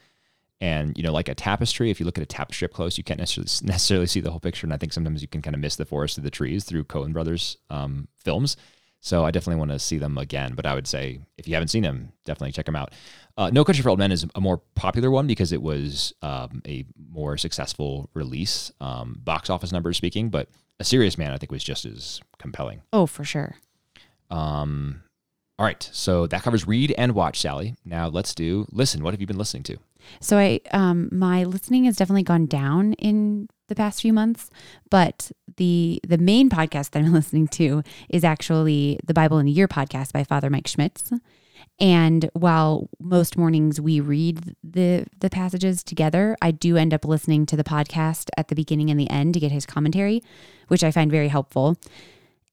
and 0.61 0.97
you 0.97 1.03
know, 1.03 1.13
like 1.13 1.29
a 1.29 1.35
tapestry, 1.35 1.91
if 1.91 2.01
you 2.01 2.07
look 2.07 2.19
at 2.19 2.23
a 2.23 2.27
tapestry 2.27 2.67
up 2.67 2.73
close, 2.73 2.99
you 2.99 3.05
can't 3.05 3.19
necessarily 3.19 3.49
necessarily 3.63 4.07
see 4.07 4.21
the 4.21 4.31
whole 4.31 4.41
picture. 4.41 4.67
And 4.67 4.75
I 4.75 4.77
think 4.77 4.93
sometimes 4.93 5.23
you 5.23 5.29
can 5.29 5.43
kind 5.43 5.55
of 5.55 5.61
miss 5.61 5.77
the 5.77 5.87
forest 5.87 6.19
of 6.19 6.25
the 6.25 6.31
trees 6.31 6.65
through 6.65 6.85
Coen 6.85 7.13
Brothers 7.13 7.57
um, 7.71 8.09
films. 8.17 8.57
So 9.03 9.25
I 9.25 9.31
definitely 9.31 9.59
want 9.59 9.71
to 9.71 9.79
see 9.79 9.97
them 9.97 10.19
again. 10.19 10.53
But 10.55 10.67
I 10.67 10.75
would 10.75 10.87
say 10.87 11.21
if 11.39 11.49
you 11.49 11.55
haven't 11.55 11.69
seen 11.69 11.83
them, 11.83 12.13
definitely 12.27 12.53
check 12.53 12.67
them 12.67 12.77
out. 12.77 12.93
Uh, 13.37 13.49
no 13.51 13.65
Country 13.65 13.83
for 13.83 13.89
Old 13.89 13.99
Men 13.99 14.13
is 14.13 14.27
a 14.35 14.41
more 14.41 14.59
popular 14.75 15.11
one 15.11 15.27
because 15.27 15.53
it 15.53 15.63
was 15.63 16.13
um, 16.21 16.61
a 16.67 16.85
more 17.11 17.39
successful 17.39 18.11
release, 18.13 18.71
um, 18.81 19.19
box 19.25 19.49
office 19.49 19.73
numbers 19.73 19.97
speaking. 19.97 20.29
But 20.29 20.51
A 20.79 20.85
Serious 20.85 21.17
Man, 21.17 21.33
I 21.33 21.39
think, 21.39 21.51
was 21.51 21.65
just 21.65 21.87
as 21.87 22.21
compelling. 22.39 22.83
Oh, 22.93 23.07
for 23.07 23.25
sure. 23.25 23.57
Um, 24.31 25.03
all 25.61 25.67
right, 25.67 25.91
so 25.93 26.27
that 26.29 26.43
covers 26.43 26.67
read 26.67 26.95
and 26.97 27.13
watch, 27.13 27.39
Sally. 27.39 27.77
Now 27.85 28.09
let's 28.09 28.35
do 28.35 28.67
listen. 28.73 29.05
What 29.05 29.13
have 29.13 29.21
you 29.21 29.27
been 29.27 29.37
listening 29.37 29.63
to? 29.65 29.77
So 30.19 30.39
I 30.39 30.61
um 30.71 31.11
my 31.13 31.45
listening 31.45 31.85
has 31.85 31.99
definitely 31.99 32.23
gone 32.23 32.47
down 32.47 32.95
in 32.95 33.47
the 33.69 33.75
past 33.75 34.01
few 34.01 34.15
months, 34.15 34.49
but 34.91 35.31
the 35.59 36.01
the 36.09 36.17
main 36.17 36.49
podcast 36.49 36.93
that 36.93 37.01
I'm 37.01 37.13
listening 37.21 37.47
to 37.49 37.83
is 38.09 38.25
actually 38.25 39.01
the 39.05 39.13
Bible 39.13 39.37
in 39.37 39.49
a 39.49 39.51
Year 39.51 39.69
podcast 39.69 40.15
by 40.15 40.25
Father 40.25 40.49
Mike 40.49 40.67
Schmitz. 40.67 41.13
And 41.79 42.31
while 42.33 42.89
most 42.99 43.37
mornings 43.37 43.79
we 43.79 44.01
read 44.01 44.57
the 44.65 45.05
the 45.19 45.29
passages 45.29 45.85
together, 45.85 46.39
I 46.41 46.53
do 46.53 46.79
end 46.79 46.95
up 46.95 47.05
listening 47.05 47.45
to 47.45 47.57
the 47.59 47.65
podcast 47.65 48.31
at 48.39 48.49
the 48.49 48.55
beginning 48.55 48.89
and 48.89 48.99
the 48.99 49.11
end 49.11 49.35
to 49.35 49.41
get 49.41 49.53
his 49.53 49.67
commentary, 49.67 50.23
which 50.69 50.83
I 50.83 50.91
find 50.91 51.11
very 51.11 51.29
helpful. 51.29 51.77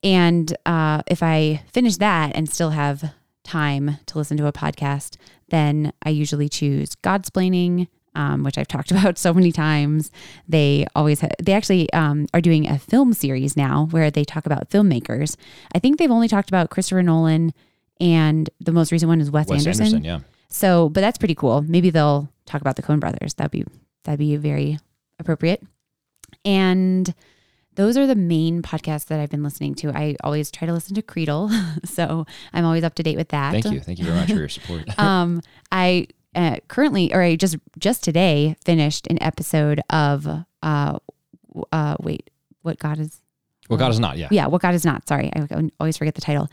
And 0.04 0.56
uh, 0.66 1.02
if 1.08 1.24
I 1.24 1.64
finish 1.72 1.98
that 1.98 2.36
and 2.36 2.50
still 2.50 2.72
have 2.72 3.14
time 3.44 3.98
to 4.06 4.18
listen 4.18 4.38
to 4.38 4.48
a 4.48 4.54
podcast, 4.54 5.18
then 5.50 5.94
I 6.04 6.10
usually 6.10 6.50
choose 6.50 6.96
Godsplaining, 6.96 7.88
um, 8.14 8.44
which 8.44 8.58
I've 8.58 8.68
talked 8.68 8.92
about 8.92 9.18
so 9.18 9.34
many 9.34 9.52
times. 9.52 10.12
They 10.48 10.86
always 10.96 11.22
ha- 11.22 11.30
they 11.42 11.54
actually 11.54 11.92
um, 11.94 12.28
are 12.34 12.42
doing 12.42 12.68
a 12.68 12.78
film 12.78 13.14
series 13.14 13.58
now 13.58 13.88
where 13.92 14.12
they 14.12 14.24
talk 14.24 14.46
about 14.46 14.70
filmmakers. 14.70 15.36
I 15.74 15.80
think 15.80 15.98
they've 15.98 16.12
only 16.12 16.28
talked 16.28 16.50
about 16.50 16.70
Christopher 16.70 17.04
Nolan, 17.04 17.54
and 18.00 18.50
the 18.60 18.72
most 18.72 18.92
recent 18.92 19.10
one 19.10 19.22
is 19.22 19.32
Wes, 19.32 19.48
Wes 19.48 19.60
Anderson. 19.60 19.86
Anderson. 19.86 20.04
Yeah. 20.04 20.20
So, 20.50 20.90
but 20.90 21.02
that's 21.02 21.18
pretty 21.18 21.36
cool. 21.36 21.62
Maybe 21.62 21.90
they'll 21.90 22.30
talk 22.46 22.62
about 22.62 22.76
the 22.76 22.84
Coen 22.84 23.00
Brothers. 23.00 23.34
That'd 23.34 23.52
be 23.52 23.66
that'd 24.04 24.20
be 24.20 24.36
very 24.36 24.80
appropriate. 25.20 25.64
And 26.46 27.14
those 27.78 27.96
are 27.96 28.08
the 28.08 28.16
main 28.16 28.62
podcasts 28.64 29.06
that 29.06 29.20
I've 29.20 29.30
been 29.30 29.44
listening 29.44 29.76
to. 29.76 29.92
I 29.96 30.16
always 30.24 30.52
try 30.52 30.66
to 30.66 30.74
listen 30.74 30.96
to 30.96 31.02
Creedal, 31.02 31.50
so 31.86 32.26
I'm 32.52 32.66
always 32.66 32.84
up 32.84 32.96
to 32.96 33.04
date 33.04 33.18
with 33.18 33.30
that. 33.30 33.52
Thank 33.52 33.72
you, 33.72 33.80
thank 33.80 34.00
you 34.00 34.06
very 34.06 34.18
much 34.18 34.30
for 34.30 34.36
your 34.36 34.50
support. 34.50 35.00
um, 35.00 35.42
I 35.72 36.08
uh, 36.36 36.58
currently, 36.68 37.14
or 37.14 37.22
I 37.22 37.36
just 37.36 37.58
just 37.80 38.04
today 38.04 38.56
finished 38.66 39.08
an 39.08 39.22
episode 39.22 39.80
of 39.90 40.28
uh, 40.62 41.00
uh, 41.72 41.96
wait, 42.02 42.30
what 42.64 42.80
God 42.80 43.00
is. 43.00 43.22
What 43.68 43.78
God 43.78 43.92
is 43.92 44.00
not, 44.00 44.18
yeah. 44.18 44.30
Yeah, 44.32 44.48
what 44.48 44.62
God 44.62 44.76
is 44.76 44.86
not. 44.86 45.08
Sorry, 45.08 45.32
I 45.36 45.70
always 45.80 45.98
forget 45.98 46.16
the 46.16 46.22
title. 46.22 46.48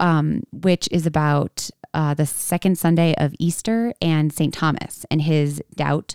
Um, 0.00 0.42
which 0.52 0.88
is 0.90 1.06
about 1.06 1.70
uh, 1.92 2.14
the 2.14 2.26
second 2.26 2.78
Sunday 2.78 3.14
of 3.18 3.34
Easter 3.38 3.92
and 4.00 4.32
St. 4.32 4.54
Thomas 4.54 5.04
and 5.10 5.22
his 5.22 5.62
doubt 5.74 6.14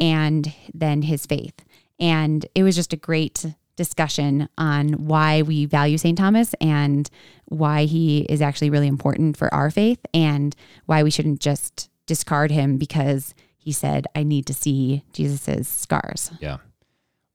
and 0.00 0.52
then 0.72 1.02
his 1.02 1.26
faith. 1.26 1.64
And 2.00 2.46
it 2.54 2.62
was 2.62 2.74
just 2.74 2.92
a 2.92 2.96
great 2.96 3.54
discussion 3.76 4.48
on 4.58 4.92
why 5.06 5.42
we 5.42 5.64
value 5.64 5.98
St. 5.98 6.16
Thomas 6.16 6.54
and 6.60 7.08
why 7.46 7.84
he 7.84 8.20
is 8.22 8.42
actually 8.42 8.70
really 8.70 8.86
important 8.86 9.36
for 9.36 9.52
our 9.52 9.70
faith 9.70 10.00
and 10.12 10.54
why 10.86 11.02
we 11.02 11.10
shouldn't 11.10 11.40
just 11.40 11.90
discard 12.06 12.50
him 12.50 12.76
because 12.76 13.34
he 13.56 13.72
said, 13.72 14.06
I 14.14 14.22
need 14.22 14.46
to 14.46 14.54
see 14.54 15.04
Jesus's 15.12 15.68
scars. 15.68 16.30
Yeah. 16.40 16.58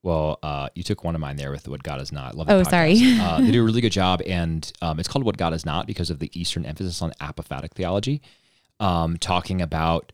Well, 0.04 0.40
uh, 0.44 0.70
you 0.76 0.84
took 0.84 1.04
one 1.04 1.16
of 1.16 1.22
mine 1.22 1.38
there 1.38 1.52
with 1.52 1.68
what 1.68 1.84
God 1.84 2.00
is 2.02 2.12
not. 2.12 2.36
Love 2.36 2.50
oh, 2.50 2.64
sorry. 2.64 2.98
uh, 3.20 3.42
they 3.42 3.52
do 3.52 3.62
a 3.62 3.66
really 3.66 3.82
good 3.82 3.92
job, 3.92 4.22
and 4.26 4.72
um, 4.82 5.00
it's 5.00 5.08
called 5.10 5.26
"What 5.26 5.38
God 5.38 5.54
Is 5.54 5.66
Not" 5.66 5.86
because 5.86 6.10
of 6.10 6.20
the 6.20 6.30
Eastern 6.40 6.66
emphasis 6.66 7.02
on 7.02 7.12
apophatic 7.20 7.72
theology, 7.72 8.22
um, 8.80 9.18
talking 9.18 9.62
about 9.62 10.14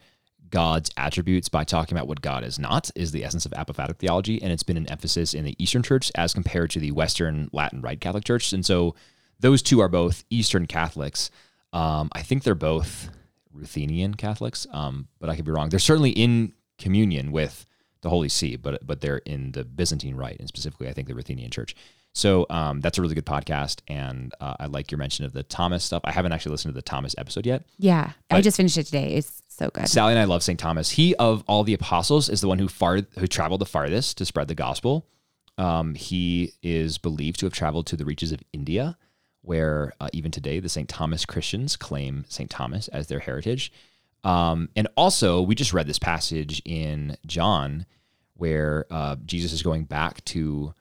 God's 0.54 0.92
attributes 0.98 1.50
by 1.50 1.64
talking 1.64 1.98
about 1.98 2.08
what 2.08 2.22
God 2.22 2.44
is 2.44 2.60
not 2.60 2.92
is 2.96 3.12
the 3.12 3.26
essence 3.26 3.44
of 3.44 3.54
apophatic 3.54 3.98
theology, 3.98 4.40
and 4.40 4.52
it's 4.52 4.62
been 4.62 4.78
an 4.78 4.88
emphasis 4.88 5.34
in 5.34 5.46
the 5.46 5.56
Eastern 5.58 5.82
Church 5.82 6.12
as 6.14 6.32
compared 6.32 6.70
to 6.70 6.80
the 6.80 6.92
Western 6.92 7.50
Latin 7.52 7.82
Rite 7.82 8.00
Catholic 8.00 8.24
Church. 8.24 8.54
And 8.54 8.64
so 8.64 8.94
those 9.40 9.64
two 9.64 9.80
are 9.80 9.90
both 9.90 10.24
Eastern 10.30 10.68
Catholics. 10.68 11.32
Um, 11.74 12.10
I 12.14 12.22
think 12.22 12.44
they're 12.44 12.54
both 12.54 13.10
Ruthenian 13.52 14.14
Catholics, 14.14 14.68
um, 14.70 15.08
but 15.20 15.28
I 15.28 15.36
could 15.36 15.44
be 15.44 15.52
wrong. 15.52 15.70
They're 15.70 15.80
certainly 15.80 16.12
in 16.12 16.54
communion 16.78 17.32
with 17.32 17.66
the 18.02 18.10
Holy 18.10 18.30
See, 18.30 18.56
but 18.56 18.86
but 18.86 19.02
they're 19.02 19.24
in 19.26 19.54
the 19.54 19.64
Byzantine 19.64 20.16
Rite, 20.16 20.38
and 20.38 20.48
specifically, 20.48 20.88
I 20.88 20.94
think 20.94 21.08
the 21.08 21.16
Ruthenian 21.16 21.50
Church. 21.50 21.76
So 22.14 22.46
um, 22.50 22.80
that's 22.80 23.00
a 23.00 23.02
really 23.02 23.16
good 23.16 23.26
podcast, 23.26 23.82
and 23.88 24.34
uh, 24.40 24.56
I 24.60 24.68
like 24.68 24.92
your 24.92 25.00
mention 25.00 25.26
of 25.26 25.34
the 25.34 25.42
Thomas 25.42 25.84
stuff. 25.84 26.02
I 26.06 26.12
haven't 26.12 26.32
actually 26.32 26.52
listened 26.52 26.74
to 26.74 26.76
the 26.76 26.84
Thomas 26.84 27.16
episode 27.18 27.46
yet. 27.46 27.66
Yeah, 27.80 28.12
I 28.30 28.42
just 28.42 28.58
finished 28.58 28.78
it 28.78 28.86
today. 28.86 29.16
It's 29.16 29.42
so 29.48 29.70
good. 29.70 29.88
Sally 29.88 30.14
and 30.14 30.20
I 30.20 30.26
love 30.26 30.44
St. 30.44 30.60
Thomas. 30.60 30.92
He 30.92 31.16
of 31.16 31.44
all 31.48 31.64
the 31.64 31.74
apostles 31.74 32.30
is 32.30 32.42
the 32.42 32.48
one 32.48 32.60
who 32.60 32.68
far 32.68 33.00
who 33.18 33.28
traveled 33.28 33.62
the 33.62 33.66
farthest 33.66 34.18
to 34.20 34.26
spread 34.26 34.48
the 34.48 34.56
gospel. 34.56 35.08
Um, 35.58 35.96
he 35.96 36.54
is 36.62 36.98
believed 36.98 37.40
to 37.40 37.46
have 37.48 37.54
traveled 37.54 37.88
to 37.88 37.96
the 37.96 38.06
reaches 38.06 38.32
of 38.32 38.42
India, 38.54 38.98
where 39.42 39.94
uh, 40.00 40.10
even 40.14 40.30
today 40.30 40.60
the 40.60 40.70
St. 40.70 40.90
Thomas 40.90 41.26
Christians 41.26 41.76
claim 41.76 42.26
St. 42.30 42.50
Thomas 42.50 42.88
as 42.90 43.08
their 43.08 43.20
heritage. 43.20 43.72
Um, 44.24 44.70
and 44.76 44.88
also, 44.96 45.42
we 45.42 45.56
just 45.56 45.74
read 45.74 45.88
this 45.88 46.00
passage 46.00 46.62
in 46.64 47.18
John 47.26 47.86
where 48.36 48.86
uh, 48.90 49.16
Jesus 49.26 49.52
is 49.52 49.62
going 49.62 49.84
back 49.84 50.24
to 50.26 50.74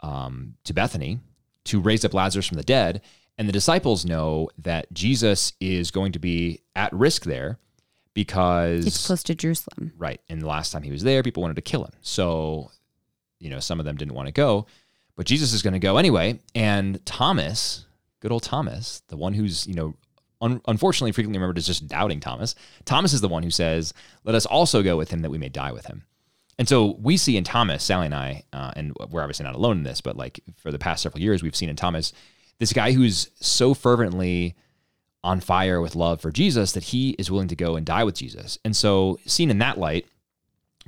um, 0.00 0.54
to 0.64 0.74
Bethany 0.74 1.20
to 1.64 1.80
raise 1.80 2.04
up 2.04 2.14
Lazarus 2.14 2.46
from 2.46 2.56
the 2.56 2.64
dead, 2.64 3.02
and 3.36 3.48
the 3.48 3.52
disciples 3.52 4.04
know 4.04 4.48
that 4.58 4.92
Jesus 4.92 5.52
is 5.60 5.90
going 5.90 6.12
to 6.12 6.18
be 6.18 6.60
at 6.74 6.92
risk 6.92 7.24
there 7.24 7.58
because 8.14 8.86
It's 8.86 9.06
close 9.06 9.22
to 9.24 9.34
Jerusalem. 9.34 9.92
Right. 9.96 10.20
And 10.28 10.42
the 10.42 10.46
last 10.48 10.72
time 10.72 10.82
he 10.82 10.90
was 10.90 11.02
there, 11.04 11.22
people 11.22 11.42
wanted 11.42 11.54
to 11.54 11.62
kill 11.62 11.84
him. 11.84 11.92
So, 12.00 12.72
you 13.38 13.48
know, 13.50 13.60
some 13.60 13.78
of 13.78 13.86
them 13.86 13.96
didn't 13.96 14.14
want 14.14 14.26
to 14.26 14.32
go, 14.32 14.66
but 15.14 15.26
Jesus 15.26 15.52
is 15.52 15.62
going 15.62 15.74
to 15.74 15.78
go 15.78 15.98
anyway. 15.98 16.40
And 16.54 17.04
Thomas, 17.06 17.86
good 18.20 18.32
old 18.32 18.42
Thomas, 18.42 19.02
the 19.08 19.16
one 19.16 19.34
who's, 19.34 19.66
you 19.68 19.74
know, 19.74 19.94
un- 20.40 20.60
unfortunately 20.66 21.12
frequently 21.12 21.38
remembered 21.38 21.58
as 21.58 21.66
just 21.66 21.86
doubting 21.86 22.18
Thomas, 22.18 22.54
Thomas 22.84 23.12
is 23.12 23.20
the 23.20 23.28
one 23.28 23.42
who 23.42 23.50
says, 23.50 23.94
Let 24.24 24.34
us 24.34 24.46
also 24.46 24.82
go 24.82 24.96
with 24.96 25.10
him 25.10 25.20
that 25.20 25.30
we 25.30 25.38
may 25.38 25.48
die 25.48 25.72
with 25.72 25.86
him. 25.86 26.04
And 26.58 26.68
so 26.68 26.96
we 27.00 27.16
see 27.16 27.36
in 27.36 27.44
Thomas, 27.44 27.84
Sally 27.84 28.06
and 28.06 28.14
I, 28.14 28.42
uh, 28.52 28.72
and 28.74 28.92
we're 29.10 29.22
obviously 29.22 29.44
not 29.44 29.54
alone 29.54 29.78
in 29.78 29.82
this, 29.84 30.00
but 30.00 30.16
like 30.16 30.40
for 30.56 30.72
the 30.72 30.78
past 30.78 31.02
several 31.02 31.22
years, 31.22 31.42
we've 31.42 31.54
seen 31.54 31.68
in 31.68 31.76
Thomas 31.76 32.12
this 32.58 32.72
guy 32.72 32.92
who's 32.92 33.30
so 33.40 33.74
fervently 33.74 34.56
on 35.22 35.40
fire 35.40 35.80
with 35.80 35.94
love 35.94 36.20
for 36.20 36.32
Jesus 36.32 36.72
that 36.72 36.84
he 36.84 37.10
is 37.10 37.30
willing 37.30 37.48
to 37.48 37.56
go 37.56 37.76
and 37.76 37.86
die 37.86 38.02
with 38.02 38.16
Jesus. 38.16 38.58
And 38.64 38.76
so, 38.76 39.18
seen 39.24 39.50
in 39.50 39.58
that 39.58 39.78
light, 39.78 40.06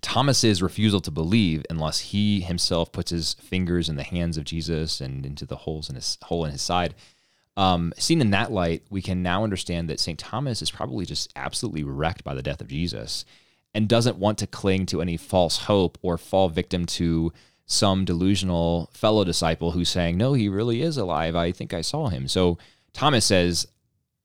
Thomas's 0.01 0.62
refusal 0.62 1.01
to 1.01 1.11
believe 1.11 1.64
unless 1.71 2.01
he 2.01 2.41
himself 2.41 2.91
puts 2.91 3.11
his 3.11 3.35
fingers 3.35 3.89
in 3.89 3.97
the 3.97 4.03
hands 4.03 4.37
of 4.37 4.45
Jesus 4.45 5.01
and 5.01 5.25
into 5.25 5.47
the 5.47 5.57
holes 5.57 5.89
in 5.89 5.95
his 5.95 6.18
hole 6.23 6.45
in 6.45 6.53
his 6.53 6.62
side. 6.62 6.95
Um, 7.57 7.93
seen 7.99 8.21
in 8.21 8.31
that 8.31 8.51
light, 8.51 8.83
we 8.91 9.03
can 9.03 9.23
now 9.23 9.45
understand 9.45 9.91
that 9.91 10.01
St. 10.01 10.18
Thomas 10.18 10.62
is 10.62 10.71
probably 10.71 11.05
just 11.05 11.33
absolutely 11.37 11.85
wrecked 11.85 12.25
by 12.25 12.35
the 12.35 12.43
death 12.43 12.61
of 12.61 12.68
Jesus 12.68 13.25
and 13.75 13.89
doesn't 13.89 14.16
want 14.16 14.39
to 14.39 14.47
cling 14.47 14.87
to 14.87 15.01
any 15.01 15.16
false 15.16 15.59
hope 15.59 15.99
or 16.03 16.18
fall 16.18 16.49
victim 16.49 16.87
to 16.87 17.33
some 17.66 18.05
delusional 18.05 18.91
fellow 18.93 19.25
disciple 19.25 19.71
who's 19.71 19.89
saying, 19.89 20.16
No, 20.16 20.33
he 20.33 20.49
really 20.49 20.83
is 20.83 20.97
alive. 20.97 21.37
I 21.37 21.53
think 21.53 21.73
I 21.73 21.83
saw 21.83 22.09
him. 22.09 22.27
So 22.27 22.59
Thomas 22.93 23.25
says, 23.25 23.66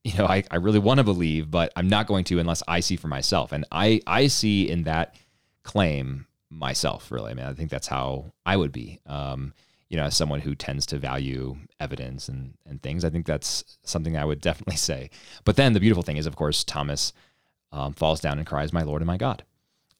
you 0.06 0.16
know, 0.16 0.26
I, 0.26 0.44
I 0.52 0.56
really 0.56 0.78
want 0.78 0.98
to 0.98 1.04
believe, 1.04 1.50
but 1.50 1.72
I'm 1.74 1.88
not 1.88 2.06
going 2.06 2.24
to 2.24 2.38
unless 2.38 2.62
I 2.68 2.78
see 2.78 2.94
for 2.94 3.08
myself. 3.08 3.50
And 3.50 3.64
I, 3.72 4.00
I 4.06 4.28
see 4.28 4.68
in 4.70 4.84
that 4.84 5.16
claim 5.64 6.26
myself, 6.48 7.10
really. 7.10 7.32
I 7.32 7.34
mean, 7.34 7.44
I 7.44 7.52
think 7.54 7.70
that's 7.70 7.88
how 7.88 8.32
I 8.44 8.56
would 8.56 8.70
be. 8.70 9.00
Um, 9.06 9.52
you 9.88 9.96
know, 9.96 10.04
as 10.04 10.16
someone 10.16 10.40
who 10.40 10.54
tends 10.54 10.86
to 10.86 10.98
value 10.98 11.56
evidence 11.80 12.28
and, 12.28 12.54
and 12.66 12.80
things, 12.82 13.04
I 13.04 13.10
think 13.10 13.26
that's 13.26 13.78
something 13.82 14.16
I 14.16 14.24
would 14.24 14.40
definitely 14.40 14.76
say. 14.90 15.10
But 15.44 15.56
then 15.56 15.72
the 15.72 15.80
beautiful 15.80 16.04
thing 16.04 16.18
is, 16.18 16.26
of 16.26 16.36
course, 16.36 16.62
Thomas 16.62 17.12
um, 17.72 17.92
falls 17.92 18.20
down 18.20 18.38
and 18.38 18.46
cries, 18.46 18.72
My 18.72 18.82
Lord 18.82 19.02
and 19.02 19.06
my 19.06 19.16
God. 19.16 19.44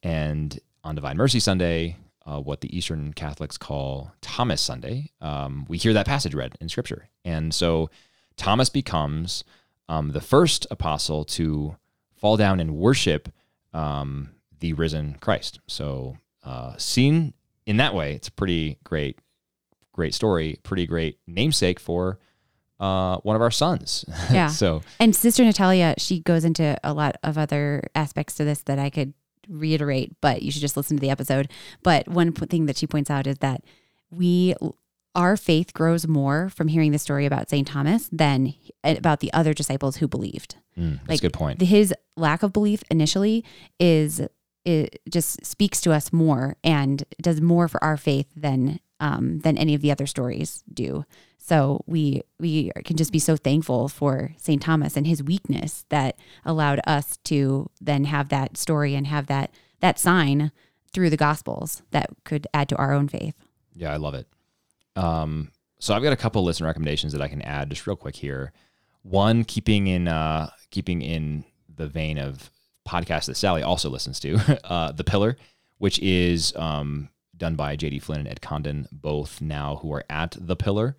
And 0.02 0.58
on 0.84 0.94
Divine 0.94 1.16
Mercy 1.16 1.40
Sunday, 1.40 1.96
uh, 2.26 2.40
what 2.40 2.60
the 2.60 2.76
Eastern 2.76 3.12
Catholics 3.12 3.56
call 3.56 4.12
Thomas 4.20 4.60
Sunday, 4.60 5.10
um, 5.20 5.64
we 5.68 5.78
hear 5.78 5.92
that 5.92 6.06
passage 6.06 6.34
read 6.34 6.56
in 6.60 6.68
Scripture. 6.68 7.08
And 7.24 7.54
so 7.54 7.90
Thomas 8.36 8.68
becomes 8.68 9.44
um, 9.88 10.10
the 10.10 10.20
first 10.20 10.66
apostle 10.70 11.24
to 11.24 11.76
fall 12.16 12.36
down 12.36 12.60
and 12.60 12.76
worship 12.76 13.28
um, 13.72 14.30
the 14.60 14.72
risen 14.72 15.16
Christ. 15.20 15.60
So, 15.66 16.16
uh, 16.44 16.74
seen 16.76 17.34
in 17.66 17.76
that 17.78 17.94
way, 17.94 18.14
it's 18.14 18.28
a 18.28 18.32
pretty 18.32 18.78
great, 18.84 19.18
great 19.92 20.14
story, 20.14 20.58
pretty 20.62 20.86
great 20.86 21.18
namesake 21.26 21.80
for 21.80 22.18
uh, 22.80 23.16
one 23.18 23.36
of 23.36 23.42
our 23.42 23.50
sons. 23.50 24.04
Yeah. 24.32 24.48
so, 24.48 24.82
And 25.00 25.14
Sister 25.16 25.44
Natalia, 25.44 25.94
she 25.98 26.20
goes 26.20 26.44
into 26.44 26.76
a 26.84 26.92
lot 26.92 27.16
of 27.22 27.38
other 27.38 27.88
aspects 27.94 28.34
to 28.36 28.44
this 28.44 28.62
that 28.64 28.78
I 28.78 28.90
could 28.90 29.14
reiterate, 29.48 30.12
but 30.20 30.42
you 30.42 30.50
should 30.50 30.60
just 30.60 30.76
listen 30.76 30.96
to 30.96 31.00
the 31.00 31.10
episode. 31.10 31.48
But 31.82 32.08
one 32.08 32.32
thing 32.32 32.66
that 32.66 32.76
she 32.76 32.86
points 32.86 33.10
out 33.10 33.26
is 33.26 33.38
that 33.38 33.62
we, 34.10 34.54
our 35.14 35.36
faith 35.36 35.72
grows 35.72 36.06
more 36.06 36.48
from 36.50 36.68
hearing 36.68 36.92
the 36.92 36.98
story 36.98 37.26
about 37.26 37.48
St. 37.48 37.66
Thomas 37.66 38.08
than 38.12 38.54
about 38.84 39.20
the 39.20 39.32
other 39.32 39.54
disciples 39.54 39.96
who 39.96 40.08
believed. 40.08 40.56
mm, 40.76 40.98
that's 40.98 41.08
Like, 41.08 41.18
a 41.20 41.22
good 41.22 41.32
point. 41.32 41.60
His 41.62 41.94
lack 42.16 42.42
of 42.42 42.52
belief 42.52 42.82
initially 42.90 43.44
is 43.78 44.20
it 44.64 45.00
just 45.08 45.46
speaks 45.46 45.80
to 45.82 45.92
us 45.92 46.12
more 46.12 46.56
and 46.64 47.04
does 47.22 47.40
more 47.40 47.68
for 47.68 47.82
our 47.84 47.96
faith 47.96 48.26
than 48.34 48.80
um, 49.00 49.40
than 49.40 49.58
any 49.58 49.74
of 49.74 49.82
the 49.82 49.90
other 49.90 50.06
stories 50.06 50.62
do. 50.72 51.04
So 51.38 51.82
we 51.86 52.22
we 52.40 52.72
can 52.84 52.96
just 52.96 53.12
be 53.12 53.18
so 53.18 53.36
thankful 53.36 53.88
for 53.88 54.32
Saint 54.36 54.62
Thomas 54.62 54.96
and 54.96 55.06
his 55.06 55.22
weakness 55.22 55.84
that 55.90 56.18
allowed 56.44 56.80
us 56.86 57.18
to 57.24 57.70
then 57.80 58.04
have 58.04 58.30
that 58.30 58.56
story 58.56 58.94
and 58.94 59.06
have 59.06 59.26
that 59.26 59.52
that 59.80 59.98
sign 59.98 60.50
through 60.92 61.10
the 61.10 61.16
Gospels 61.16 61.82
that 61.90 62.08
could 62.24 62.46
add 62.54 62.68
to 62.70 62.76
our 62.76 62.92
own 62.92 63.06
faith. 63.06 63.34
Yeah, 63.74 63.92
I 63.92 63.96
love 63.96 64.14
it. 64.14 64.26
Um, 64.96 65.52
so 65.78 65.94
I've 65.94 66.02
got 66.02 66.12
a 66.12 66.16
couple 66.16 66.42
listener 66.42 66.66
recommendations 66.66 67.12
that 67.12 67.22
I 67.22 67.28
can 67.28 67.42
add 67.42 67.70
just 67.70 67.86
real 67.86 67.96
quick 67.96 68.16
here. 68.16 68.52
One, 69.02 69.44
keeping 69.44 69.86
in 69.86 70.08
uh, 70.08 70.50
keeping 70.70 71.02
in 71.02 71.44
the 71.76 71.86
vein 71.86 72.18
of 72.18 72.50
podcasts 72.88 73.26
that 73.26 73.36
Sally 73.36 73.62
also 73.62 73.90
listens 73.90 74.18
to, 74.20 74.38
uh, 74.64 74.92
The 74.92 75.04
Pillar, 75.04 75.36
which 75.78 75.98
is 75.98 76.54
um, 76.56 77.08
done 77.36 77.56
by 77.56 77.76
J.D. 77.76 77.98
Flynn 78.00 78.20
and 78.20 78.28
Ed 78.28 78.40
Condon, 78.40 78.88
both 78.90 79.40
now 79.40 79.76
who 79.76 79.92
are 79.92 80.04
at 80.08 80.36
The 80.38 80.56
Pillar, 80.56 80.96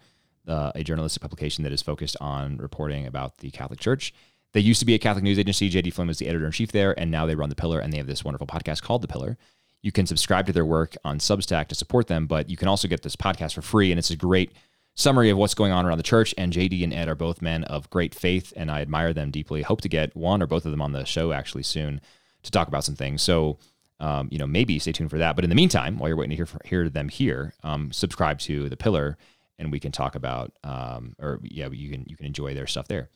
uh, 0.47 0.71
a 0.75 0.83
journalistic 0.83 1.21
publication 1.21 1.63
that 1.63 1.73
is 1.73 1.81
focused 1.81 2.17
on 2.21 2.57
reporting 2.57 3.05
about 3.05 3.39
the 3.39 3.51
Catholic 3.51 3.79
Church. 3.79 4.13
They 4.53 4.61
used 4.61 4.79
to 4.79 4.85
be 4.85 4.95
a 4.95 4.99
Catholic 4.99 5.23
news 5.23 5.39
agency. 5.39 5.69
J.D. 5.69 5.91
Flynn 5.91 6.07
was 6.07 6.19
the 6.19 6.27
editor 6.27 6.45
in 6.45 6.51
chief 6.51 6.71
there, 6.71 6.97
and 6.99 7.11
now 7.11 7.25
they 7.25 7.35
run 7.35 7.49
The 7.49 7.55
Pillar, 7.55 7.79
and 7.79 7.91
they 7.91 7.97
have 7.97 8.07
this 8.07 8.23
wonderful 8.23 8.47
podcast 8.47 8.81
called 8.81 9.01
The 9.01 9.07
Pillar. 9.07 9.38
You 9.81 9.91
can 9.91 10.07
subscribe 10.07 10.45
to 10.47 10.53
their 10.53 10.65
work 10.65 10.95
on 11.03 11.19
Substack 11.19 11.67
to 11.67 11.75
support 11.75 12.07
them, 12.07 12.27
but 12.27 12.49
you 12.49 12.57
can 12.57 12.67
also 12.67 12.88
get 12.88 13.03
this 13.03 13.15
podcast 13.15 13.53
for 13.53 13.61
free, 13.61 13.91
and 13.91 13.99
it's 13.99 14.09
a 14.09 14.15
great 14.15 14.51
summary 14.95 15.29
of 15.29 15.38
what's 15.38 15.53
going 15.53 15.71
on 15.71 15.85
around 15.85 15.97
the 15.97 16.03
church. 16.03 16.33
And 16.38 16.51
JD 16.51 16.83
and 16.83 16.93
Ed 16.93 17.07
are 17.07 17.15
both 17.15 17.41
men 17.41 17.63
of 17.65 17.89
great 17.89 18.15
faith, 18.15 18.51
and 18.55 18.71
I 18.71 18.81
admire 18.81 19.13
them 19.13 19.31
deeply. 19.31 19.61
Hope 19.61 19.81
to 19.81 19.89
get 19.89 20.15
one 20.15 20.41
or 20.41 20.47
both 20.47 20.65
of 20.65 20.71
them 20.71 20.81
on 20.81 20.91
the 20.91 21.05
show 21.05 21.31
actually 21.31 21.63
soon 21.63 22.01
to 22.43 22.51
talk 22.51 22.67
about 22.67 22.83
some 22.83 22.95
things. 22.95 23.21
So, 23.21 23.59
um, 24.00 24.30
you 24.32 24.38
know, 24.38 24.48
maybe 24.48 24.80
stay 24.80 24.91
tuned 24.91 25.10
for 25.10 25.18
that. 25.18 25.36
But 25.36 25.43
in 25.43 25.50
the 25.50 25.56
meantime, 25.56 25.98
while 25.98 26.08
you're 26.08 26.18
waiting 26.18 26.38
to 26.38 26.45
hear, 26.45 26.60
hear 26.66 26.89
them 26.89 27.10
here, 27.10 27.54
um, 27.64 27.91
subscribe 27.91 28.39
to 28.39 28.70
the 28.70 28.78
Pillar, 28.78 29.18
and 29.60 29.72
we 29.72 29.80
can 29.80 29.91
talk 29.91 30.16
about, 30.16 30.54
um, 30.64 31.16
or 31.20 31.39
yeah, 31.43 31.68
you 31.70 31.89
can 31.89 32.06
you 32.08 32.16
can 32.16 32.26
enjoy 32.26 32.54
their 32.54 32.68
stuff 32.68 32.88
there. 32.88 33.10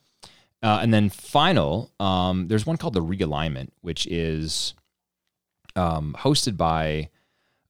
Uh, 0.63 0.79
and 0.81 0.93
then 0.93 1.09
final, 1.09 1.91
um, 1.99 2.47
there's 2.47 2.65
one 2.65 2.77
called 2.77 2.93
the 2.93 3.03
Realignment, 3.03 3.69
which 3.81 4.05
is 4.07 4.75
um, 5.75 6.15
hosted 6.19 6.55
by 6.55 7.09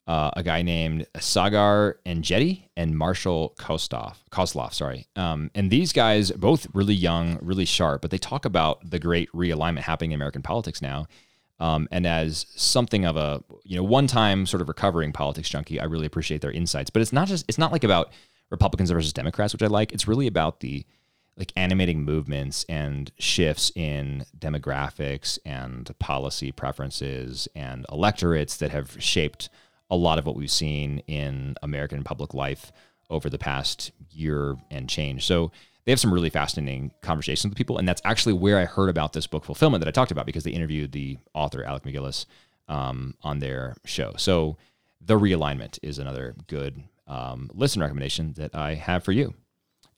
uh, 0.07 0.31
a 0.35 0.43
guy 0.43 0.61
named 0.61 1.05
Saagar 1.15 1.95
Enjeti 2.05 2.63
and 2.75 2.97
Marshall 2.97 3.53
Kostov, 3.57 4.17
Kosloff, 4.31 4.73
sorry. 4.73 5.07
Um, 5.15 5.51
and 5.55 5.69
these 5.69 5.93
guys, 5.93 6.31
both 6.31 6.67
really 6.73 6.93
young, 6.93 7.37
really 7.41 7.65
sharp, 7.65 8.01
but 8.01 8.11
they 8.11 8.17
talk 8.17 8.43
about 8.45 8.89
the 8.89 8.99
great 8.99 9.31
realignment 9.31 9.81
happening 9.81 10.11
in 10.11 10.15
American 10.15 10.41
politics 10.41 10.81
now. 10.81 11.07
Um, 11.61 11.87
and 11.91 12.07
as 12.07 12.47
something 12.55 13.05
of 13.05 13.15
a 13.15 13.43
you 13.63 13.77
know 13.77 13.83
one 13.83 14.07
time 14.07 14.45
sort 14.47 14.61
of 14.61 14.67
recovering 14.67 15.13
politics 15.13 15.47
junkie, 15.47 15.79
I 15.79 15.85
really 15.85 16.07
appreciate 16.07 16.41
their 16.41 16.51
insights. 16.51 16.89
But 16.89 17.03
it's 17.03 17.13
not 17.13 17.27
just 17.27 17.45
it's 17.47 17.59
not 17.59 17.71
like 17.71 17.83
about 17.83 18.11
Republicans 18.49 18.89
versus 18.89 19.13
Democrats, 19.13 19.53
which 19.53 19.61
I 19.61 19.67
like. 19.67 19.93
It's 19.93 20.07
really 20.07 20.27
about 20.27 20.59
the 20.59 20.85
like 21.37 21.53
animating 21.55 22.03
movements 22.03 22.65
and 22.67 23.11
shifts 23.17 23.71
in 23.75 24.25
demographics 24.37 25.39
and 25.45 25.97
policy 25.99 26.51
preferences 26.51 27.47
and 27.55 27.85
electorates 27.91 28.57
that 28.57 28.71
have 28.71 29.01
shaped 29.01 29.49
a 29.89 29.95
lot 29.95 30.17
of 30.17 30.25
what 30.25 30.35
we've 30.35 30.51
seen 30.51 30.99
in 31.07 31.55
American 31.61 32.03
public 32.03 32.33
life 32.33 32.71
over 33.09 33.29
the 33.29 33.37
past 33.37 33.91
year 34.09 34.57
and 34.71 34.89
change. 34.89 35.25
So 35.25 35.51
they 35.85 35.91
have 35.91 35.99
some 35.99 36.13
really 36.13 36.29
fascinating 36.29 36.91
conversations 37.01 37.49
with 37.49 37.57
people, 37.57 37.77
and 37.77 37.87
that's 37.87 38.01
actually 38.05 38.33
where 38.33 38.59
I 38.59 38.65
heard 38.65 38.89
about 38.89 39.13
this 39.13 39.27
book 39.27 39.45
fulfillment 39.45 39.81
that 39.81 39.87
I 39.87 39.91
talked 39.91 40.11
about 40.11 40.25
because 40.25 40.43
they 40.43 40.51
interviewed 40.51 40.91
the 40.91 41.17
author 41.33 41.63
Alec 41.63 41.83
MacGillis 41.83 42.25
um, 42.67 43.15
on 43.23 43.39
their 43.39 43.75
show. 43.85 44.13
So 44.17 44.57
the 44.99 45.19
realignment 45.19 45.79
is 45.81 45.97
another 45.97 46.35
good 46.47 46.83
um, 47.07 47.49
listen 47.53 47.81
recommendation 47.81 48.33
that 48.33 48.55
I 48.55 48.75
have 48.75 49.03
for 49.03 49.11
you. 49.11 49.33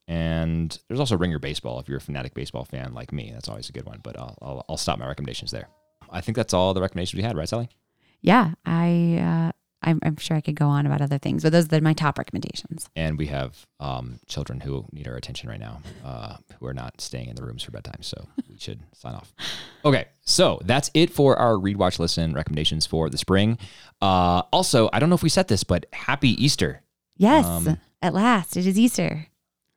And 0.07 0.77
there's 0.87 0.99
also 0.99 1.17
Ringer 1.17 1.39
Baseball 1.39 1.79
if 1.79 1.87
you're 1.87 1.97
a 1.97 2.01
fanatic 2.01 2.33
baseball 2.33 2.65
fan 2.65 2.93
like 2.93 3.13
me. 3.13 3.31
That's 3.33 3.47
always 3.47 3.69
a 3.69 3.73
good 3.73 3.85
one, 3.85 3.99
but 4.03 4.17
I'll, 4.17 4.37
I'll, 4.41 4.65
I'll 4.69 4.77
stop 4.77 4.99
my 4.99 5.07
recommendations 5.07 5.51
there. 5.51 5.69
I 6.09 6.21
think 6.21 6.35
that's 6.35 6.53
all 6.53 6.73
the 6.73 6.81
recommendations 6.81 7.17
we 7.17 7.23
had, 7.23 7.37
right, 7.37 7.47
Sally? 7.47 7.69
Yeah, 8.21 8.53
I 8.65 9.49
uh, 9.49 9.51
I'm, 9.83 9.99
I'm 10.03 10.17
sure 10.17 10.37
I 10.37 10.41
could 10.41 10.55
go 10.55 10.67
on 10.67 10.85
about 10.85 11.01
other 11.01 11.17
things, 11.17 11.43
but 11.43 11.51
those 11.51 11.71
are 11.71 11.81
my 11.81 11.93
top 11.93 12.17
recommendations. 12.17 12.89
And 12.95 13.17
we 13.17 13.27
have 13.27 13.65
um, 13.79 14.19
children 14.27 14.59
who 14.59 14.85
need 14.91 15.07
our 15.07 15.15
attention 15.15 15.49
right 15.49 15.59
now, 15.59 15.81
uh, 16.03 16.37
who 16.59 16.65
are 16.65 16.73
not 16.73 17.01
staying 17.01 17.29
in 17.29 17.35
the 17.35 17.43
rooms 17.43 17.63
for 17.63 17.71
bedtime. 17.71 18.01
So 18.01 18.25
we 18.49 18.57
should 18.57 18.79
sign 18.93 19.13
off. 19.15 19.33
Okay, 19.85 20.05
so 20.25 20.59
that's 20.63 20.89
it 20.93 21.09
for 21.11 21.37
our 21.37 21.57
read, 21.57 21.77
watch, 21.77 21.99
listen 21.99 22.33
recommendations 22.33 22.85
for 22.85 23.09
the 23.09 23.17
spring. 23.17 23.57
Uh, 24.01 24.43
also, 24.51 24.89
I 24.93 24.99
don't 24.99 25.09
know 25.09 25.15
if 25.15 25.23
we 25.23 25.29
said 25.29 25.47
this, 25.47 25.63
but 25.63 25.85
happy 25.93 26.29
Easter. 26.43 26.81
Yes, 27.17 27.45
Um, 27.45 27.77
at 28.01 28.13
last, 28.13 28.57
it 28.57 28.65
is 28.65 28.77
Easter. 28.79 29.27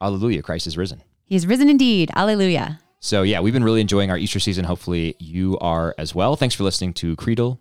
Hallelujah, 0.00 0.42
Christ 0.42 0.66
is 0.66 0.76
risen. 0.76 1.02
He 1.24 1.36
is 1.36 1.46
risen 1.46 1.68
indeed. 1.68 2.10
Alleluia. 2.14 2.80
So 3.00 3.22
yeah, 3.22 3.40
we've 3.40 3.52
been 3.52 3.64
really 3.64 3.80
enjoying 3.80 4.10
our 4.10 4.18
Easter 4.18 4.40
season. 4.40 4.64
Hopefully 4.64 5.16
you 5.18 5.58
are 5.58 5.94
as 5.98 6.14
well. 6.14 6.34
Thanks 6.34 6.54
for 6.54 6.64
listening 6.64 6.92
to 6.94 7.14
Creedal 7.16 7.58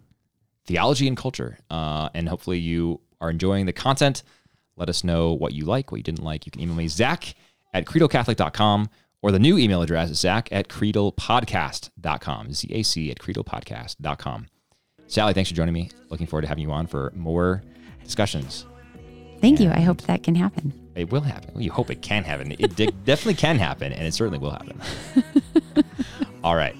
Theology 0.66 1.08
and 1.08 1.16
Culture, 1.18 1.58
uh, 1.70 2.10
and 2.14 2.28
hopefully 2.28 2.60
you 2.60 3.02
are 3.22 3.30
enjoying 3.30 3.66
the 3.66 3.74
content. 3.74 4.24
Let 4.78 4.90
us 4.90 5.04
know 5.04 5.34
what 5.34 5.54
you 5.54 5.66
like, 5.66 5.92
what 5.92 5.98
you 5.98 6.04
didn't 6.04 6.24
like. 6.24 6.46
You 6.46 6.52
can 6.52 6.62
email 6.62 6.76
me 6.76 6.88
Zach 6.88 7.36
at 7.74 7.86
creedalcatholic.com 7.86 8.90
or 9.22 9.32
the 9.32 9.40
new 9.40 9.58
email 9.58 9.82
address 9.82 10.12
is 10.12 10.20
Zach 10.20 10.50
at 10.52 10.68
creedalpodcast.com. 10.68 12.54
Z-A-C 12.54 13.10
at 13.10 13.18
creedalpodcast.com. 13.18 14.48
Sally, 15.08 15.34
thanks 15.34 15.50
for 15.50 15.56
joining 15.56 15.74
me. 15.74 15.90
Looking 16.10 16.28
forward 16.28 16.44
to 16.44 16.48
having 16.48 16.62
you 16.62 16.72
on 16.72 16.86
for 16.88 17.12
more 17.16 17.64
discussions. 18.04 18.66
Thank 19.42 19.60
you. 19.60 19.72
I 19.72 19.80
hope 19.80 20.02
that 20.04 20.24
can 20.24 20.36
happen. 20.36 20.74
It 20.96 21.12
will 21.12 21.22
happen. 21.22 21.52
Well, 21.54 21.64
you 21.64 21.72
hope 21.72 21.90
it 21.90 22.02
can 22.02 22.24
happen. 22.24 22.54
It 22.58 22.76
de- 22.76 22.92
definitely 23.06 23.34
can 23.34 23.58
happen, 23.58 23.92
and 23.94 24.08
it 24.08 24.14
certainly 24.14 24.40
will 24.40 24.52
happen. 24.52 24.80
All 26.44 26.56
right. 26.56 26.76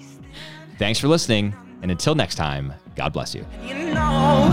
Thanks 0.78 1.00
for 1.00 1.08
listening. 1.08 1.56
And 1.82 1.92
until 1.92 2.16
next 2.16 2.36
time, 2.36 2.74
God 2.96 3.12
bless 3.14 3.36
you. 3.36 3.46
You 3.64 3.76
know 3.94 4.52